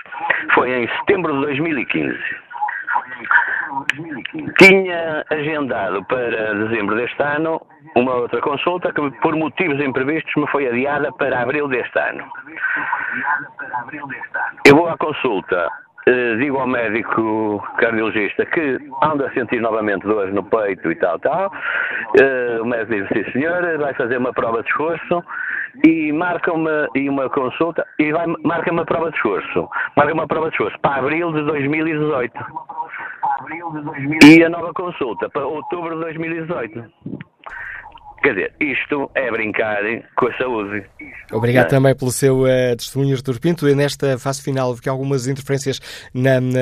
foi 0.55 0.71
em 0.71 0.89
setembro 0.99 1.33
de 1.35 1.47
2015. 1.47 2.19
Tinha 4.59 5.25
agendado 5.31 6.05
para 6.05 6.55
dezembro 6.55 6.97
deste 6.97 7.23
ano 7.23 7.61
uma 7.97 8.15
outra 8.15 8.41
consulta 8.41 8.93
que, 8.93 9.11
por 9.21 9.35
motivos 9.35 9.81
imprevistos, 9.81 10.33
me 10.37 10.47
foi 10.49 10.67
adiada 10.67 11.13
para 11.13 11.41
abril 11.41 11.69
deste 11.69 11.99
ano. 11.99 12.25
Eu 14.67 14.77
vou 14.77 14.89
à 14.89 14.97
consulta, 14.97 15.69
eh, 16.07 16.37
digo 16.37 16.59
ao 16.59 16.67
médico 16.67 17.63
cardiologista 17.79 18.47
que 18.47 18.79
ando 19.03 19.25
a 19.25 19.31
sentir 19.33 19.61
novamente 19.61 20.07
dores 20.07 20.35
no 20.35 20.43
peito 20.45 20.91
e 20.91 20.97
tal, 20.97 21.19
tal. 21.19 21.53
Eh, 22.21 22.59
o 22.61 22.65
médico 22.65 22.95
diz, 22.95 23.09
sim 23.09 23.33
senhor, 23.33 23.79
vai 23.79 23.95
fazer 23.95 24.19
uma 24.19 24.33
prova 24.33 24.63
de 24.63 24.69
esforço 24.69 25.25
e 25.85 26.13
marca-me 26.13 26.89
e 26.95 27.09
uma 27.09 27.29
consulta 27.31 27.87
e 27.99 28.13
vai, 28.13 28.27
marca 28.45 28.73
uma 28.73 28.85
prova 28.85 29.11
de 29.11 29.17
esforço. 29.17 29.69
Marca 29.97 30.15
uma 30.15 30.27
prova 30.27 30.49
de 30.49 30.55
esforço 30.55 30.79
para 30.81 30.97
abril 30.97 31.33
de 31.33 31.43
2018. 31.43 32.33
E 34.25 34.45
a 34.45 34.49
nova 34.49 34.73
consulta 34.73 35.29
para 35.31 35.47
outubro 35.47 35.95
de 35.97 36.01
2018. 36.03 36.85
Quer 38.23 38.35
dizer, 38.35 38.53
isto 38.61 39.11
é 39.15 39.31
brincar 39.31 39.81
com 40.17 40.27
a 40.27 40.37
saúde. 40.37 40.85
Obrigado 41.33 41.67
é. 41.67 41.69
também 41.69 41.95
pelo 41.95 42.11
seu 42.11 42.43
uh, 42.43 42.77
testemunho, 42.77 43.15
Artur 43.15 43.39
Pinto. 43.39 43.69
E 43.69 43.75
nesta 43.75 44.19
fase 44.19 44.43
final, 44.43 44.75
que 44.77 44.89
há 44.89 44.93
algumas 44.93 45.29
interferências 45.29 45.81
na, 46.13 46.41
na, 46.41 46.59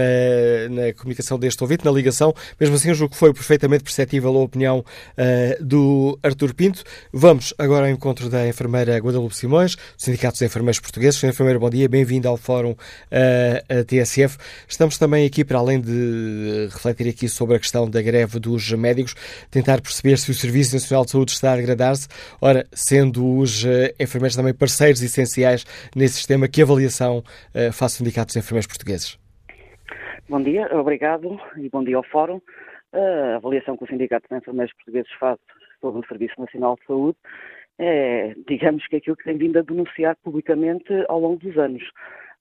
na, 0.70 0.92
comunicação 0.92 1.38
deste 1.38 1.62
ouvinte, 1.62 1.84
na 1.84 1.90
ligação. 1.90 2.34
Mesmo 2.60 2.76
assim, 2.76 2.90
eu 2.90 2.94
julgo 2.94 3.14
que 3.14 3.18
foi 3.18 3.32
perfeitamente 3.32 3.82
perceptível 3.84 4.36
a 4.36 4.40
opinião 4.42 4.80
uh, 4.80 5.64
do 5.64 6.18
Artur 6.22 6.54
Pinto. 6.54 6.82
Vamos 7.10 7.54
agora 7.58 7.86
ao 7.86 7.90
encontro 7.90 8.28
da 8.28 8.46
enfermeira 8.46 8.98
Guadalupe 8.98 9.34
Simões, 9.34 9.76
do 9.76 9.82
Sindicato 9.96 10.34
dos 10.34 10.42
Enfermeiros 10.42 10.78
Portugueses. 10.78 11.18
Senhora 11.18 11.34
enfermeira, 11.34 11.58
bom 11.58 11.70
dia. 11.70 11.88
Bem-vindo 11.88 12.28
ao 12.28 12.36
Fórum 12.36 12.72
uh, 12.72 13.84
TSF. 13.86 14.36
Estamos 14.68 14.98
também 14.98 15.24
aqui, 15.26 15.42
para 15.42 15.58
além 15.58 15.80
de 15.80 16.68
refletir 16.70 17.08
aqui 17.08 17.28
sobre 17.28 17.56
a 17.56 17.58
questão 17.58 17.88
da 17.88 18.02
greve 18.02 18.38
dos 18.38 18.70
médicos, 18.72 19.14
tentar 19.50 19.80
perceber 19.80 20.18
se 20.18 20.30
o 20.30 20.34
Serviço 20.34 20.74
Nacional 20.74 21.04
de 21.04 21.12
Saúde 21.12 21.32
está 21.32 21.45
está 21.46 21.52
a 21.52 21.56
degradar-se. 21.56 22.08
Ora, 22.42 22.64
sendo 22.72 23.38
os 23.38 23.64
uh, 23.64 23.94
enfermeiros 24.00 24.36
também 24.36 24.52
parceiros 24.52 25.02
essenciais 25.02 25.64
nesse 25.94 26.14
sistema, 26.14 26.48
que 26.48 26.62
avaliação 26.62 27.18
uh, 27.18 27.72
faz 27.72 27.94
o 27.94 27.96
Sindicato 27.98 28.26
dos 28.26 28.36
Enfermeiros 28.36 28.66
Portugueses? 28.66 29.18
Bom 30.28 30.42
dia, 30.42 30.68
obrigado 30.76 31.38
e 31.56 31.68
bom 31.68 31.84
dia 31.84 31.96
ao 31.96 32.02
Fórum. 32.02 32.40
A 32.92 33.36
avaliação 33.36 33.76
que 33.76 33.84
o 33.84 33.86
Sindicato 33.86 34.26
dos 34.28 34.38
Enfermeiros 34.38 34.74
Portugueses 34.74 35.12
faz 35.20 35.38
sobre 35.80 36.00
o 36.00 36.08
Serviço 36.08 36.40
Nacional 36.40 36.76
de 36.76 36.86
Saúde 36.86 37.16
é, 37.78 38.34
digamos 38.48 38.86
que 38.86 38.96
aquilo 38.96 39.16
que 39.16 39.24
tem 39.24 39.36
vindo 39.36 39.58
a 39.58 39.62
denunciar 39.62 40.16
publicamente 40.22 40.92
ao 41.08 41.20
longo 41.20 41.36
dos 41.36 41.56
anos. 41.58 41.82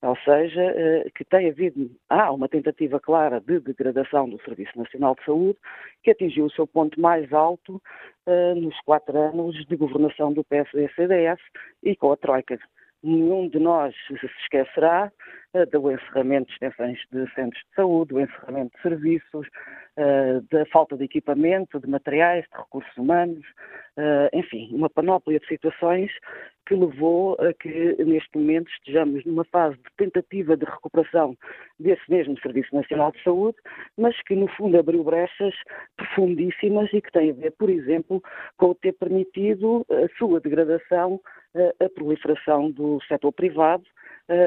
Ou 0.06 0.16
seja, 0.18 0.62
eh, 0.62 1.10
que 1.16 1.26
tem 1.26 1.50
havido, 1.50 1.90
há 2.08 2.32
uma 2.32 2.48
tentativa 2.48 3.00
clara 3.00 3.42
de 3.42 3.60
degradação 3.60 4.30
do 4.30 4.40
Serviço 4.44 4.78
Nacional 4.78 5.16
de 5.16 5.26
Saúde, 5.26 5.58
que 6.04 6.12
atingiu 6.12 6.46
o 6.46 6.52
seu 6.52 6.68
ponto 6.68 7.02
mais 7.02 7.34
alto 7.34 7.82
uh, 8.28 8.54
nos 8.56 8.80
quatro 8.82 9.18
anos 9.18 9.56
de 9.66 9.76
governação 9.76 10.32
do 10.32 10.44
PSD-CDS 10.44 11.42
e 11.82 11.96
com 11.96 12.12
a 12.12 12.18
Troika. 12.18 12.60
Nenhum 13.02 13.50
de 13.50 13.58
nós 13.58 13.96
se 14.08 14.14
esquecerá 14.44 15.12
do 15.72 15.92
encerramento 15.92 16.48
de 16.48 16.54
extensões 16.54 17.00
de 17.12 17.34
centros 17.34 17.62
de 17.64 17.76
saúde, 17.76 18.14
do 18.14 18.20
encerramento 18.20 18.76
de 18.76 18.82
serviços, 18.82 19.48
uh, 19.98 20.42
da 20.52 20.66
falta 20.66 20.98
de 20.98 21.06
equipamento, 21.06 21.80
de 21.80 21.88
materiais, 21.88 22.46
de 22.52 22.58
recursos 22.58 22.98
humanos, 22.98 23.46
enfim, 24.34 24.70
uma 24.74 24.90
panóplia 24.90 25.40
de 25.40 25.48
situações 25.48 26.12
que 26.66 26.76
levou 26.76 27.38
a 27.40 27.54
que 27.54 27.96
neste 28.04 28.38
momento 28.38 28.70
estejamos 28.72 29.24
numa 29.24 29.46
fase 29.46 29.78
de 29.78 29.84
tentativa 29.98 30.58
de 30.58 30.66
recuperação 30.66 31.38
desse 31.80 32.02
mesmo 32.10 32.40
Serviço 32.42 32.76
Nacional 32.76 33.12
de 33.12 33.24
Saúde, 33.24 33.58
mas 33.98 34.20
que 34.24 34.36
no 34.36 34.48
fundo 34.50 34.78
abriu 34.78 35.04
brechas 35.04 35.54
profundíssimas 35.96 36.92
e 36.92 37.02
que 37.02 37.12
tem 37.12 37.30
a 37.30 37.34
ver, 37.34 37.52
por 37.52 37.70
exemplo, 37.70 38.22
com 38.58 38.68
o 38.68 38.76
ter 38.76 38.94
permitido 38.94 39.86
a 39.90 40.18
sua 40.18 40.40
degradação, 40.40 41.22
a 41.80 41.90
proliferação 41.90 42.72
do 42.72 43.00
setor 43.08 43.32
privado, 43.32 43.86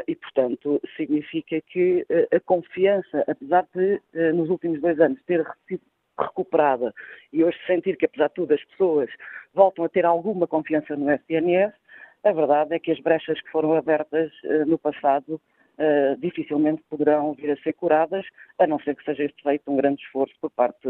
e, 0.06 0.16
portanto, 0.16 0.80
significa 0.96 1.60
que 1.60 2.04
a 2.34 2.40
confiança, 2.40 3.24
apesar 3.28 3.66
de 3.74 4.00
nos 4.32 4.50
últimos 4.50 4.80
dois 4.80 4.98
anos 5.00 5.18
ter 5.26 5.46
sido 5.66 5.82
recuperada 6.18 6.92
e 7.32 7.44
hoje 7.44 7.56
sentir 7.66 7.96
que, 7.96 8.06
apesar 8.06 8.28
de 8.28 8.34
tudo, 8.34 8.54
as 8.54 8.64
pessoas 8.64 9.08
voltam 9.54 9.84
a 9.84 9.88
ter 9.88 10.04
alguma 10.04 10.46
confiança 10.46 10.96
no 10.96 11.10
SNS, 11.10 11.72
a 12.24 12.32
verdade 12.32 12.74
é 12.74 12.78
que 12.80 12.90
as 12.90 13.00
brechas 13.00 13.40
que 13.40 13.50
foram 13.50 13.74
abertas 13.74 14.32
no 14.66 14.76
passado 14.76 15.40
dificilmente 16.18 16.82
poderão 16.90 17.34
vir 17.34 17.52
a 17.52 17.56
ser 17.62 17.72
curadas, 17.72 18.26
a 18.58 18.66
não 18.66 18.80
ser 18.80 18.96
que 18.96 19.04
seja 19.04 19.32
feito 19.40 19.70
um 19.70 19.76
grande 19.76 20.02
esforço 20.02 20.34
por 20.40 20.50
parte 20.50 20.88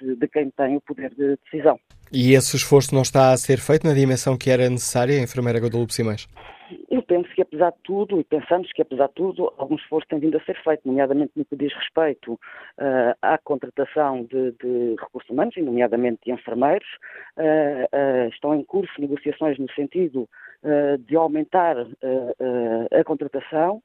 de 0.00 0.28
quem 0.28 0.50
tem 0.50 0.76
o 0.76 0.80
poder 0.80 1.12
de 1.16 1.36
decisão. 1.44 1.80
E 2.12 2.34
esse 2.34 2.54
esforço 2.56 2.94
não 2.94 3.02
está 3.02 3.32
a 3.32 3.36
ser 3.36 3.58
feito 3.58 3.84
na 3.84 3.94
dimensão 3.94 4.38
que 4.38 4.50
era 4.50 4.70
necessária, 4.70 5.18
enfermeira 5.18 5.58
Guadalupe 5.58 5.92
Simões? 5.92 6.28
Eu 6.90 7.02
penso 7.02 7.28
que, 7.34 7.42
apesar 7.42 7.70
de 7.70 7.78
tudo, 7.82 8.20
e 8.20 8.24
pensamos 8.24 8.70
que, 8.72 8.82
apesar 8.82 9.08
de 9.08 9.14
tudo, 9.14 9.52
algum 9.56 9.76
esforço 9.76 10.08
tem 10.08 10.18
vindo 10.18 10.36
a 10.36 10.44
ser 10.44 10.56
feito, 10.62 10.86
nomeadamente 10.86 11.32
no 11.36 11.44
que 11.44 11.56
diz 11.56 11.72
respeito 11.74 12.34
uh, 12.34 13.14
à 13.22 13.38
contratação 13.38 14.24
de, 14.24 14.52
de, 14.52 14.96
recursos 14.98 15.30
humanos, 15.30 15.56
e 15.56 15.62
nomeadamente 15.62 16.20
de 16.24 16.32
enfermeiros. 16.32 16.88
Uh, 17.36 18.26
uh, 18.26 18.28
estão 18.28 18.54
em 18.54 18.64
curso 18.64 18.92
negociações 19.00 19.58
no 19.58 19.70
sentido 19.72 20.28
de 21.06 21.14
aumentar 21.14 21.76
a 21.78 23.04
contratação 23.04 23.80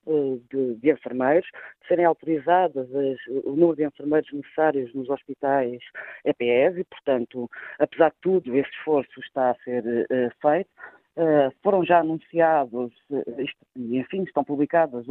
de, 0.49 0.73
de, 0.73 0.89
enfermeiros, 0.89 1.47
de 1.79 1.87
serem 1.87 2.03
autorizadas 2.03 2.87
as, 2.95 3.45
o 3.45 3.51
número 3.51 3.75
de 3.75 3.83
enfermeiros 3.83 4.33
necessários 4.33 4.91
nos 4.91 5.07
hospitais 5.07 5.79
EPS, 6.25 6.79
e, 6.79 6.83
portanto, 6.83 7.47
apesar 7.77 8.09
de 8.09 8.15
tudo, 8.23 8.57
esse 8.57 8.71
esforço 8.71 9.19
está 9.19 9.51
a 9.51 9.55
ser 9.63 9.83
feito. 10.41 10.69
Uh, 11.15 11.53
foram 11.61 11.85
já 11.85 11.99
anunciados, 11.99 12.91
uh, 13.11 13.41
isto, 13.41 13.57
enfim, 13.75 14.23
estão 14.23 14.43
publicadas 14.43 15.05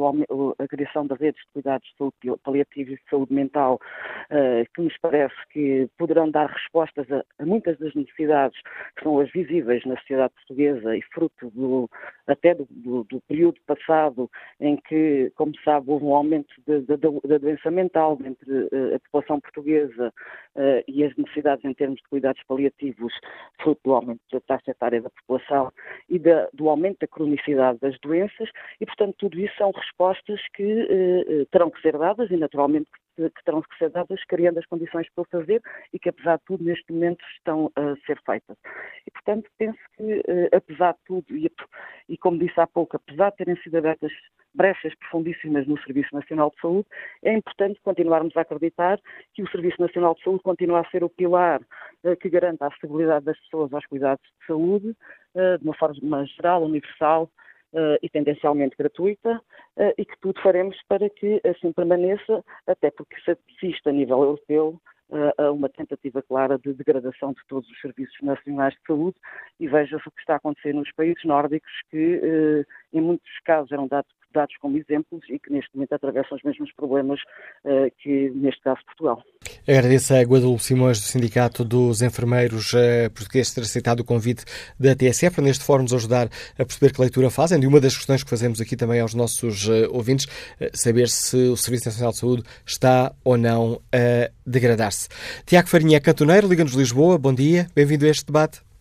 a 0.59 0.67
criação 0.67 1.07
das 1.07 1.21
redes 1.21 1.41
de 1.41 1.53
cuidados 1.53 1.89
de 1.89 1.97
saúde 1.97 2.43
paliativos 2.43 2.95
e 2.95 2.97
de 2.97 3.09
saúde 3.09 3.33
mental, 3.33 3.81
uh, 4.29 4.69
que 4.75 4.83
nos 4.83 4.99
parece 4.99 5.37
que 5.53 5.89
poderão 5.97 6.29
dar 6.29 6.51
respostas 6.51 7.07
a, 7.13 7.47
muitas 7.47 7.79
das 7.79 7.95
necessidades 7.95 8.61
que 8.97 9.05
são 9.05 9.21
as 9.21 9.31
visíveis 9.31 9.85
na 9.85 9.97
sociedade 9.99 10.35
portuguesa 10.35 10.97
e 10.97 11.03
fruto 11.03 11.51
do, 11.51 11.89
até 12.27 12.53
do, 12.53 12.67
do, 12.69 13.05
do 13.05 13.21
período 13.29 13.61
passado 13.65 14.29
em 14.59 14.77
que, 14.79 15.31
como 15.37 15.53
sabe, 15.65 15.89
houve 15.89 16.05
um 16.05 16.17
aumento 16.17 16.53
da 16.67 17.39
doença 17.39 17.71
mental 17.71 18.19
entre 18.25 18.69
a 18.93 18.99
população 18.99 19.41
portuguesa 19.41 20.13
e 20.89 21.05
as 21.05 21.15
necessidades 21.17 21.65
em 21.65 21.75
termos 21.75 21.99
de 21.99 22.09
cuidados 22.09 22.43
paliativos, 22.49 23.13
fruto 23.63 23.81
do 23.85 23.95
aumento 23.95 24.21
da 24.33 24.41
taxa 24.41 24.73
etária 24.73 25.01
da 25.01 25.11
população 25.11 25.71
e 26.09 26.19
da, 26.19 26.49
do 26.53 26.69
aumento 26.69 26.99
da 27.01 27.07
cronicidade 27.07 27.79
das 27.81 27.99
doenças 28.01 28.49
e, 28.81 28.87
portanto, 28.87 29.15
tudo 29.19 29.39
isso 29.39 29.55
são 29.57 29.71
respostas 29.71 30.41
que 30.55 30.63
eh, 30.63 31.25
eh 31.29 31.47
terão 31.51 31.71
que 31.71 31.81
ser 31.81 31.97
dadas 31.99 32.31
e, 32.31 32.37
naturalmente, 32.37 32.91
que 33.17 33.45
terão 33.45 33.61
que 33.63 33.79
ser 33.79 33.91
dadas, 33.91 34.25
criando 34.25 34.59
as 34.59 34.67
condições 34.67 35.07
para 35.15 35.23
o 35.23 35.27
fazer 35.31 35.61
e 35.93 35.99
que, 35.99 36.09
apesar 36.09 36.37
de 36.39 36.45
tudo, 36.45 36.65
neste 36.65 36.91
momento 36.93 37.23
estão 37.37 37.71
a 37.77 37.95
ser 38.07 38.19
feitas. 38.25 38.57
E, 39.07 39.11
portanto, 39.11 39.51
penso 39.59 39.79
que, 39.97 40.23
apesar 40.55 40.93
de 40.93 40.99
tudo, 41.05 41.37
e, 41.37 41.51
e 42.09 42.17
como 42.17 42.39
disse 42.39 42.59
há 42.59 42.67
pouco, 42.67 42.97
apesar 42.97 43.31
de 43.31 43.37
terem 43.37 43.57
sido 43.57 43.77
abertas 43.77 44.13
brechas 44.55 44.95
profundíssimas 44.97 45.67
no 45.67 45.81
Serviço 45.83 46.15
Nacional 46.15 46.51
de 46.51 46.61
Saúde, 46.61 46.87
é 47.23 47.33
importante 47.33 47.81
continuarmos 47.83 48.37
a 48.37 48.43
acreditar 48.43 49.01
que 49.35 49.43
o 49.43 49.51
Serviço 49.51 49.81
Nacional 49.81 50.15
de 50.15 50.23
Saúde 50.23 50.43
continua 50.43 50.81
a 50.81 50.91
ser 50.91 51.03
o 51.03 51.09
pilar 51.09 51.61
uh, 52.05 52.17
que 52.17 52.29
garanta 52.29 52.67
a 52.67 52.69
estabilidade 52.69 53.25
das 53.25 53.39
pessoas 53.41 53.73
aos 53.73 53.87
cuidados 53.87 54.23
de 54.23 54.47
saúde, 54.47 54.97
de 55.35 55.65
uma 55.65 55.75
forma 55.75 56.27
geral, 56.27 56.65
universal 56.65 57.31
uh, 57.73 57.99
e 58.03 58.09
tendencialmente 58.09 58.77
gratuita, 58.77 59.41
e 59.97 60.05
que 60.05 60.19
tudo 60.21 60.39
faremos 60.43 60.77
para 60.87 61.09
que 61.09 61.41
assim 61.47 61.73
permaneça, 61.73 62.45
até 62.67 62.91
porque 62.91 63.19
se 63.23 63.31
assiste 63.31 63.89
a 63.89 63.93
nível 63.93 64.23
europeu 64.23 64.79
a 65.39 65.51
uma 65.51 65.69
tentativa 65.71 66.23
clara 66.23 66.59
de 66.59 66.75
degradação 66.75 67.33
de 67.33 67.41
todos 67.49 67.67
os 67.71 67.81
serviços 67.81 68.17
nacionais 68.23 68.75
de 68.75 68.81
saúde 68.87 69.17
e 69.59 69.67
veja-se 69.67 70.07
o 70.07 70.11
que 70.11 70.21
está 70.21 70.35
a 70.35 70.37
acontecer 70.37 70.75
nos 70.75 70.93
países 70.93 71.25
nórdicos 71.25 71.73
que, 71.91 72.67
em 72.93 73.01
muitos 73.01 73.31
casos, 73.45 73.73
eram 73.73 73.89
dados 73.89 74.13
dados 74.33 74.57
como 74.59 74.77
exemplos 74.77 75.23
e 75.29 75.39
que 75.39 75.53
neste 75.53 75.71
momento 75.75 75.95
atravessam 75.95 76.37
os 76.37 76.43
mesmos 76.43 76.73
problemas 76.73 77.21
uh, 77.65 77.91
que, 77.99 78.31
neste 78.35 78.61
caso, 78.63 78.81
Portugal. 78.87 79.23
Agradeço 79.67 80.15
a 80.15 80.23
Guadalupe 80.23 80.63
Simões, 80.63 81.01
do 81.01 81.05
Sindicato 81.05 81.65
dos 81.65 82.03
Enfermeiros 82.03 82.73
uh, 82.73 83.11
Portugueses, 83.15 83.55
ter 83.55 83.61
aceitado 83.61 84.01
o 84.01 84.05
convite 84.05 84.45
da 84.79 84.95
TSF 84.95 85.37
para 85.37 85.45
neste 85.45 85.65
fórum 85.65 85.83
nos 85.83 85.95
ajudar 85.95 86.29
a 86.59 86.65
perceber 86.65 86.93
que 86.93 87.01
leitura 87.01 87.31
fazem. 87.31 87.63
E 87.63 87.67
uma 87.67 87.81
das 87.81 87.97
questões 87.97 88.23
que 88.23 88.31
fazemos 88.31 88.61
aqui 88.61 88.77
também 88.77 89.01
aos 89.01 89.15
nossos 89.15 89.69
uh, 89.69 89.89
ouvintes, 89.91 90.27
saber 90.73 91.09
se 91.09 91.37
o 91.37 91.57
Serviço 91.57 91.87
Nacional 91.87 92.13
de 92.13 92.19
Saúde 92.19 92.43
está 92.67 93.13
ou 93.25 93.37
não 93.37 93.81
a 93.93 94.31
degradar-se. 94.47 95.09
Tiago 95.47 95.69
Farinha, 95.69 96.01
cantoneiro, 96.01 96.49
Liga-nos 96.49 96.75
Lisboa, 96.75 97.19
bom 97.19 97.35
dia, 97.35 97.67
bem-vindo 97.75 98.07
a 98.07 98.09
este 98.09 98.27
debate. 98.27 98.72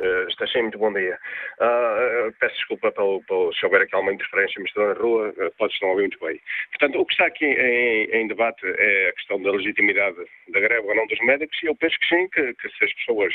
Uh, 0.00 0.26
está 0.28 0.46
sim, 0.46 0.62
muito 0.62 0.78
bom 0.78 0.90
dia. 0.94 1.18
Uh, 1.60 2.32
peço 2.40 2.54
desculpa 2.54 2.90
pelo, 2.90 3.22
pelo, 3.24 3.52
se 3.52 3.64
houver 3.66 3.82
aqui 3.82 3.94
alguma 3.94 4.14
interferência, 4.14 4.54
mas 4.58 4.68
estou 4.68 4.86
na 4.86 4.94
rua, 4.94 5.28
uh, 5.28 5.52
podes 5.58 5.78
não 5.82 5.90
ouvir 5.90 6.02
muito 6.02 6.18
bem. 6.20 6.40
Portanto, 6.70 6.98
o 6.98 7.04
que 7.04 7.12
está 7.12 7.26
aqui 7.26 7.44
em, 7.44 8.04
em, 8.10 8.26
debate 8.26 8.64
é 8.64 9.08
a 9.10 9.12
questão 9.12 9.42
da 9.42 9.50
legitimidade 9.50 10.16
da 10.48 10.60
greve 10.60 10.88
ou 10.88 10.94
não 10.94 11.06
dos 11.06 11.20
médicos, 11.20 11.62
e 11.62 11.66
eu 11.66 11.76
penso 11.76 11.98
que 12.00 12.06
sim, 12.06 12.28
que, 12.28 12.54
que 12.54 12.68
se 12.70 12.84
as 12.84 12.92
pessoas 12.94 13.34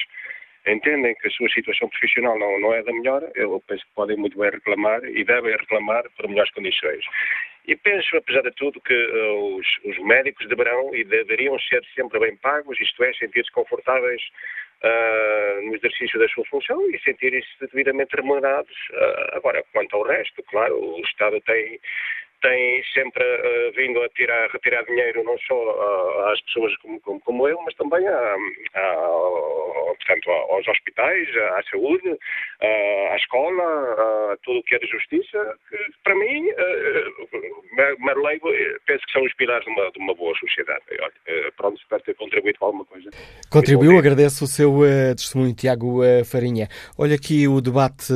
entendem 0.68 1.14
que 1.16 1.28
a 1.28 1.32
sua 1.32 1.50
situação 1.50 1.88
profissional 1.90 2.40
não, 2.40 2.60
não 2.60 2.74
é 2.74 2.82
da 2.82 2.92
melhor, 2.92 3.22
eu 3.36 3.62
penso 3.68 3.86
que 3.86 3.94
podem 3.94 4.18
muito 4.18 4.38
bem 4.38 4.50
reclamar 4.50 5.04
e 5.06 5.24
devem 5.24 5.56
reclamar 5.56 6.04
por 6.18 6.28
melhores 6.28 6.52
condições. 6.52 7.06
E 7.68 7.76
penso, 7.76 8.16
apesar 8.18 8.42
de 8.42 8.52
tudo, 8.52 8.80
que 8.82 8.94
uh, 8.94 9.56
os, 9.58 9.68
os, 9.86 9.98
médicos 10.04 10.48
deverão 10.48 10.94
e 10.94 11.04
deveriam 11.04 11.58
ser 11.60 11.84
sempre 11.96 12.20
bem 12.20 12.36
pagos, 12.38 12.80
isto 12.80 13.04
é, 13.04 13.14
sentir-se 13.14 13.52
confortáveis 13.52 14.22
uh, 14.86 15.62
no 15.66 15.76
exercício 15.76 16.20
da 16.20 16.28
sua 16.30 16.46
função 16.46 16.80
e 16.92 17.00
sentirem-se 17.00 17.50
devidamente 17.60 18.16
remunerados. 18.16 18.76
Uh, 18.92 19.38
agora, 19.38 19.64
quanto 19.74 19.96
ao 19.96 20.04
resto, 20.04 20.44
claro, 20.44 20.78
o 20.78 21.00
Estado 21.02 21.42
tem 21.42 21.80
tem 22.42 22.84
sempre 22.94 23.24
uh, 23.24 23.72
vindo 23.76 24.02
a 24.02 24.10
tirar, 24.10 24.50
retirar 24.52 24.84
dinheiro 24.86 25.24
não 25.24 25.38
só 25.40 25.56
uh, 25.56 26.32
às 26.32 26.42
pessoas 26.42 26.76
como, 26.78 27.00
como, 27.02 27.20
como, 27.22 27.48
eu, 27.48 27.60
mas 27.64 27.74
também 27.76 28.08
a, 28.08 28.36
a, 28.76 29.96
portanto, 29.98 30.30
aos 30.30 30.68
hospitais, 30.68 31.28
à 31.58 31.64
saúde, 31.72 32.08
uh, 32.10 33.12
à 33.12 33.16
escola, 33.16 33.64
a 34.34 34.38
tudo 34.44 34.60
o 34.60 34.64
que 34.64 34.76
é 34.76 34.80
de 34.80 34.88
justiça, 34.88 35.58
que, 35.70 35.78
para 36.04 36.16
mim, 36.16 36.50
uh, 36.50 37.26
penso 38.86 39.06
que 39.06 39.12
são 39.12 39.24
os 39.24 39.34
pilares 39.34 39.66
de 39.66 39.72
uma, 39.72 39.92
de 39.92 40.00
uma 40.00 40.14
boa 40.14 40.36
sociedade. 40.38 40.84
Olha, 40.92 41.52
pronto, 41.58 41.80
espero 41.82 42.04
ter 42.04 42.16
contribuído 42.16 42.60
com 42.60 42.66
alguma 42.66 42.86
coisa. 42.86 43.10
Contribuiu, 43.52 43.98
agradeço 43.98 44.44
o 44.46 44.48
seu 44.48 44.82
testemunho, 45.16 45.56
Tiago 45.56 46.02
Farinha. 46.26 46.68
Olha 46.98 47.16
aqui 47.16 47.48
o 47.48 47.60
debate 47.60 48.14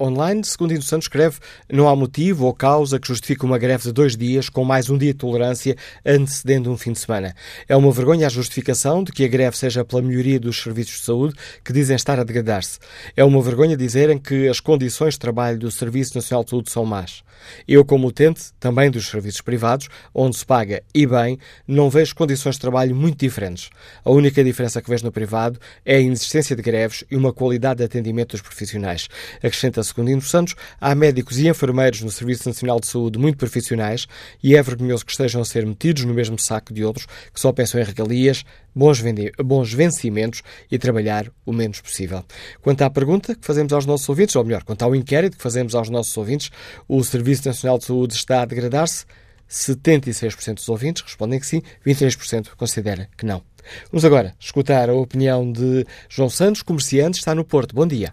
online, 0.00 0.44
segundo 0.44 0.72
Indo 0.72 0.82
Santos 0.82 1.06
escreve, 1.06 1.38
não 1.70 1.88
há 1.88 1.96
motivo 1.96 2.46
ou 2.46 2.54
causa 2.54 3.00
que 3.00 3.06
justifique 3.06 3.25
uma 3.42 3.58
greve 3.58 3.84
de 3.84 3.92
dois 3.92 4.16
dias 4.16 4.48
com 4.48 4.64
mais 4.64 4.88
um 4.88 4.96
dia 4.96 5.12
de 5.12 5.18
tolerância 5.18 5.76
antecedendo 6.04 6.70
um 6.70 6.76
fim 6.76 6.92
de 6.92 7.00
semana. 7.00 7.34
É 7.68 7.74
uma 7.74 7.90
vergonha 7.90 8.26
a 8.26 8.30
justificação 8.30 9.02
de 9.02 9.10
que 9.10 9.24
a 9.24 9.28
greve 9.28 9.56
seja 9.56 9.84
pela 9.84 10.00
melhoria 10.02 10.38
dos 10.38 10.62
serviços 10.62 11.00
de 11.00 11.06
saúde 11.06 11.34
que 11.64 11.72
dizem 11.72 11.96
estar 11.96 12.20
a 12.20 12.24
degradar-se. 12.24 12.78
É 13.16 13.24
uma 13.24 13.42
vergonha 13.42 13.76
dizerem 13.76 14.18
que 14.18 14.48
as 14.48 14.60
condições 14.60 15.14
de 15.14 15.20
trabalho 15.20 15.58
do 15.58 15.70
Serviço 15.70 16.14
Nacional 16.14 16.44
de 16.44 16.50
Saúde 16.50 16.70
são 16.70 16.84
más. 16.84 17.24
Eu, 17.66 17.84
como 17.84 18.08
utente, 18.08 18.52
também 18.58 18.90
dos 18.90 19.08
serviços 19.08 19.40
privados, 19.40 19.88
onde 20.14 20.36
se 20.36 20.46
paga 20.46 20.82
e 20.94 21.06
bem, 21.06 21.38
não 21.66 21.90
vejo 21.90 22.14
condições 22.14 22.54
de 22.54 22.60
trabalho 22.60 22.94
muito 22.94 23.18
diferentes. 23.18 23.70
A 24.04 24.10
única 24.10 24.42
diferença 24.42 24.80
que 24.80 24.88
vejo 24.88 25.04
no 25.04 25.12
privado 25.12 25.58
é 25.84 25.96
a 25.96 26.00
inexistência 26.00 26.56
de 26.56 26.62
greves 26.62 27.04
e 27.10 27.16
uma 27.16 27.32
qualidade 27.32 27.78
de 27.78 27.84
atendimento 27.84 28.32
dos 28.32 28.40
profissionais. 28.40 29.08
Acrescenta 29.38 29.82
Secundino 29.82 30.22
Santos, 30.22 30.54
há 30.80 30.94
médicos 30.94 31.38
e 31.38 31.48
enfermeiros 31.48 32.02
no 32.02 32.10
Serviço 32.10 32.48
Nacional 32.48 32.80
de 32.80 32.86
Saúde 32.86 33.15
muito 33.16 33.38
profissionais 33.38 34.06
e 34.42 34.56
é 34.56 34.62
vergonhoso 34.62 35.04
que 35.04 35.12
estejam 35.12 35.40
a 35.40 35.44
ser 35.44 35.66
metidos 35.66 36.04
no 36.04 36.14
mesmo 36.14 36.38
saco 36.38 36.72
de 36.72 36.84
outros 36.84 37.06
que 37.32 37.40
só 37.40 37.52
pensam 37.52 37.80
em 37.80 37.84
regalias, 37.84 38.44
bons, 38.74 39.02
bons 39.44 39.72
vencimentos 39.72 40.42
e 40.70 40.78
trabalhar 40.78 41.26
o 41.44 41.52
menos 41.52 41.80
possível. 41.80 42.24
Quanto 42.60 42.82
à 42.82 42.90
pergunta 42.90 43.34
que 43.34 43.46
fazemos 43.46 43.72
aos 43.72 43.86
nossos 43.86 44.08
ouvintes, 44.08 44.36
ou 44.36 44.44
melhor, 44.44 44.64
quanto 44.64 44.82
ao 44.82 44.94
inquérito 44.94 45.36
que 45.36 45.42
fazemos 45.42 45.74
aos 45.74 45.88
nossos 45.88 46.16
ouvintes, 46.16 46.50
o 46.88 47.02
Serviço 47.02 47.46
Nacional 47.46 47.78
de 47.78 47.84
Saúde 47.84 48.14
está 48.14 48.42
a 48.42 48.44
degradar-se? 48.44 49.04
76% 49.48 50.54
dos 50.54 50.68
ouvintes 50.68 51.02
respondem 51.02 51.38
que 51.38 51.46
sim, 51.46 51.62
23% 51.86 52.56
considera 52.56 53.08
que 53.16 53.24
não. 53.24 53.42
Vamos 53.90 54.04
agora 54.04 54.34
escutar 54.38 54.88
a 54.88 54.94
opinião 54.94 55.50
de 55.50 55.84
João 56.08 56.28
Santos, 56.28 56.62
comerciante, 56.62 57.18
está 57.18 57.34
no 57.34 57.44
Porto. 57.44 57.74
Bom 57.74 57.86
dia. 57.86 58.12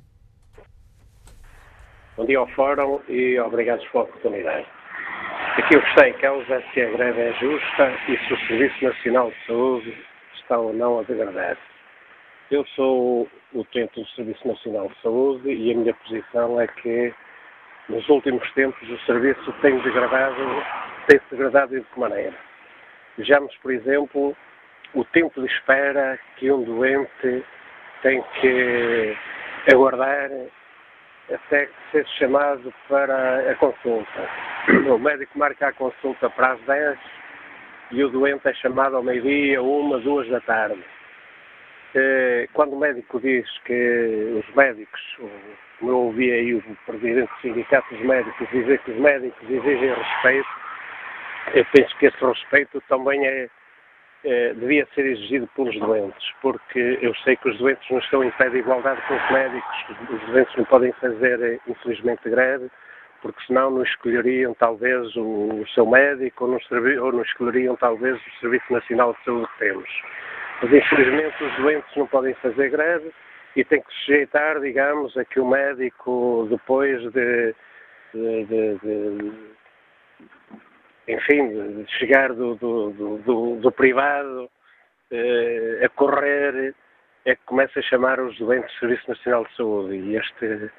Bom 2.15 2.25
dia 2.25 2.37
ao 2.37 2.47
Fórum 2.49 2.99
e 3.09 3.39
obrigado 3.39 3.81
pela 3.91 4.03
oportunidade. 4.03 4.67
Aqui 5.55 5.77
o 5.77 5.81
que 5.81 5.89
está 5.89 6.09
em 6.09 6.13
causa 6.13 6.55
é 6.55 6.61
se 6.73 6.81
a 6.81 6.89
greve 6.89 7.21
é 7.21 7.33
justa 7.33 7.93
e 8.07 8.17
se 8.17 8.33
o 8.33 8.47
Serviço 8.47 8.83
Nacional 8.83 9.29
de 9.29 9.45
Saúde 9.45 9.97
está 10.33 10.57
ou 10.57 10.73
não 10.73 10.97
a 10.97 11.03
degradar. 11.03 11.55
Eu 12.49 12.65
sou 12.75 13.29
utente 13.53 14.01
do 14.01 14.07
Serviço 14.07 14.47
Nacional 14.47 14.87
de 14.87 14.99
Saúde 15.03 15.53
e 15.53 15.71
a 15.71 15.75
minha 15.75 15.93
posição 15.93 16.59
é 16.59 16.65
que 16.65 17.13
nos 17.87 18.09
últimos 18.09 18.51
tempos 18.53 18.89
o 18.89 18.97
serviço 19.05 19.53
tem 19.61 19.77
degradado, 19.81 20.63
tem 21.07 21.19
se 21.19 21.35
degradado 21.35 21.79
de 21.79 21.85
que 21.85 21.99
maneira? 21.99 22.33
Vejamos, 23.15 23.55
por 23.57 23.71
exemplo, 23.71 24.35
o 24.95 25.05
tempo 25.05 25.39
de 25.39 25.45
espera 25.53 26.17
que 26.37 26.51
um 26.51 26.63
doente 26.63 27.45
tem 28.01 28.23
que 28.41 29.15
aguardar 29.71 30.31
até 31.31 31.69
ser 31.91 32.07
chamado 32.17 32.73
para 32.87 33.51
a 33.51 33.55
consulta. 33.55 34.29
O 34.89 34.97
médico 34.97 35.37
marca 35.37 35.67
a 35.67 35.73
consulta 35.73 36.29
para 36.29 36.53
as 36.53 36.61
10 36.61 36.97
e 37.91 38.03
o 38.03 38.09
doente 38.09 38.47
é 38.47 38.53
chamado 38.53 38.95
ao 38.95 39.03
meio-dia, 39.03 39.61
uma, 39.61 39.99
duas 39.99 40.27
da 40.29 40.39
tarde. 40.41 40.83
Eh, 41.95 42.47
quando 42.53 42.73
o 42.73 42.79
médico 42.79 43.19
diz 43.19 43.45
que 43.65 44.43
os 44.43 44.55
médicos, 44.55 44.99
como 45.79 45.91
eu 45.91 45.97
ouvi 45.97 46.31
aí 46.31 46.55
o 46.55 46.61
presidente 46.87 47.29
do 47.29 47.41
sindicato 47.41 47.93
dos 47.93 48.03
médicos 48.03 48.49
dizer 48.49 48.79
que 48.79 48.91
os 48.91 48.97
médicos 48.97 49.49
exigem 49.49 49.93
respeito, 49.93 50.49
eu 51.53 51.65
penso 51.65 51.97
que 51.97 52.07
esse 52.07 52.25
respeito 52.25 52.81
também 52.87 53.27
é, 53.27 53.47
é, 54.25 54.53
devia 54.53 54.87
ser 54.95 55.05
exigido 55.05 55.47
pelos 55.55 55.77
doentes, 55.79 56.31
porque 56.41 56.99
eu 57.01 57.13
sei 57.15 57.35
que 57.35 57.49
os 57.49 57.57
doentes 57.57 57.89
não 57.89 57.99
estão 57.99 58.23
em 58.23 58.31
pé 58.31 58.49
de 58.49 58.57
igualdade 58.57 59.01
com 59.07 59.15
os 59.15 59.31
médicos, 59.31 59.85
os 60.09 60.31
doentes 60.31 60.55
não 60.55 60.65
podem 60.65 60.91
fazer, 60.93 61.59
infelizmente, 61.67 62.29
greve, 62.29 62.69
porque 63.21 63.41
senão 63.47 63.71
não 63.71 63.83
escolheriam 63.83 64.53
talvez 64.53 65.15
o, 65.15 65.65
seu 65.73 65.85
médico 65.85 66.45
ou 66.45 66.51
não, 66.51 67.03
ou 67.03 67.11
não 67.11 67.21
escolheriam 67.21 67.75
talvez 67.75 68.15
o 68.15 68.39
Serviço 68.39 68.71
Nacional 68.71 69.13
de 69.13 69.23
Saúde 69.23 69.47
que 69.53 69.59
temos. 69.59 69.89
Mas 70.61 70.73
infelizmente 70.73 71.43
os 71.43 71.55
doentes 71.55 71.95
não 71.95 72.07
podem 72.07 72.33
fazer 72.35 72.69
greve 72.69 73.11
e 73.55 73.63
têm 73.63 73.81
que 73.81 73.93
sujeitar, 73.93 74.59
digamos, 74.59 75.17
a 75.17 75.25
que 75.25 75.39
o 75.39 75.47
médico, 75.47 76.47
depois 76.49 77.01
de, 77.11 77.55
de, 78.13 78.45
de, 78.45 78.77
de 78.79 79.31
enfim, 81.07 81.83
de 81.83 81.91
chegar 81.97 82.33
do, 82.33 82.55
do, 82.55 83.17
do, 83.19 83.55
do 83.57 83.71
privado 83.71 84.49
eh, 85.11 85.81
a 85.83 85.89
correr, 85.89 86.73
é 87.25 87.35
que 87.35 87.41
começa 87.45 87.79
a 87.79 87.83
chamar 87.83 88.19
os 88.19 88.37
doentes 88.37 88.73
do 88.73 88.79
Serviço 88.79 89.09
Nacional 89.09 89.45
de 89.45 89.55
Saúde. 89.55 89.95
E 89.95 90.15
este, 90.15 90.71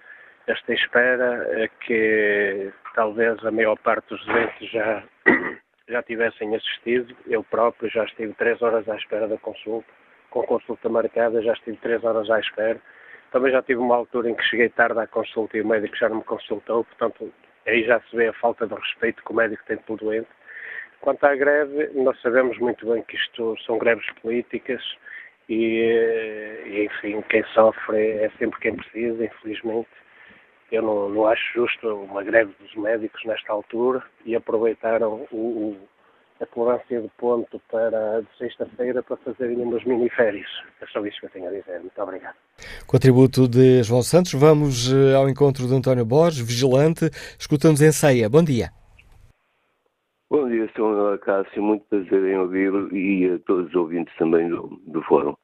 esta 0.46 0.72
espera 0.72 1.46
é 1.62 1.68
que 1.68 2.72
talvez 2.94 3.44
a 3.44 3.50
maior 3.50 3.76
parte 3.78 4.08
dos 4.08 4.24
doentes 4.26 4.70
já, 4.70 5.02
já 5.88 6.02
tivessem 6.02 6.54
assistido. 6.54 7.14
Eu 7.26 7.42
próprio 7.44 7.90
já 7.90 8.04
estive 8.04 8.32
três 8.34 8.60
horas 8.62 8.88
à 8.88 8.96
espera 8.96 9.28
da 9.28 9.38
consulta, 9.38 9.88
com 10.30 10.42
consulta 10.42 10.88
marcada, 10.88 11.42
já 11.42 11.52
estive 11.52 11.76
três 11.78 12.02
horas 12.04 12.30
à 12.30 12.40
espera. 12.40 12.80
Também 13.30 13.52
já 13.52 13.62
tive 13.62 13.80
uma 13.80 13.96
altura 13.96 14.30
em 14.30 14.34
que 14.34 14.44
cheguei 14.44 14.68
tarde 14.68 14.98
à 15.00 15.06
consulta 15.06 15.56
e 15.56 15.60
o 15.60 15.66
médico 15.66 15.96
já 15.96 16.08
não 16.08 16.18
me 16.18 16.24
consultou, 16.24 16.84
portanto, 16.84 17.32
aí 17.66 17.84
já 17.84 18.00
se 18.00 18.16
vê 18.16 18.28
a 18.28 18.32
falta 18.34 18.66
de 18.66 18.74
respeito 18.74 19.22
que 19.22 19.32
o 19.32 19.34
médico 19.34 19.62
tem 19.66 19.76
pelo 19.78 19.98
doente. 19.98 20.28
Quanto 21.00 21.24
à 21.24 21.34
greve, 21.34 21.90
nós 21.94 22.20
sabemos 22.22 22.58
muito 22.58 22.90
bem 22.90 23.02
que 23.02 23.16
isto 23.16 23.56
são 23.66 23.78
greves 23.78 24.06
políticas 24.22 24.82
e, 25.48 26.62
e 26.66 26.84
enfim, 26.84 27.20
quem 27.28 27.44
sofre 27.52 27.98
é 27.98 28.30
sempre 28.38 28.58
quem 28.60 28.76
precisa, 28.76 29.24
infelizmente. 29.24 29.88
Eu 30.72 30.82
não, 30.82 31.08
não 31.10 31.26
acho 31.26 31.52
justo 31.52 31.86
uma 32.04 32.22
greve 32.22 32.54
dos 32.58 32.74
médicos 32.74 33.22
nesta 33.24 33.52
altura 33.52 34.02
e 34.24 34.34
aproveitaram 34.34 35.26
o, 35.30 35.36
o, 35.36 35.88
a 36.40 36.46
tolerância 36.46 37.00
de 37.00 37.08
ponto 37.18 37.60
para 37.70 38.20
de 38.20 38.38
sexta-feira 38.38 39.02
para 39.02 39.16
fazerem 39.18 39.56
umas 39.58 39.84
miniférias. 39.84 40.48
É 40.80 40.86
só 40.86 41.04
isso 41.06 41.20
que 41.20 41.26
eu 41.26 41.30
tenho 41.30 41.48
a 41.48 41.50
dizer. 41.50 41.80
Muito 41.80 42.00
obrigado. 42.00 42.36
Contributo 42.86 43.48
de 43.48 43.82
João 43.82 44.02
Santos. 44.02 44.32
Vamos 44.32 44.92
eh, 44.92 45.14
ao 45.14 45.28
encontro 45.28 45.66
de 45.66 45.74
António 45.74 46.04
Borges, 46.04 46.40
vigilante. 46.40 47.08
Escutamos 47.38 47.80
em 47.80 47.92
ceia. 47.92 48.28
Bom 48.28 48.42
dia. 48.42 48.70
Bom 50.30 50.48
dia, 50.48 50.68
Sr. 50.74 51.18
Cássio. 51.20 51.62
Muito 51.62 51.84
prazer 51.88 52.24
em 52.24 52.36
ouvi-lo 52.36 52.94
e 52.94 53.30
a 53.30 53.38
todos 53.46 53.68
os 53.68 53.74
ouvintes 53.74 54.14
também 54.16 54.48
do, 54.48 54.80
do 54.86 55.02
fórum. 55.02 55.34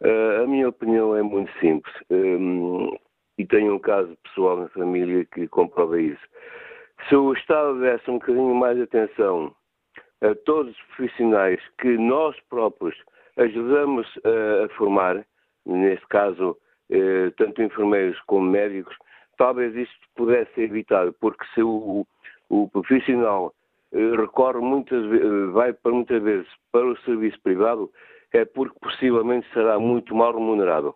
Uh, 0.00 0.44
a 0.44 0.46
minha 0.46 0.68
opinião 0.68 1.16
é 1.16 1.22
muito 1.22 1.50
simples 1.58 1.92
um, 2.10 2.94
e 3.36 3.44
tenho 3.46 3.74
um 3.74 3.78
caso 3.78 4.16
pessoal 4.22 4.58
na 4.58 4.68
família 4.68 5.24
que 5.24 5.48
comprova 5.48 6.00
isso. 6.00 6.22
Se 7.08 7.16
o 7.16 7.32
Estado 7.32 7.80
desse 7.80 8.08
um 8.10 8.14
bocadinho 8.14 8.54
mais 8.54 8.76
de 8.76 8.82
atenção 8.82 9.54
a 10.20 10.34
todos 10.34 10.72
os 10.72 10.82
profissionais 10.96 11.60
que 11.80 11.96
nós 11.96 12.36
próprios 12.48 12.96
ajudamos 13.36 14.06
a 14.24 14.68
formar, 14.74 15.24
neste 15.64 16.06
caso, 16.08 16.56
uh, 16.90 17.30
tanto 17.36 17.62
enfermeiros 17.62 18.18
como 18.26 18.50
médicos, 18.50 18.96
talvez 19.36 19.74
isto 19.76 19.94
pudesse 20.16 20.52
ser 20.54 20.62
evitado, 20.62 21.14
porque 21.20 21.44
se 21.54 21.62
o, 21.62 22.06
o 22.48 22.68
profissional 22.70 23.54
uh, 23.92 24.16
recorre 24.16 24.60
muitas 24.60 25.04
vai 25.52 25.72
para 25.72 25.92
muitas 25.92 26.22
vezes 26.22 26.48
para 26.72 26.86
o 26.86 26.98
serviço 27.02 27.40
privado, 27.42 27.90
é 28.32 28.44
porque 28.44 28.78
possivelmente 28.80 29.46
será 29.52 29.78
muito 29.78 30.14
mal 30.14 30.34
remunerado. 30.34 30.94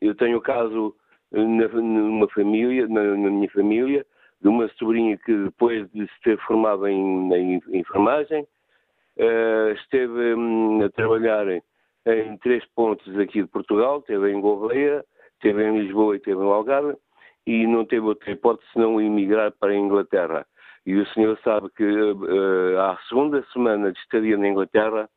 eu 0.00 0.14
tenho 0.14 0.38
o 0.38 0.40
caso 0.40 0.94
numa 1.30 2.28
família, 2.28 2.86
na 2.88 3.02
minha 3.02 3.50
família, 3.50 4.06
de 4.44 4.48
uma 4.48 4.68
sobrinha 4.76 5.16
que 5.16 5.34
depois 5.34 5.90
de 5.92 6.06
se 6.06 6.20
ter 6.22 6.38
formado 6.40 6.86
em, 6.86 7.32
em 7.34 7.62
enfermagem, 7.72 8.42
uh, 8.42 9.72
esteve 9.72 10.34
um, 10.34 10.84
a 10.84 10.90
trabalhar 10.90 11.46
em, 11.48 12.36
três 12.42 12.62
pontos 12.74 13.18
aqui 13.18 13.40
de 13.40 13.48
Portugal, 13.48 14.00
esteve 14.00 14.30
em 14.30 14.40
Gouveia, 14.42 15.02
esteve 15.32 15.64
em 15.64 15.80
Lisboa 15.80 16.14
e 16.14 16.18
esteve 16.18 16.42
em 16.42 16.52
Algarve, 16.52 16.94
e 17.46 17.66
não 17.66 17.86
teve 17.86 18.04
outra 18.04 18.30
hipótese 18.30 18.70
senão 18.74 19.00
emigrar 19.00 19.50
para 19.52 19.72
a 19.72 19.76
Inglaterra. 19.76 20.46
E 20.84 20.94
o 20.94 21.06
senhor 21.14 21.38
sabe 21.42 21.70
que 21.70 21.82
uh, 21.82 22.80
à 22.80 22.98
segunda 23.08 23.42
semana 23.50 23.92
de 23.92 23.98
estadia 24.00 24.36
na 24.36 24.48
Inglaterra, 24.48 25.08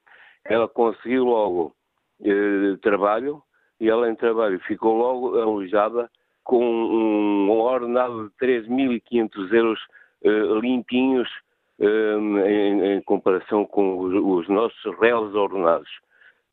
ela 0.45 0.69
conseguiu 0.69 1.25
logo 1.25 1.75
uh, 2.21 2.78
trabalho, 2.78 3.43
e 3.78 3.89
ela 3.89 4.09
em 4.09 4.15
trabalho 4.15 4.57
ficou 4.61 4.97
logo 4.97 5.38
alojada 5.38 6.09
com 6.48 6.64
um 6.64 7.50
ordenado 7.50 8.32
de 8.39 8.48
3.500 8.48 9.54
euros 9.54 9.80
uh, 10.24 10.60
limpinhos 10.60 11.30
uh, 11.78 12.39
em, 12.48 12.93
em, 12.93 13.02
comparação 13.02 13.66
com 13.66 14.00
os, 14.00 14.14
os, 14.14 14.48
nossos 14.48 15.00
reais 15.00 15.36
ordenados. 15.36 15.89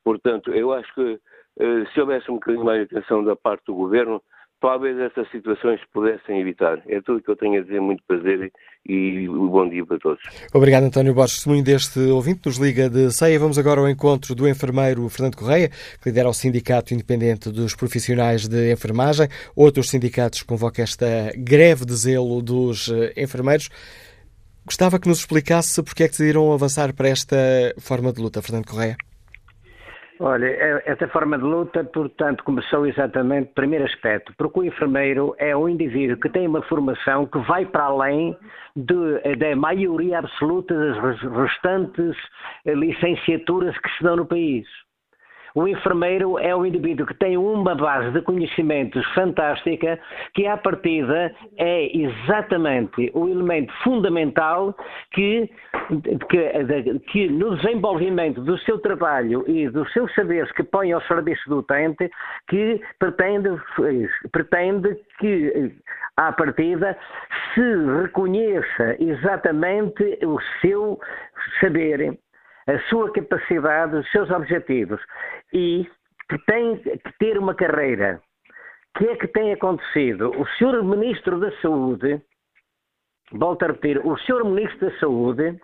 Portanto, 0.03 0.53
eu 0.53 0.73
acho 0.73 0.93
que 0.95 1.01
uh, 1.01 1.87
se 1.93 2.01
houvesse 2.01 2.29
um 2.29 2.35
bocadinho 2.35 2.65
mais 2.65 2.89
de 2.89 2.97
atenção 2.97 3.23
da 3.23 3.37
parte 3.37 3.67
do 3.67 3.75
governo, 3.75 4.21
talvez 4.61 4.99
essas 4.99 5.31
situações 5.31 5.81
pudessem 5.93 6.41
evitar. 6.41 6.83
É 6.87 7.01
tudo 7.01 7.19
o 7.19 7.23
que 7.23 7.31
eu 7.31 7.37
tenho 7.37 7.61
a 7.61 7.63
dizer, 7.63 7.81
muito 7.81 8.03
prazer 8.07 8.53
e 8.87 9.29
um 9.29 9.49
bom 9.49 9.69
dia 9.69 9.85
para 9.85 9.99
todos. 9.99 10.23
Obrigado, 10.53 10.85
António 10.85 11.15
Borges. 11.15 11.37
Testemunho 11.37 11.65
deste 11.65 11.99
ouvinte 12.01 12.43
nos 12.47 12.57
Liga 12.59 12.89
de 12.89 13.11
Ceia. 13.13 13.39
Vamos 13.39 13.59
agora 13.59 13.81
ao 13.81 13.89
encontro 13.89 14.35
do 14.35 14.49
enfermeiro 14.49 15.09
Fernando 15.09 15.37
Correia, 15.37 15.69
que 15.69 16.09
lidera 16.09 16.29
o 16.29 16.35
Sindicato 16.35 16.93
Independente 16.93 17.51
dos 17.51 17.75
Profissionais 17.75 18.47
de 18.47 18.73
Enfermagem. 18.73 19.29
Outros 19.57 19.91
sindicatos 19.91 20.43
convocam 20.43 20.83
esta 20.83 21.33
greve 21.37 21.85
de 21.85 21.95
zelo 21.95 22.43
dos 22.43 22.89
eh, 22.89 23.13
enfermeiros. 23.17 23.69
Gostava 24.67 24.99
que 24.99 25.09
nos 25.09 25.19
explicasse 25.19 25.83
porque 25.83 26.05
é 26.05 26.07
que 26.07 26.13
decidiram 26.13 26.53
avançar 26.53 26.95
para 26.95 27.09
esta 27.09 27.37
forma 27.79 28.13
de 28.13 28.21
luta, 28.21 28.41
Fernando 28.41 28.67
Correia. 28.67 28.97
Olha, 30.21 30.47
é, 30.47 30.83
esta 30.87 31.09
forma 31.09 31.37
de 31.37 31.43
luta, 31.43 31.83
portanto, 31.83 32.45
começou 32.45 32.87
exatamente, 32.87 33.53
primeiro 33.53 33.85
aspecto, 33.85 34.33
porque 34.39 34.61
o 34.61 34.65
enfermeiro 34.65 35.35
é 35.39 35.57
um 35.57 35.69
indivíduo 35.69 36.17
que 36.19 36.29
tem 36.29 36.47
uma 36.47 36.63
formação 36.63 37.27
que 37.27 37.39
vai 37.41 37.67
para 37.67 37.85
além 37.85 38.37
de, 38.77 39.37
da 39.37 39.57
maioria 39.57 40.21
absoluta 40.21 40.73
das 40.73 41.21
restantes 41.21 42.17
licenciaturas 42.65 43.77
que 43.79 43.91
se 43.97 44.05
dão 44.05 44.17
no 44.17 44.27
país. 44.27 44.67
O 45.57 45.69
enfermeiro 45.69 46.37
é 46.37 46.55
um 46.55 46.67
indivíduo 46.67 47.07
que 47.07 47.15
tem 47.15 47.37
uma 47.37 47.77
base 47.77 48.11
de 48.11 48.21
conhecimentos 48.23 49.07
fantástica, 49.15 50.01
que 50.35 50.49
à 50.49 50.57
partida 50.57 51.33
é 51.57 51.97
exatamente 51.97 53.09
o 53.15 53.29
elemento 53.29 53.73
fundamental 53.85 54.75
que, 55.13 55.49
que, 56.29 56.99
que 57.13 57.29
no 57.29 57.57
desenvolvimento 57.57 58.41
do 58.41 58.59
seu 58.59 58.81
trabalho 58.81 59.45
e 59.49 59.69
dos 59.69 59.93
seus 59.93 60.13
saberes 60.17 60.51
que 60.53 60.65
põe 60.65 60.91
ao 60.91 61.01
serviço 61.03 61.49
do 61.49 61.59
utente, 61.59 62.11
que 62.49 62.81
pretende, 62.99 63.51
pretende 64.33 64.99
que 65.21 65.73
à 66.17 66.33
partida 66.33 66.99
se 67.55 68.01
reconheça 68.03 68.97
exatamente 68.99 70.19
o 70.25 70.37
seu 70.61 70.99
saber 71.61 72.19
a 72.67 72.79
sua 72.89 73.13
capacidade, 73.13 73.97
os 73.97 74.11
seus 74.11 74.31
objetivos 74.31 75.01
e 75.53 75.89
que 76.29 76.39
tem 76.47 76.79
que 76.79 77.19
ter 77.19 77.39
uma 77.39 77.55
carreira. 77.55 78.21
O 78.95 78.99
que 78.99 79.07
é 79.07 79.17
que 79.17 79.29
tem 79.29 79.53
acontecido? 79.53 80.31
O 80.31 80.47
Sr. 80.47 80.83
Ministro 80.83 81.41
da 81.41 81.51
Saúde, 81.61 82.23
volto 83.33 83.65
a 83.65 83.67
repetir, 83.69 83.99
o 84.07 84.17
Sr. 84.19 84.45
Ministro 84.45 84.89
da 84.89 84.99
Saúde 84.99 85.61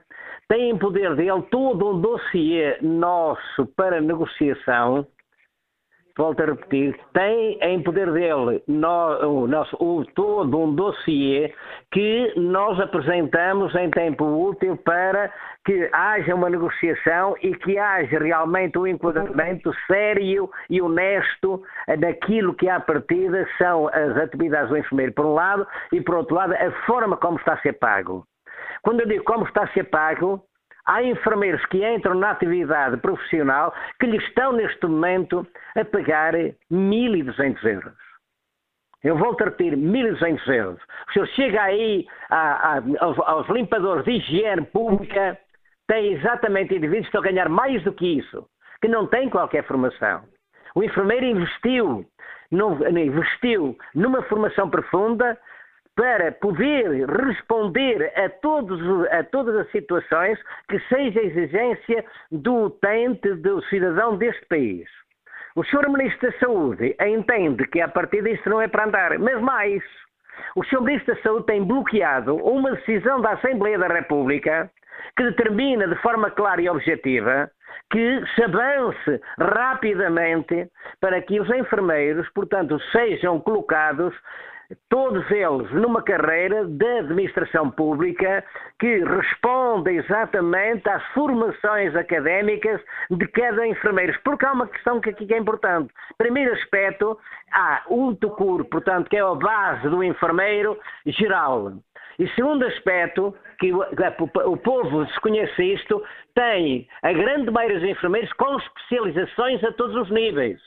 tem 0.49 0.71
em 0.71 0.79
poder 0.79 1.15
dele 1.15 1.43
todo 1.51 1.93
um 1.93 2.01
dossiê 2.01 2.77
nosso 2.83 3.67
para 3.77 4.01
negociação 4.01 5.07
volto 6.17 6.43
a 6.43 6.47
repetir, 6.47 6.99
tem 7.13 7.59
em 7.63 7.83
poder 7.83 8.11
dele 8.13 8.63
no, 8.67 9.43
o 9.43 9.47
nosso, 9.47 9.77
o, 9.77 10.05
todo 10.15 10.59
um 10.59 10.75
dossiê 10.75 11.53
que 11.93 12.33
nós 12.37 12.79
apresentamos 12.81 13.75
em 13.75 13.91
tempo 13.91 14.25
útil 14.25 14.77
para 14.79 15.33
que 15.65 15.89
haja 15.93 16.35
uma 16.35 16.49
negociação 16.49 17.35
e 17.43 17.55
que 17.55 17.79
haja 17.79 18.19
realmente 18.19 18.79
um 18.79 18.87
enquadramento 18.87 19.73
sério 19.87 20.51
e 20.69 20.81
honesto 20.81 21.63
daquilo 21.99 22.55
que 22.55 22.69
à 22.69 22.81
partida 22.81 23.47
são 23.59 23.89
as 23.89 24.17
atividades 24.17 24.71
do 24.71 24.79
enfermeiro, 24.79 25.13
por 25.13 25.27
um 25.27 25.35
lado, 25.35 25.67
e 25.93 26.01
por 26.01 26.17
outro 26.17 26.35
lado, 26.35 26.55
a 26.55 26.71
forma 26.87 27.17
como 27.17 27.39
está 27.39 27.55
a 27.55 27.61
ser 27.61 27.75
pago. 27.75 28.25
Quando 28.83 29.01
eu 29.01 29.07
digo 29.07 29.25
como 29.25 29.45
está 29.45 29.65
a 29.65 29.69
ser 29.69 29.85
pago, 29.85 30.43
Há 30.87 31.03
enfermeiros 31.03 31.65
que 31.67 31.87
entram 31.87 32.15
na 32.15 32.31
atividade 32.31 32.97
profissional 32.99 33.75
que 33.99 34.07
lhe 34.07 34.17
estão 34.17 34.53
neste 34.53 34.87
momento 34.87 35.47
a 35.77 35.85
pagar 35.85 36.35
1.200 36.71 37.65
euros. 37.65 38.11
Eu 39.03 39.17
a 39.17 39.45
repetir, 39.45 39.77
1.200 39.77 40.47
euros. 40.49 40.81
O 41.09 41.13
senhor 41.13 41.29
chega 41.29 41.63
aí 41.63 42.07
a, 42.29 42.77
a, 42.77 42.83
aos, 43.01 43.19
aos, 43.21 43.49
limpadores 43.49 44.05
de 44.05 44.13
higiene 44.13 44.67
pública, 44.67 45.39
tem 45.87 46.13
exatamente 46.13 46.75
indivíduos 46.75 47.09
que 47.09 47.17
estão 47.17 47.23
a 47.23 47.25
ganhar 47.25 47.49
mais 47.49 47.83
do 47.83 47.93
que 47.93 48.19
isso, 48.19 48.47
que 48.83 48.89
não 48.89 49.07
têm 49.07 49.31
qualquer 49.31 49.65
formação. 49.65 50.23
O 50.75 50.85
enfermeiro 50.85 51.25
investiu, 51.25 52.07
investiu 52.53 53.77
numa 53.95 54.23
formação 54.23 54.69
profunda 54.69 55.37
para 56.01 56.33
poder 56.33 57.07
responder 57.11 58.11
a, 58.17 58.31
todos, 58.31 58.81
a 59.11 59.23
todas 59.23 59.55
as 59.55 59.71
situações 59.71 60.39
que 60.67 60.81
seja 60.89 61.21
exigência 61.21 62.03
do 62.33 62.65
utente, 62.65 63.35
do 63.35 63.61
cidadão 63.65 64.17
deste 64.17 64.47
país. 64.47 64.89
O 65.55 65.63
Sr. 65.63 65.91
Ministro 65.91 66.31
da 66.31 66.39
Saúde 66.39 66.97
entende 66.99 67.67
que 67.67 67.83
a 67.83 67.89
partir 67.89 68.23
disso 68.23 68.49
não 68.49 68.63
é 68.63 68.69
para 68.69 68.87
andar, 68.87 69.19
mas 69.19 69.39
mais, 69.43 69.83
o 70.57 70.65
Sr. 70.65 70.81
Ministro 70.81 71.15
da 71.15 71.21
Saúde 71.21 71.45
tem 71.45 71.63
bloqueado 71.63 72.35
uma 72.37 72.71
decisão 72.77 73.21
da 73.21 73.33
Assembleia 73.33 73.79
da 73.79 73.89
República 73.89 74.71
que 75.19 75.23
determina 75.25 75.87
de 75.87 75.97
forma 75.97 76.31
clara 76.31 76.63
e 76.63 76.71
objetiva 76.71 77.51
que 77.91 78.25
se 78.35 78.43
avance 78.43 79.21
rapidamente 79.39 80.71
para 80.99 81.21
que 81.21 81.41
os 81.41 81.51
enfermeiros, 81.51 82.27
portanto, 82.31 82.81
sejam 82.91 83.39
colocados 83.41 84.15
todos 84.89 85.29
eles 85.31 85.71
numa 85.73 86.03
carreira 86.03 86.65
de 86.65 86.99
administração 86.99 87.71
pública 87.71 88.45
que 88.79 88.99
responda 89.05 89.93
exatamente 89.93 90.89
às 90.89 91.05
formações 91.09 91.95
académicas 91.95 92.81
de 93.11 93.27
cada 93.29 93.67
enfermeiro. 93.67 94.19
Porque 94.25 94.47
há 94.47 94.53
uma 94.53 94.69
questão 94.69 95.01
que 95.01 95.11
aqui 95.11 95.33
é 95.33 95.39
importante. 95.39 95.93
Primeiro 96.17 96.53
aspecto, 96.55 97.19
há 97.53 97.83
o 97.89 98.15
TUCUR, 98.15 98.65
portanto, 98.67 99.09
que 99.09 99.17
é 99.17 99.21
a 99.21 99.35
base 99.35 99.89
do 99.89 100.03
enfermeiro 100.03 100.79
geral. 101.07 101.73
E 102.19 102.29
segundo 102.35 102.67
aspecto, 102.67 103.35
que 103.59 103.73
o 103.73 104.57
povo 104.59 105.05
desconhece 105.05 105.63
isto, 105.63 106.03
tem 106.35 106.87
a 107.03 107.13
grande 107.13 107.51
maioria 107.51 107.81
dos 107.81 107.89
enfermeiros 107.89 108.33
com 108.35 108.57
especializações 108.59 109.65
a 109.65 109.73
todos 109.73 109.97
os 109.97 110.11
níveis 110.11 110.61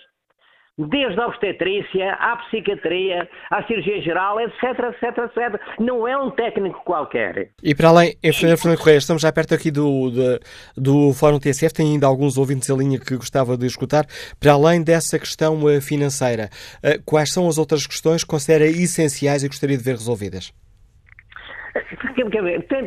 desde 0.77 1.19
a 1.19 1.27
obstetrícia, 1.27 2.13
à 2.13 2.37
psiquiatria, 2.37 3.29
à 3.51 3.63
cirurgia 3.63 4.01
geral, 4.01 4.39
etc, 4.39 4.63
etc, 4.63 5.17
etc. 5.17 5.61
Não 5.79 6.07
é 6.07 6.17
um 6.17 6.31
técnico 6.31 6.81
qualquer. 6.83 7.49
E 7.63 7.75
para 7.75 7.89
além, 7.89 8.15
Enfermeiro 8.23 8.59
Fernando 8.59 8.79
Correia, 8.79 8.97
estamos 8.97 9.21
já 9.21 9.31
perto 9.31 9.53
aqui 9.53 9.69
do, 9.69 10.09
do, 10.09 10.39
do 10.75 11.13
Fórum 11.13 11.39
TSF, 11.39 11.73
tem 11.73 11.93
ainda 11.93 12.07
alguns 12.07 12.37
ouvintes 12.37 12.69
em 12.69 12.77
linha 12.77 12.99
que 12.99 13.15
gostava 13.15 13.55
de 13.55 13.67
escutar. 13.67 14.05
Para 14.39 14.53
além 14.53 14.83
dessa 14.83 15.19
questão 15.19 15.69
eh, 15.69 15.79
financeira, 15.79 16.49
eh, 16.81 16.99
quais 17.05 17.31
são 17.31 17.47
as 17.47 17.57
outras 17.57 17.85
questões 17.85 18.23
que 18.23 18.29
considera 18.29 18.65
essenciais 18.65 19.43
e 19.43 19.47
gostaria 19.47 19.77
de 19.77 19.83
ver 19.83 19.91
resolvidas? 19.91 20.51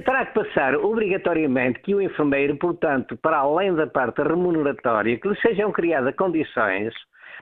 Terá 0.04 0.26
que 0.26 0.34
passar 0.34 0.74
obrigatoriamente 0.76 1.80
que 1.80 1.94
o 1.94 2.00
enfermeiro, 2.00 2.56
portanto, 2.56 3.16
para 3.16 3.38
além 3.38 3.74
da 3.74 3.86
parte 3.86 4.22
remuneratória, 4.22 5.18
que 5.18 5.28
lhe 5.28 5.40
sejam 5.40 5.72
criadas 5.72 6.14
condições 6.16 6.92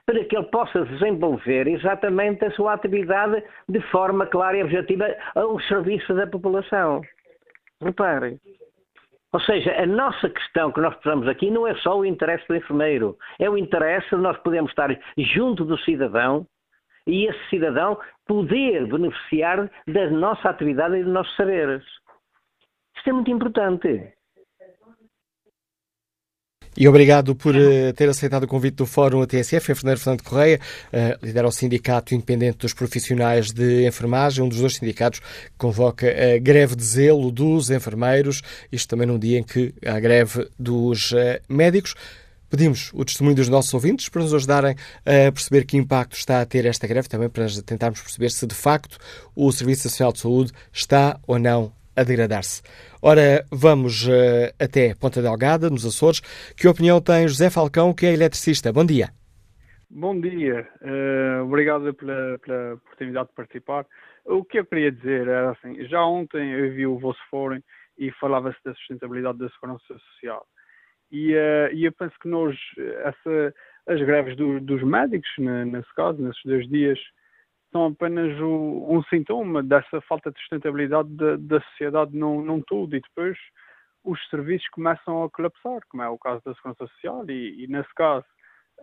para 0.07 0.25
que 0.25 0.37
ele 0.37 0.47
possa 0.47 0.85
desenvolver 0.85 1.67
exatamente 1.67 2.45
a 2.45 2.51
sua 2.51 2.75
atividade 2.75 3.43
de 3.69 3.81
forma 3.91 4.27
clara 4.27 4.57
e 4.57 4.63
objetiva 4.63 5.07
ao 5.35 5.59
serviço 5.61 6.15
da 6.15 6.27
população. 6.27 7.03
Repare. 7.81 8.39
Ou 9.33 9.41
seja, 9.41 9.75
a 9.83 9.87
nossa 9.87 10.31
questão 10.31 10.71
que 10.71 10.81
nós 10.81 10.95
precisamos 10.95 11.27
aqui 11.27 11.51
não 11.51 11.67
é 11.67 11.75
só 11.77 11.99
o 11.99 12.05
interesse 12.05 12.47
do 12.47 12.55
enfermeiro, 12.55 13.19
é 13.39 13.51
o 13.51 13.59
interesse 13.59 14.09
de 14.11 14.23
nós 14.23 14.37
podermos 14.39 14.71
estar 14.71 14.97
junto 15.19 15.65
do 15.65 15.77
cidadão 15.79 16.47
e 17.07 17.27
esse 17.27 17.49
cidadão 17.51 17.99
poder 18.27 18.87
beneficiar 18.87 19.69
da 19.89 20.11
nossa 20.11 20.49
atividade 20.49 20.97
e 20.97 21.03
dos 21.03 21.13
nossos 21.13 21.35
saberes. 21.37 21.83
Isto 22.97 23.11
é 23.11 23.13
muito 23.13 23.31
importante. 23.31 24.15
E 26.77 26.89
obrigado 26.89 27.37
por 27.37 27.55
uh, 27.55 27.93
ter 27.95 28.09
aceitado 28.09 28.43
o 28.43 28.49
convite 28.49 28.75
do 28.75 28.87
Fórum 28.87 29.23
ATSF. 29.23 29.71
Enfermeiro 29.71 30.01
Fernando 30.01 30.23
Correia 30.23 30.59
uh, 30.93 31.25
lidera 31.25 31.47
o 31.47 31.53
Sindicato 31.53 32.15
Independente 32.15 32.59
dos 32.59 32.75
Profissionais 32.75 33.53
de 33.53 33.87
Enfermagem, 33.87 34.43
um 34.43 34.49
dos 34.49 34.59
dois 34.59 34.75
sindicatos 34.75 35.21
que 35.21 35.57
convoca 35.57 36.07
a 36.09 36.39
greve 36.39 36.75
de 36.75 36.83
zelo 36.83 37.31
dos 37.31 37.71
enfermeiros, 37.71 38.43
isto 38.73 38.89
também 38.89 39.07
num 39.07 39.19
dia 39.19 39.39
em 39.39 39.45
que 39.45 39.73
há 39.87 40.01
greve 40.01 40.49
dos 40.59 41.13
uh, 41.13 41.41
médicos. 41.49 41.95
Pedimos 42.51 42.91
o 42.93 43.05
testemunho 43.05 43.37
dos 43.37 43.49
nossos 43.49 43.73
ouvintes 43.73 44.09
para 44.09 44.23
nos 44.23 44.35
ajudarem 44.35 44.75
a 45.05 45.31
perceber 45.31 45.65
que 45.65 45.77
impacto 45.77 46.17
está 46.17 46.41
a 46.41 46.47
ter 46.47 46.67
esta 46.67 46.89
greve, 46.89 47.09
também 47.09 47.29
para 47.29 47.47
tentarmos 47.63 48.01
perceber 48.01 48.31
se 48.31 48.47
de 48.47 48.55
facto 48.55 48.99
o 49.35 49.51
Serviço 49.53 49.87
Nacional 49.87 50.13
de 50.13 50.21
Saúde 50.21 50.53
está 50.73 51.21
ou 51.27 51.39
não 51.39 51.73
a 51.97 52.03
degradar-se. 52.03 52.63
Ora, 53.03 53.45
vamos 53.51 54.07
uh, 54.07 54.53
até 54.59 54.95
Ponta 54.95 55.23
Delgada, 55.23 55.71
nos 55.71 55.85
Açores. 55.85 56.21
Que 56.57 56.69
opinião 56.69 57.01
tem 57.01 57.29
José 57.29 57.51
Falcão, 57.51 57.95
que 57.95 58.07
é 58.07 58.13
eletricista? 58.13 58.73
Bom 58.73 58.85
dia. 58.85 59.09
Bom 59.91 60.21
dia. 60.21 60.69
Uh, 60.83 61.45
obrigado 61.45 61.95
pela, 61.95 62.39
pela, 62.39 62.75
oportunidade 62.75 63.29
de 63.29 63.35
participar. 63.35 63.87
O 64.25 64.45
que 64.45 64.59
eu 64.59 64.67
queria 64.67 64.91
dizer 64.91 65.29
era 65.29 65.53
assim, 65.53 65.87
já 65.87 66.05
ontem 66.05 66.51
eu 66.53 66.73
vi 66.73 66.87
o 66.87 66.99
vosso 66.99 67.21
fórum 67.31 67.61
e 67.97 68.11
falava-se 68.13 68.59
da 68.65 68.75
sustentabilidade 68.75 69.39
da 69.39 69.49
segurança 69.51 69.85
social. 69.89 70.47
E, 71.13 71.35
uh, 71.35 71.73
e 71.73 71.85
eu 71.85 71.93
penso 71.93 72.15
que 72.21 72.29
nós, 72.29 72.57
essa, 73.05 73.55
as 73.87 74.01
greves 74.01 74.37
do, 74.37 74.61
dos 74.61 74.83
médicos, 74.83 75.29
nesse 75.39 75.95
caso, 75.95 76.21
nesses 76.21 76.43
dois 76.45 76.69
dias, 76.69 76.99
são 77.75 77.87
apenas 77.87 78.41
o, 78.41 78.87
um 78.89 79.03
sintoma 79.05 79.61
dessa 79.61 80.01
falta 80.03 80.31
de 80.31 80.39
sustentabilidade 80.39 81.09
da, 81.09 81.37
da 81.37 81.61
sociedade 81.61 82.17
num, 82.17 82.41
num 82.41 82.61
todo. 82.61 82.95
E 82.95 83.01
depois 83.01 83.37
os 84.05 84.21
serviços 84.29 84.69
começam 84.69 85.25
a 85.25 85.31
colapsar, 85.31 85.81
como 85.89 86.03
é 86.05 86.09
o 86.09 86.19
caso 86.19 86.41
da 86.45 86.55
Segurança 86.55 86.87
Social 86.87 87.29
e, 87.29 87.65
e 87.65 87.67
nesse 87.67 87.93
caso 87.95 88.25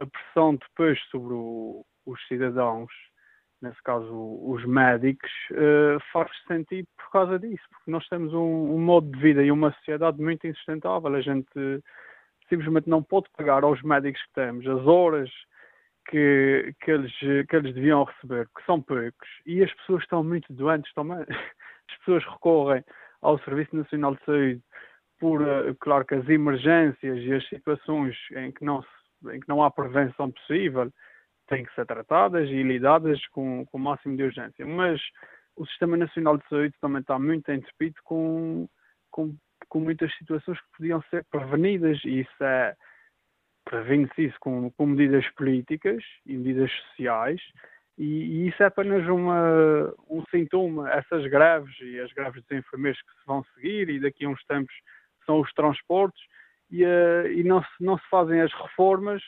a 0.02 0.06
pressão 0.06 0.56
depois 0.56 1.00
sobre 1.10 1.34
o, 1.34 1.86
os 2.06 2.20
cidadãos, 2.28 2.92
nesse 3.62 3.82
caso 3.84 4.14
os 4.44 4.66
médicos, 4.66 5.32
uh, 5.52 6.00
faz-se 6.12 6.48
sentir 6.48 6.86
por 6.98 7.12
causa 7.12 7.40
disso, 7.40 7.64
porque 7.70 7.92
nós 7.92 8.06
temos 8.10 8.34
um, 8.34 8.76
um, 8.76 8.80
modo 8.80 9.10
de 9.10 9.20
vida 9.20 9.42
e 9.42 9.52
uma 9.52 9.72
sociedade 9.76 10.22
muito 10.22 10.46
insustentável, 10.48 11.14
a 11.14 11.22
gente 11.22 11.48
simplesmente 12.50 12.90
não 12.90 13.02
pode 13.02 13.30
pagar 13.38 13.64
aos 13.64 13.82
médicos 13.84 14.22
que 14.24 14.34
temos. 14.34 14.68
As 14.68 14.86
horas 14.86 15.30
que, 16.12 16.76
que, 16.82 16.92
eles, 16.92 17.18
que 17.48 17.56
eles 17.56 17.74
deviam 17.74 18.04
receber, 18.04 18.46
que 18.48 18.66
são 18.66 18.82
poucos, 18.82 19.30
e 19.46 19.64
as 19.64 19.74
pessoas 19.76 20.04
estão 20.04 20.24
muito 20.24 20.52
doentes 20.54 20.94
também. 20.94 21.26
As 21.90 21.98
pessoas 21.98 22.24
recorrem 22.24 22.86
ao 23.22 23.38
Serviço 23.40 23.76
Nacional 23.76 24.16
de 24.16 24.24
Saúde 24.24 24.62
por, 25.20 25.42
eh, 25.42 25.76
claro 25.82 26.06
que 26.06 26.16
as 26.16 26.28
emergências 26.30 27.20
e 27.20 27.34
as 27.34 27.48
situações 27.50 28.16
em 28.32 28.50
que 28.52 28.64
não, 28.64 28.82
em 29.30 29.40
que 29.42 29.50
não 29.50 29.62
há 29.62 29.70
prevenção 29.70 30.32
possível 30.32 30.90
têm 31.48 31.66
que 31.66 31.76
ser 31.76 31.86
tratadas 31.86 32.48
e 32.48 32.64
lidadas 32.64 33.20
com, 33.28 33.66
com 33.66 33.78
o 33.78 33.82
máximo 33.82 34.16
de 34.16 34.24
urgência. 34.24 34.66
Mas 34.66 35.02
o 35.58 35.66
Sistema 35.66 35.98
Nacional 35.98 36.38
de 36.38 36.48
Saúde 36.48 36.74
também 36.80 37.02
está 37.02 37.20
muito 37.20 37.52
entupido 37.52 37.96
com, 38.06 38.70
com, 39.12 39.36
com 39.68 39.80
muitas 39.82 40.16
situações 40.18 40.60
que 40.60 40.78
podiam 40.78 41.02
ser 41.10 41.26
prevenidas 41.30 42.00
e 42.06 42.22
isso 42.22 42.44
é 42.44 42.74
previne-se 43.66 44.26
isso 44.26 44.38
com, 44.40 44.72
com, 44.72 44.86
medidas 44.86 45.28
políticas 45.32 46.04
e 46.26 46.38
medidas 46.38 46.72
sociais, 46.72 47.42
e, 47.98 48.06
e, 48.06 48.48
isso 48.48 48.64
é 48.64 48.66
apenas 48.66 49.08
uma, 49.08 49.94
um 50.10 50.24
sintoma. 50.32 50.90
Essas 50.92 51.26
greves 51.28 51.76
e 51.82 52.00
as 52.00 52.12
greves 52.14 52.42
dos 52.44 52.58
enfermeiros 52.58 53.00
que 53.02 53.12
se 53.12 53.26
vão 53.26 53.44
seguir, 53.56 53.90
e 53.90 54.00
daqui 54.00 54.26
a 54.26 54.30
uns 54.30 54.44
tempos 54.46 54.74
são 55.26 55.40
os 55.40 55.52
transportes, 55.54 56.22
e, 56.72 56.86
uh, 56.86 57.28
e 57.28 57.44
não, 57.44 57.62
se, 57.62 57.70
não 57.80 57.98
se 57.98 58.10
fazem 58.10 58.42
as 58.42 58.52
reformas 58.54 59.22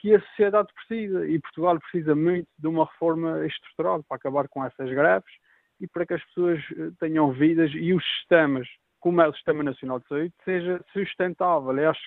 que 0.00 0.14
a 0.14 0.20
sociedade 0.20 0.68
precisa. 0.74 1.26
E 1.26 1.38
Portugal 1.40 1.78
precisa 1.78 2.14
muito 2.14 2.48
de 2.58 2.66
uma 2.66 2.84
reforma 2.86 3.46
estrutural 3.46 4.02
para 4.02 4.16
acabar 4.16 4.48
com 4.48 4.64
essas 4.64 4.90
greves 4.90 5.32
e 5.80 5.86
para 5.86 6.06
que 6.06 6.14
as 6.14 6.24
pessoas 6.26 6.60
eh, 6.72 6.90
tenham 6.98 7.32
vidas 7.32 7.70
e 7.72 7.94
os 7.94 8.04
sistemas, 8.04 8.68
como 8.98 9.20
é 9.22 9.28
o 9.28 9.32
Sistema 9.32 9.62
Nacional 9.62 9.98
de 9.98 10.08
Saúde, 10.08 10.34
seja 10.44 10.84
sustentável. 10.92 11.76
Eu 11.76 11.90
acho 11.90 12.02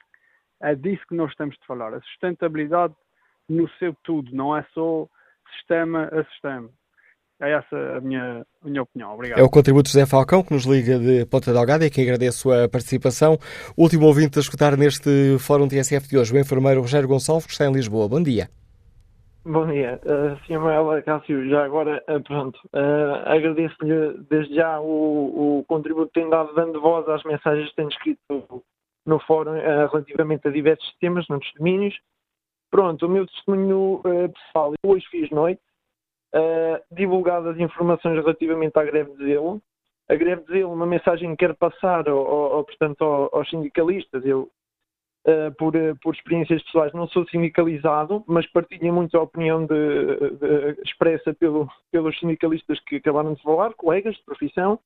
é 0.63 0.75
disso 0.75 1.03
que 1.07 1.15
nós 1.15 1.29
estamos 1.31 1.55
de 1.55 1.65
falar. 1.67 1.93
A 1.93 2.01
sustentabilidade 2.01 2.93
no 3.47 3.69
seu 3.77 3.93
tudo, 4.03 4.33
não 4.33 4.55
é 4.55 4.65
só 4.73 5.07
sistema 5.57 6.09
a 6.11 6.23
sistema. 6.31 6.69
É 7.41 7.51
essa 7.51 7.97
a 7.97 7.99
minha, 7.99 8.45
a 8.63 8.69
minha 8.69 8.83
opinião. 8.83 9.13
Obrigado. 9.13 9.39
É 9.39 9.43
o 9.43 9.49
contributo 9.49 9.89
de 9.89 9.93
José 9.93 10.05
Falcão, 10.05 10.43
que 10.43 10.53
nos 10.53 10.65
liga 10.65 10.97
de 10.97 11.25
Ponta 11.25 11.51
Delgada 11.51 11.85
e 11.85 11.89
que 11.89 12.01
agradeço 12.01 12.51
a 12.51 12.69
participação. 12.69 13.37
Último 13.77 14.05
ouvinte 14.05 14.39
a 14.39 14.41
escutar 14.41 14.77
neste 14.77 15.37
Fórum 15.39 15.67
TSF 15.67 16.07
de 16.07 16.17
hoje, 16.17 16.33
o 16.33 16.39
enfermeiro 16.39 16.79
Rogério 16.79 17.07
Gonçalves, 17.07 17.45
que 17.45 17.51
está 17.51 17.65
em 17.65 17.73
Lisboa. 17.73 18.07
Bom 18.07 18.23
dia. 18.23 18.47
Bom 19.45 19.67
dia, 19.67 19.99
uh, 20.05 20.39
Sra. 20.45 20.57
Manuela 20.57 21.01
Cássio, 21.01 21.49
já 21.49 21.65
agora, 21.65 22.01
uh, 22.07 22.23
pronto, 22.23 22.57
uh, 22.73 23.25
agradeço-lhe 23.25 24.23
desde 24.29 24.55
já 24.55 24.79
o, 24.79 25.59
o 25.59 25.65
contributo 25.67 26.13
que 26.13 26.21
tem 26.21 26.29
dado, 26.29 26.55
dando 26.55 26.79
voz 26.79 27.05
às 27.09 27.21
mensagens 27.25 27.69
que 27.71 27.75
tem 27.75 27.89
escrito 27.89 28.63
no 29.05 29.19
fórum 29.19 29.51
uh, 29.51 29.87
relativamente 29.91 30.47
a 30.47 30.51
diversos 30.51 30.93
temas, 30.99 31.27
noutros 31.27 31.51
domínios. 31.57 31.95
Pronto, 32.71 33.05
o 33.05 33.09
meu 33.09 33.27
testemunho 33.27 33.95
uh, 33.99 34.29
pessoal, 34.29 34.73
eu 34.83 34.89
hoje 34.91 35.05
fiz 35.09 35.29
noite, 35.29 35.61
uh, 36.35 36.81
divulgadas 36.91 37.59
informações 37.59 38.15
relativamente 38.15 38.77
à 38.77 38.83
greve 38.83 39.11
de 39.15 39.25
zelo. 39.25 39.61
A 40.09 40.15
greve 40.15 40.43
de 40.43 40.53
zelo, 40.53 40.73
uma 40.73 40.85
mensagem 40.85 41.31
que 41.31 41.37
quero 41.37 41.55
passar, 41.55 42.07
ao, 42.09 42.17
ao, 42.17 42.63
portanto, 42.63 43.03
aos 43.03 43.49
sindicalistas. 43.49 44.25
Eu, 44.25 44.49
por, 45.57 45.71
por 46.01 46.13
experiências 46.13 46.61
pessoais, 46.63 46.91
não 46.91 47.07
sou 47.07 47.25
sindicalizado, 47.29 48.21
mas 48.27 48.45
partilho 48.47 48.93
muito 48.93 49.17
a 49.17 49.21
opinião 49.21 49.65
de, 49.65 50.15
de, 50.31 50.81
expressa 50.83 51.33
pelo, 51.33 51.69
pelos 51.89 52.19
sindicalistas 52.19 52.77
que 52.81 52.97
acabaram 52.97 53.33
de 53.33 53.41
falar, 53.41 53.73
colegas 53.75 54.15
de 54.15 54.23
profissão, 54.23 54.77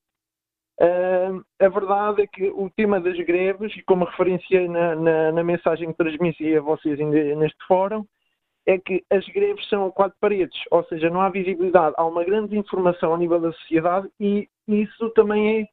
Uh, 0.80 1.44
a 1.60 1.70
verdade 1.70 2.22
é 2.22 2.28
que 2.28 2.48
o 2.50 2.70
tema 2.70 3.00
das 3.00 3.18
greves, 3.26 3.76
e 3.76 3.82
como 3.84 4.06
referenciei 4.06 4.68
na, 4.68 4.96
na, 4.96 5.32
na 5.32 5.44
mensagem 5.44 5.92
que 5.92 5.98
transmiti 5.98 6.56
a 6.56 6.62
vocês 6.62 7.00
neste 7.00 7.58
fórum, 7.68 8.06
é 8.68 8.78
que 8.78 9.04
as 9.10 9.26
greves 9.30 9.68
são 9.70 9.90
quatro 9.90 10.18
paredes, 10.20 10.60
ou 10.70 10.84
seja, 10.84 11.10
não 11.10 11.22
há 11.22 11.30
visibilidade, 11.30 11.96
há 11.98 12.06
uma 12.06 12.24
grande 12.24 12.58
informação 12.58 13.14
a 13.14 13.18
nível 13.18 13.40
da 13.40 13.54
sociedade 13.54 14.10
e 14.20 14.48
isso 14.68 15.10
também 15.12 15.62
é 15.62 15.68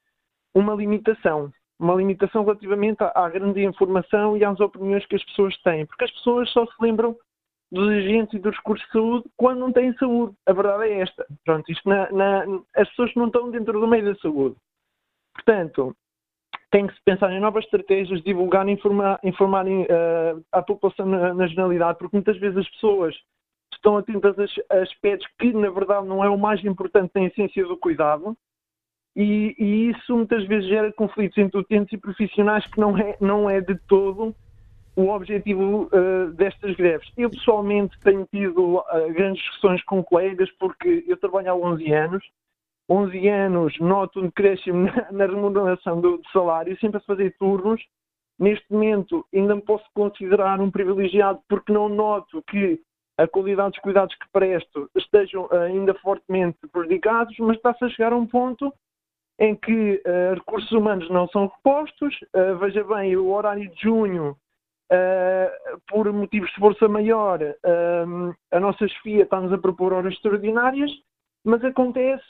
uma 0.54 0.74
limitação. 0.74 1.52
Uma 1.78 1.94
limitação 1.96 2.44
relativamente 2.44 3.02
à, 3.02 3.12
à 3.16 3.28
grande 3.28 3.64
informação 3.64 4.36
e 4.36 4.44
às 4.44 4.60
opiniões 4.60 5.04
que 5.06 5.16
as 5.16 5.24
pessoas 5.24 5.60
têm, 5.62 5.84
porque 5.86 6.04
as 6.04 6.10
pessoas 6.12 6.48
só 6.50 6.64
se 6.64 6.74
lembram 6.80 7.16
dos 7.72 7.88
agentes 7.88 8.34
e 8.34 8.38
dos 8.38 8.56
recursos 8.56 8.86
de 8.86 8.92
saúde 8.92 9.24
quando 9.36 9.58
não 9.58 9.72
têm 9.72 9.92
saúde. 9.94 10.34
A 10.46 10.52
verdade 10.52 10.84
é 10.84 11.00
esta. 11.00 11.26
Pronto, 11.44 11.70
isto 11.70 11.88
na, 11.88 12.10
na, 12.12 12.44
as 12.76 12.88
pessoas 12.90 13.12
não 13.16 13.26
estão 13.26 13.50
dentro 13.50 13.80
do 13.80 13.88
meio 13.88 14.04
da 14.04 14.14
saúde. 14.20 14.54
Portanto, 15.34 15.94
tem 16.70 16.86
que 16.86 16.94
se 16.94 17.00
pensar 17.04 17.32
em 17.32 17.40
novas 17.40 17.64
estratégias, 17.64 18.22
divulgar, 18.22 18.68
informar, 18.68 19.20
informarem 19.22 19.82
uh, 19.82 20.44
a 20.50 20.62
população 20.62 21.06
na, 21.06 21.34
na, 21.34 21.46
generalidade, 21.46 21.98
porque 21.98 22.16
muitas 22.16 22.36
vezes 22.38 22.58
as 22.58 22.68
pessoas 22.70 23.14
estão 23.72 23.96
atentas 23.96 24.36
a, 24.70 24.76
aspectos 24.78 25.28
que, 25.38 25.52
na 25.52 25.70
verdade, 25.70 26.06
não 26.06 26.24
é 26.24 26.28
o 26.28 26.38
mais 26.38 26.64
importante 26.64 27.12
na 27.14 27.24
essência 27.24 27.64
do 27.64 27.76
cuidado. 27.76 28.36
e, 29.14 29.54
e, 29.58 29.90
isso 29.90 30.16
muitas 30.16 30.44
vezes 30.46 30.68
gera 30.68 30.92
conflitos 30.92 31.38
entre 31.38 31.60
utentes 31.60 31.92
e 31.92 31.98
profissionais 31.98 32.66
que 32.66 32.80
não 32.80 32.98
é, 32.98 33.16
não 33.20 33.48
é 33.48 33.60
de 33.60 33.76
todo 33.86 34.34
o 34.96 35.08
objetivo 35.10 35.88
uh, 35.92 36.32
destas 36.32 36.74
greves. 36.76 37.10
Eu 37.16 37.30
pessoalmente 37.30 37.98
tenho 38.00 38.26
tido 38.32 38.76
uh, 38.78 39.12
grandes 39.12 39.42
discussões 39.42 39.82
com 39.84 40.02
colegas 40.02 40.50
porque 40.58 41.04
eu 41.06 41.16
trabalho 41.16 41.50
há 41.50 41.54
11 41.54 41.92
anos, 41.92 42.24
11 42.88 43.28
anos 43.28 43.78
noto 43.80 44.20
um 44.20 44.26
decréscimo 44.26 44.88
na, 45.12 45.26
remuneração 45.26 46.00
do, 46.00 46.18
do, 46.18 46.28
salário, 46.30 46.78
sempre 46.78 46.98
a 46.98 47.04
fazer 47.04 47.34
turnos. 47.38 47.82
Neste 48.38 48.64
momento 48.70 49.24
ainda 49.32 49.54
me 49.54 49.62
posso 49.62 49.84
considerar 49.94 50.60
um 50.60 50.70
privilegiado 50.70 51.40
porque 51.48 51.72
não 51.72 51.88
noto 51.88 52.42
que 52.48 52.80
a 53.16 53.28
qualidade 53.28 53.70
dos 53.70 53.80
cuidados 53.80 54.14
que 54.16 54.26
presto 54.32 54.90
estejam 54.96 55.44
uh, 55.44 55.54
ainda 55.54 55.94
fortemente 55.94 56.58
prejudicados, 56.72 57.36
mas 57.38 57.56
está-se 57.56 57.84
a 57.84 57.88
chegar 57.88 58.12
a 58.12 58.16
um 58.16 58.26
ponto 58.26 58.72
em 59.38 59.54
que 59.56 60.02
uh, 60.06 60.34
recursos 60.34 60.70
humanos 60.72 61.08
não 61.10 61.28
são 61.28 61.46
repostos. 61.46 62.14
Uh, 62.34 62.56
veja 62.58 62.84
bem, 62.84 63.16
o 63.16 63.30
horário 63.30 63.68
de 63.70 63.82
junho, 63.82 64.36
uh, 64.92 65.80
por 65.88 66.10
motivos 66.12 66.50
de 66.50 66.56
força 66.56 66.88
maior, 66.88 67.40
a 68.52 68.60
nossa 68.60 68.86
chefia 68.86 69.24
está-nos 69.24 69.52
a 69.52 69.58
propor 69.58 69.92
horas 69.92 70.14
extraordinárias, 70.14 70.90
mas 71.44 71.62
acontece 71.64 72.24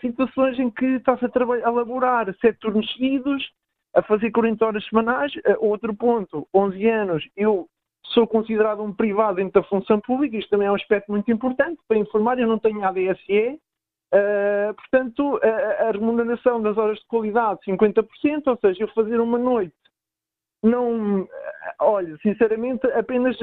situações 0.00 0.58
em 0.58 0.70
que 0.70 0.84
está-se 0.96 1.24
a, 1.24 1.28
a 1.28 1.70
elaborar 1.70 2.34
sete 2.40 2.58
turnos 2.60 2.90
seguidos, 2.92 3.50
a 3.94 4.02
fazer 4.02 4.30
40 4.30 4.64
horas 4.64 4.84
semanais. 4.86 5.32
outro 5.58 5.94
ponto, 5.94 6.46
11 6.54 6.88
anos, 6.88 7.28
eu 7.36 7.66
sou 8.06 8.26
considerado 8.26 8.82
um 8.82 8.92
privado 8.92 9.36
dentro 9.36 9.60
da 9.60 9.68
função 9.68 10.00
pública, 10.00 10.36
isto 10.36 10.50
também 10.50 10.68
é 10.68 10.70
um 10.70 10.76
aspecto 10.76 11.10
muito 11.10 11.30
importante 11.30 11.80
para 11.88 11.98
informar, 11.98 12.38
eu 12.38 12.48
não 12.48 12.58
tenho 12.58 12.84
ADSE, 12.84 13.60
Uh, 14.12 14.74
portanto, 14.74 15.40
a, 15.42 15.88
a, 15.88 15.90
remuneração 15.90 16.60
das 16.60 16.76
horas 16.76 16.98
de 16.98 17.06
qualidade, 17.06 17.60
50%, 17.66 18.06
ou 18.44 18.58
seja, 18.58 18.82
eu 18.82 18.88
fazer 18.88 19.18
uma 19.18 19.38
noite, 19.38 19.72
não, 20.62 21.26
olha, 21.80 22.16
sinceramente, 22.18 22.86
apenas 22.88 23.36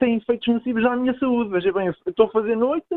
tem 0.00 0.16
efeitos 0.16 0.48
nocivos 0.48 0.84
à 0.86 0.96
minha 0.96 1.16
saúde. 1.18 1.50
Veja 1.50 1.72
bem, 1.72 1.94
estou 2.06 2.26
a 2.26 2.30
fazer 2.30 2.56
noite, 2.56 2.88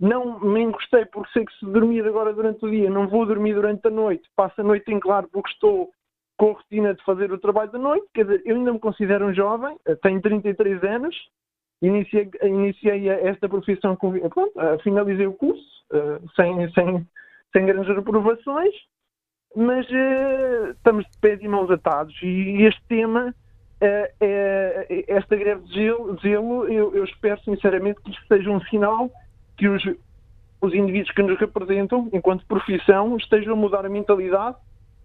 não 0.00 0.40
me 0.40 0.62
encostei 0.62 1.04
porque 1.06 1.30
sei 1.32 1.44
que 1.44 1.52
se 1.58 1.66
dormir 1.66 2.04
agora 2.06 2.32
durante 2.32 2.64
o 2.64 2.70
dia, 2.70 2.88
não 2.88 3.06
vou 3.06 3.26
dormir 3.26 3.54
durante 3.54 3.86
a 3.86 3.90
noite, 3.90 4.28
passo 4.34 4.60
a 4.60 4.64
noite 4.64 4.90
em 4.90 4.98
claro 4.98 5.28
porque 5.30 5.50
estou 5.50 5.90
com 6.38 6.52
a 6.52 6.54
rotina 6.54 6.94
de 6.94 7.04
fazer 7.04 7.30
o 7.30 7.38
trabalho 7.38 7.70
da 7.70 7.78
noite. 7.78 8.06
Quer 8.14 8.24
dizer, 8.24 8.42
eu 8.46 8.56
ainda 8.56 8.72
me 8.72 8.78
considero 8.78 9.26
um 9.26 9.34
jovem, 9.34 9.76
tenho 10.02 10.22
33 10.22 10.82
anos, 10.84 11.14
iniciei, 11.82 12.30
iniciei 12.42 13.10
esta 13.10 13.46
profissão, 13.46 13.94
com, 13.94 14.18
pronto, 14.30 14.52
finalizei 14.82 15.26
o 15.26 15.34
curso, 15.34 15.62
uh, 15.92 16.30
sem, 16.34 16.72
sem, 16.72 17.06
sem 17.52 17.66
grandes 17.66 17.94
reprovações, 17.94 18.74
mas 19.54 19.86
estamos 20.76 21.04
de 21.10 21.18
pés 21.18 21.42
e 21.42 21.48
mãos 21.48 21.70
atados. 21.70 22.14
E 22.22 22.62
este 22.62 22.82
tema, 22.88 23.34
é, 23.82 25.04
esta 25.08 25.36
greve 25.36 25.62
de 25.64 25.84
eu, 25.84 26.16
eu, 26.70 27.04
espero 27.04 27.38
sinceramente 27.42 28.00
que 28.00 28.10
isto 28.12 28.26
seja 28.28 28.50
um 28.50 28.60
sinal 28.62 29.10
que 29.60 29.68
os, 29.68 29.82
os 30.62 30.72
indivíduos 30.72 31.14
que 31.14 31.22
nos 31.22 31.38
representam, 31.38 32.08
enquanto 32.14 32.46
profissão, 32.46 33.14
estejam 33.18 33.52
a 33.52 33.56
mudar 33.56 33.84
a 33.84 33.90
mentalidade 33.90 34.56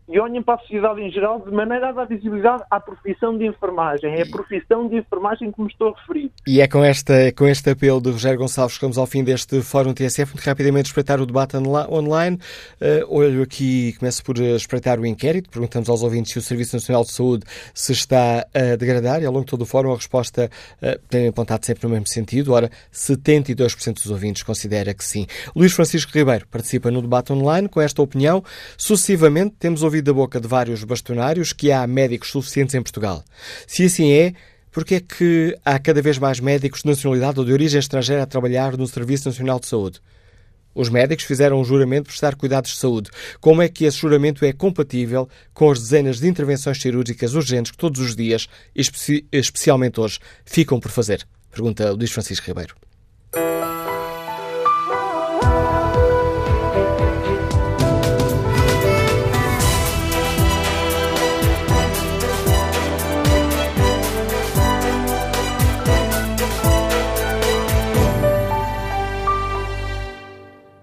e 0.07 0.19
olhem 0.19 0.41
para 0.41 0.55
a 0.55 0.59
sociedade 0.59 1.01
em 1.01 1.09
geral 1.11 1.39
de 1.39 1.51
maneira 1.51 1.89
a 1.89 1.91
dar 1.91 2.05
visibilidade 2.05 2.63
à 2.69 2.79
profissão 2.79 3.37
de 3.37 3.45
enfermagem. 3.47 4.13
É 4.13 4.21
a 4.21 4.25
profissão 4.25 4.87
de 4.87 4.97
enfermagem 4.97 5.51
que 5.51 5.61
me 5.61 5.67
estou 5.67 5.89
a 5.89 5.99
referir. 5.99 6.31
E 6.47 6.61
é 6.61 6.67
com, 6.67 6.83
esta, 6.83 7.31
com 7.33 7.47
este 7.47 7.71
apelo 7.71 7.99
de 7.99 8.11
Rogério 8.11 8.37
Gonçalves 8.37 8.73
que 8.73 8.77
estamos 8.77 8.97
ao 8.97 9.07
fim 9.07 9.23
deste 9.23 9.61
Fórum 9.61 9.93
TSF. 9.93 10.33
Muito 10.33 10.45
rapidamente 10.45 10.87
espreitar 10.87 11.19
o 11.19 11.25
debate 11.25 11.57
online. 11.57 12.37
Uh, 12.79 13.17
olho 13.17 13.41
aqui, 13.41 13.93
começo 13.97 14.23
por 14.23 14.37
espreitar 14.37 14.99
o 14.99 15.05
inquérito. 15.05 15.49
Perguntamos 15.49 15.89
aos 15.89 16.03
ouvintes 16.03 16.33
se 16.33 16.39
o 16.39 16.41
Serviço 16.41 16.75
Nacional 16.75 17.03
de 17.03 17.11
Saúde 17.11 17.45
se 17.73 17.91
está 17.91 18.45
a 18.53 18.75
degradar 18.75 19.23
e 19.23 19.25
ao 19.25 19.33
longo 19.33 19.45
de 19.45 19.51
todo 19.51 19.63
o 19.63 19.65
Fórum 19.65 19.91
a 19.91 19.95
resposta 19.95 20.49
uh, 20.81 20.99
tem 21.09 21.27
apontado 21.27 21.65
sempre 21.65 21.87
no 21.87 21.89
mesmo 21.89 22.07
sentido. 22.07 22.53
Ora, 22.53 22.69
72% 22.93 23.95
dos 23.95 24.11
ouvintes 24.11 24.43
considera 24.43 24.93
que 24.93 25.03
sim. 25.03 25.25
Luís 25.55 25.73
Francisco 25.73 26.11
Ribeiro 26.13 26.47
participa 26.47 26.91
no 26.91 27.01
debate 27.01 27.33
online 27.33 27.67
com 27.67 27.81
esta 27.81 28.01
opinião. 28.01 28.43
Sucessivamente, 28.77 29.55
temos 29.57 29.81
ouvido 29.81 29.94
ouvido 29.95 30.05
da 30.05 30.13
boca 30.13 30.39
de 30.39 30.47
vários 30.47 30.83
bastonários 30.83 31.53
que 31.53 31.71
há 31.71 31.87
médicos 31.87 32.29
suficientes 32.29 32.75
em 32.75 32.81
Portugal. 32.81 33.23
Se 33.65 33.85
assim 33.85 34.11
é, 34.11 34.33
porque 34.71 34.95
é 34.95 34.99
que 34.99 35.57
há 35.63 35.79
cada 35.79 36.01
vez 36.01 36.17
mais 36.17 36.39
médicos 36.39 36.81
de 36.81 36.89
nacionalidade 36.89 37.39
ou 37.39 37.45
de 37.45 37.53
origem 37.53 37.79
estrangeira 37.79 38.23
a 38.23 38.25
trabalhar 38.25 38.75
no 38.75 38.85
Serviço 38.87 39.29
Nacional 39.29 39.59
de 39.59 39.67
Saúde? 39.67 40.01
Os 40.73 40.89
médicos 40.89 41.23
fizeram 41.23 41.61
um 41.61 41.63
juramento 41.63 42.03
de 42.03 42.09
prestar 42.09 42.35
cuidados 42.35 42.71
de 42.71 42.77
saúde. 42.77 43.09
Como 43.39 43.61
é 43.61 43.69
que 43.69 43.85
esse 43.85 43.97
juramento 43.97 44.43
é 44.43 44.51
compatível 44.51 45.29
com 45.53 45.71
as 45.71 45.79
dezenas 45.79 46.19
de 46.19 46.27
intervenções 46.27 46.81
cirúrgicas 46.81 47.33
urgentes 47.33 47.71
que 47.71 47.77
todos 47.77 48.01
os 48.01 48.13
dias, 48.13 48.49
especialmente 49.31 50.01
hoje, 50.01 50.19
ficam 50.43 50.77
por 50.77 50.91
fazer? 50.91 51.25
Pergunta 51.49 51.89
Luís 51.91 52.11
Francisco 52.11 52.45
Ribeiro. 52.45 52.75